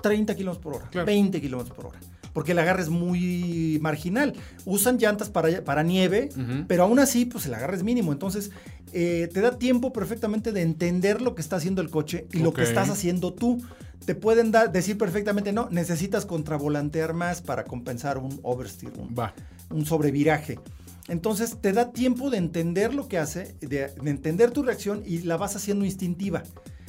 [0.01, 1.05] 30 kilómetros por hora, Claro.
[1.05, 1.99] 20 kilómetros por hora.
[2.33, 4.33] Porque el agarre es muy marginal.
[4.65, 6.29] Usan llantas para, para nieve,
[6.67, 8.11] pero aún así, pues el agarre es mínimo.
[8.11, 8.51] Entonces,
[8.93, 12.53] eh, te da tiempo perfectamente de entender lo que está haciendo el coche y lo
[12.53, 13.61] que estás haciendo tú.
[14.05, 19.33] Te pueden dar, decir perfectamente, no, necesitas contravolantear más para compensar un oversteer, un, Va.
[19.69, 20.59] un sobreviraje.
[21.07, 25.19] Entonces te da tiempo de entender lo que hace, de, de entender tu reacción y
[25.19, 26.43] la vas haciendo instintiva.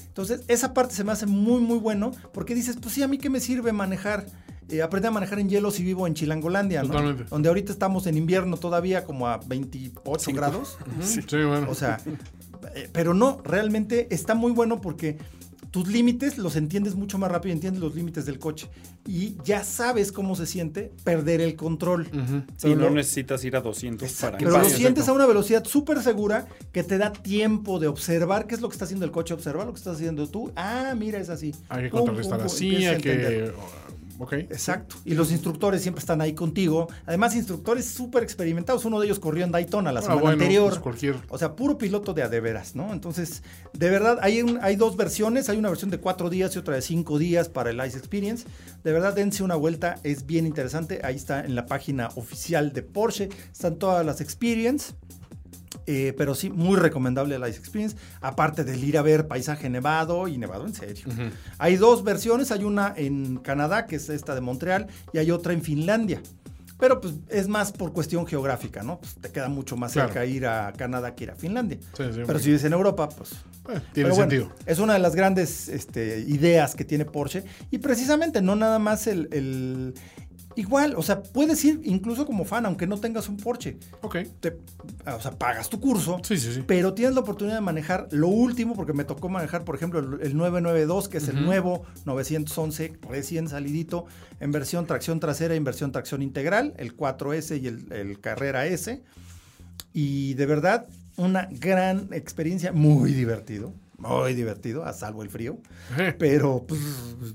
[0.07, 3.19] Entonces esa parte se me hace muy muy bueno porque dices, pues sí, a mí
[3.19, 4.27] qué me sirve manejar,
[4.71, 6.89] eh, aprender a manejar en hielo si vivo en Chilangolandia, ¿no?
[6.89, 7.25] Totalmente.
[7.25, 10.79] Donde ahorita estamos en invierno todavía como a 28 grados.
[10.99, 11.03] Ujú.
[11.07, 11.67] Sí, bueno.
[11.71, 11.99] O sea,
[12.75, 15.19] eh, pero no, realmente está muy bueno porque
[15.71, 18.69] tus límites los entiendes mucho más rápido, entiendes los límites del coche
[19.07, 22.07] y ya sabes cómo se siente perder el control.
[22.07, 22.11] Sí,
[22.63, 25.13] Pero no necesitas ir a 200 para Pero lo sientes exacto.
[25.13, 28.75] a una velocidad súper segura que te da tiempo de observar qué es lo que
[28.75, 30.53] está haciendo el coche, observar lo que estás haciendo tú.
[30.57, 31.55] Ah, mira, es así.
[31.69, 34.33] Hay que Pum, contrarrestar pum, pum, así, hay que uh, ok.
[34.35, 34.97] Exacto.
[35.05, 36.89] Y los instructores siempre están ahí contigo.
[37.07, 38.85] Además, instructores súper experimentados.
[38.85, 40.69] Uno de ellos corrió en Daytona la Ah, semana bueno, anterior.
[40.71, 42.93] pues cualquier- O sea, puro piloto de a de veras, ¿no?
[42.93, 43.43] Entonces,
[43.73, 45.49] de verdad, hay, un- hay dos versiones.
[45.49, 48.47] Hay una versión de cuatro días y otra de cinco días para el Ice Experience.
[48.85, 49.97] De verdad, dense una vuelta.
[50.03, 51.01] Es bien interesante.
[51.05, 53.29] Ahí está en la página oficial de Porsche.
[53.53, 54.95] Están todas las Experience.
[55.91, 57.97] Eh, pero sí, muy recomendable el Ice Experience.
[58.21, 61.07] Aparte del ir a ver paisaje nevado y nevado en serio.
[61.57, 62.53] Hay dos versiones.
[62.53, 66.21] Hay una en Canadá, que es esta de Montreal, y hay otra en Finlandia.
[66.79, 69.01] Pero pues es más por cuestión geográfica, ¿no?
[69.01, 70.11] Pues te queda mucho más Claro.
[70.11, 71.79] cerca ir a Canadá que ir a Finlandia.
[71.97, 73.33] Sí, sí, Pero si vives en Europa, pues...
[73.33, 74.53] Eh, tiene bueno, sentido.
[74.65, 77.43] es una de las grandes este, ideas que tiene Porsche.
[77.71, 79.95] Y precisamente no nada más el, el-
[80.59, 83.79] Igual, o sea, puedes ir incluso como fan, aunque no tengas un Porsche.
[84.03, 84.17] Ok.
[84.41, 84.59] Te-
[85.07, 86.65] o sea, pagas tu curso, Sí, sí, sí.
[86.67, 90.21] pero tienes la oportunidad de manejar lo último, porque me tocó manejar, por ejemplo, el,
[90.21, 94.07] el 992, que es el nuevo 911 recién salidito,
[94.41, 98.67] en versión tracción trasera y en versión tracción integral, el 4S y el, el Carrera
[98.67, 99.03] S.
[99.93, 100.87] Y de verdad,
[101.17, 105.59] una gran experiencia, muy divertido, muy divertido, a salvo el frío.
[105.99, 106.81] Eh, Pero, pues,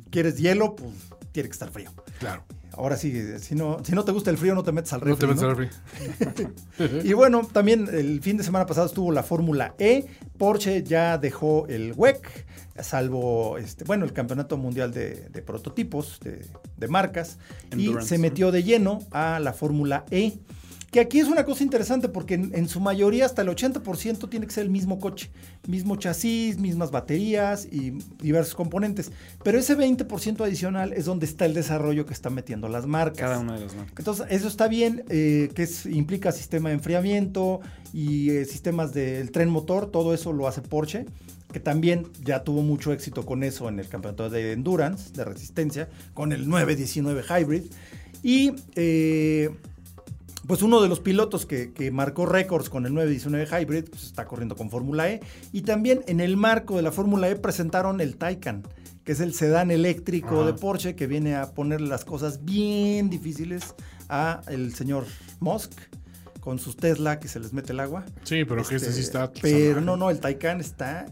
[0.10, 0.92] quieres hielo, pues,
[1.32, 1.92] tiene que estar frío.
[2.20, 2.44] claro.
[2.76, 5.16] Ahora sí, si no, si no te gusta el frío, no te metes al No
[5.16, 5.50] te refri, metas ¿no?
[5.50, 7.04] al refri.
[7.10, 10.06] Y bueno, también el fin de semana pasado estuvo la Fórmula E.
[10.38, 12.46] Porsche ya dejó el WEC,
[12.82, 16.46] salvo, este, bueno, el Campeonato Mundial de, de Prototipos, de,
[16.78, 17.38] de marcas,
[17.72, 20.34] Endurance, y se metió de lleno a la Fórmula E.
[20.94, 24.46] Que aquí es una cosa interesante porque en, en su mayoría hasta el 80% tiene
[24.46, 25.32] que ser el mismo coche,
[25.68, 29.12] mismo chasis, mismas baterías y diversos componentes.
[29.44, 33.18] Pero ese 20% adicional es donde está el desarrollo que están metiendo las marcas.
[33.22, 33.96] Cada una de las marcas.
[33.98, 37.60] Entonces, eso está bien, eh, que es- implica sistema de enfriamiento
[37.92, 41.08] y eh, sistemas del tren motor, todo eso lo hace Porsche,
[41.52, 45.90] que también ya tuvo mucho éxito con eso en el campeonato de endurance, de resistencia,
[46.14, 47.64] con el 919 Hybrid.
[48.22, 49.50] Y eh,
[50.48, 54.26] pues uno de los pilotos que, que marcó récords con el 919 Hybrid pues está
[54.26, 55.22] corriendo con Fórmula E.
[55.52, 58.64] Y también en el marco de la Fórmula E presentaron el Taycan,
[59.04, 60.46] que es el sedán eléctrico Ajá.
[60.48, 63.76] de Porsche que viene a ponerle las cosas bien difíciles
[64.10, 65.06] a el señor
[65.40, 65.72] Musk
[66.40, 68.06] con sus Tesla que se les mete el agua.
[68.24, 69.32] Sí, pero que este sí está.
[69.42, 71.06] Pero no, no, el Taycan está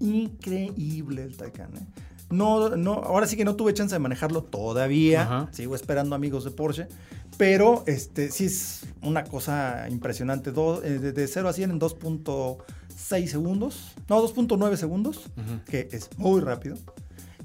[0.00, 1.74] increíble el Taycan.
[1.76, 1.86] ¿eh?
[2.30, 5.22] No, no, ahora sí que no tuve chance de manejarlo todavía.
[5.22, 5.48] Ajá.
[5.52, 6.88] Sigo esperando amigos de Porsche.
[7.36, 10.52] Pero este sí es una cosa impresionante.
[10.52, 13.92] Do- eh, de, de 0 a 100 en 2.6 segundos.
[14.08, 15.18] No, 2.9 segundos.
[15.36, 15.60] Ujú.
[15.66, 16.76] Que es muy rápido.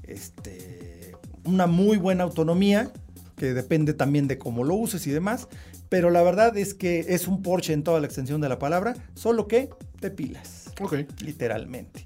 [0.04, 1.12] Este,
[1.46, 2.92] una muy buena autonomía.
[3.36, 5.48] Que depende también de cómo lo uses y demás.
[5.90, 8.94] Pero la verdad es que es un Porsche en toda la extensión de la palabra.
[9.16, 9.70] Solo que
[10.00, 10.94] de pilas Ok.
[11.22, 12.06] literalmente.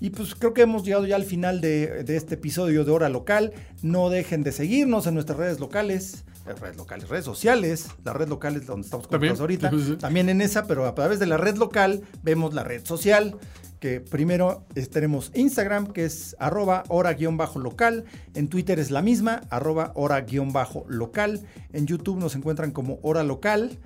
[0.00, 3.08] Y pues creo que hemos llegado ya al final de, de este episodio de Hora
[3.08, 3.52] Local.
[3.82, 7.88] No dejen de seguirnos en nuestras redes locales, eh, redes locales, redes sociales.
[8.04, 9.70] La red local es donde estamos conectados ahorita.
[9.98, 13.36] También en esa, pero a través de la red local vemos la red social.
[13.80, 18.04] Que primero eh, tenemos Instagram, que es arroba hora-local.
[18.34, 21.42] En Twitter es la misma, arroba hora-local.
[21.72, 23.78] En YouTube nos encuentran como hora local.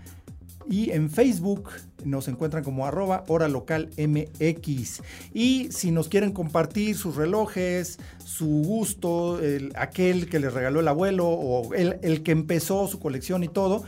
[0.70, 1.70] Y en Facebook
[2.04, 5.00] nos encuentran como arroba hora local MX.
[5.32, 10.88] Y si nos quieren compartir sus relojes, su gusto, el- aquel que les regaló el
[10.88, 13.82] abuelo o el, el que empezó su colección y todo,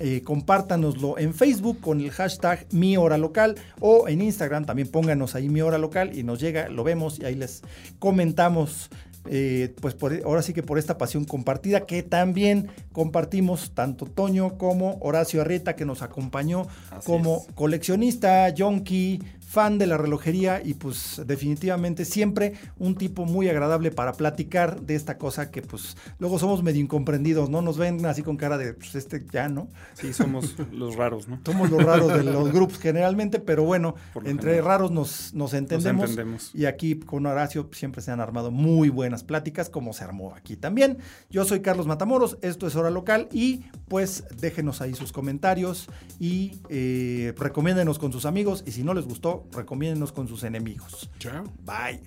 [0.00, 5.34] eh, compártanoslo en Facebook con el hashtag mi hora local o en Instagram también pónganos
[5.34, 7.62] ahí mi hora local y nos llega, lo vemos y ahí les
[7.98, 8.90] comentamos.
[9.30, 14.58] Eh, pues por- ahora sí que por esta pasión compartida que también compartimos tanto Toño
[14.58, 17.54] como Horacio Arrieta que nos acompañó Así como es.
[17.54, 24.12] coleccionista, junkie, fan de la relojería y pues definitivamente siempre un tipo muy agradable para
[24.12, 27.62] platicar de esta cosa que pues luego somos medio incomprendidos, ¿no?
[27.62, 29.68] Nos ven así con cara de pues este ya, ¿no?
[29.94, 31.40] Sí, somos los raros, ¿no?
[31.46, 34.64] Somos los raros de los grupos generalmente, pero bueno, entre general.
[34.64, 36.10] raros nos, nos entendemos.
[36.10, 36.54] entendemos.
[36.54, 40.56] Y aquí con Horacio siempre se han armado muy buenas pláticas, como se armó aquí
[40.56, 40.98] también.
[41.30, 45.88] Yo soy Carlos Matamoros, esto es Hora Local y pues déjenos ahí sus comentarios
[46.20, 51.08] y eh, recomiéndenos con sus amigos y si no les gustó, recomiéndenos con sus enemigos.
[51.18, 51.44] Chao.
[51.64, 52.00] Bye.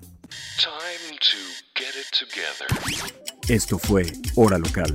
[0.57, 1.37] Time to
[1.75, 2.67] get it together.
[3.47, 4.05] Esto fue
[4.35, 4.93] Hora Local,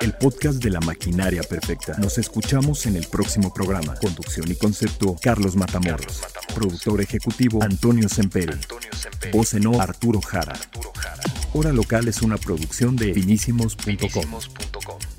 [0.00, 1.96] el podcast de la maquinaria perfecta.
[1.98, 3.94] Nos escuchamos en el próximo programa.
[3.96, 6.22] Conducción y concepto, Carlos Matamoros.
[6.54, 8.54] Productor ejecutivo, Antonio Semperi.
[9.32, 10.56] Voz en off, Arturo Jara.
[11.52, 13.84] Hora Local es una producción de finísimos.com.
[13.84, 15.15] Finísimos.com.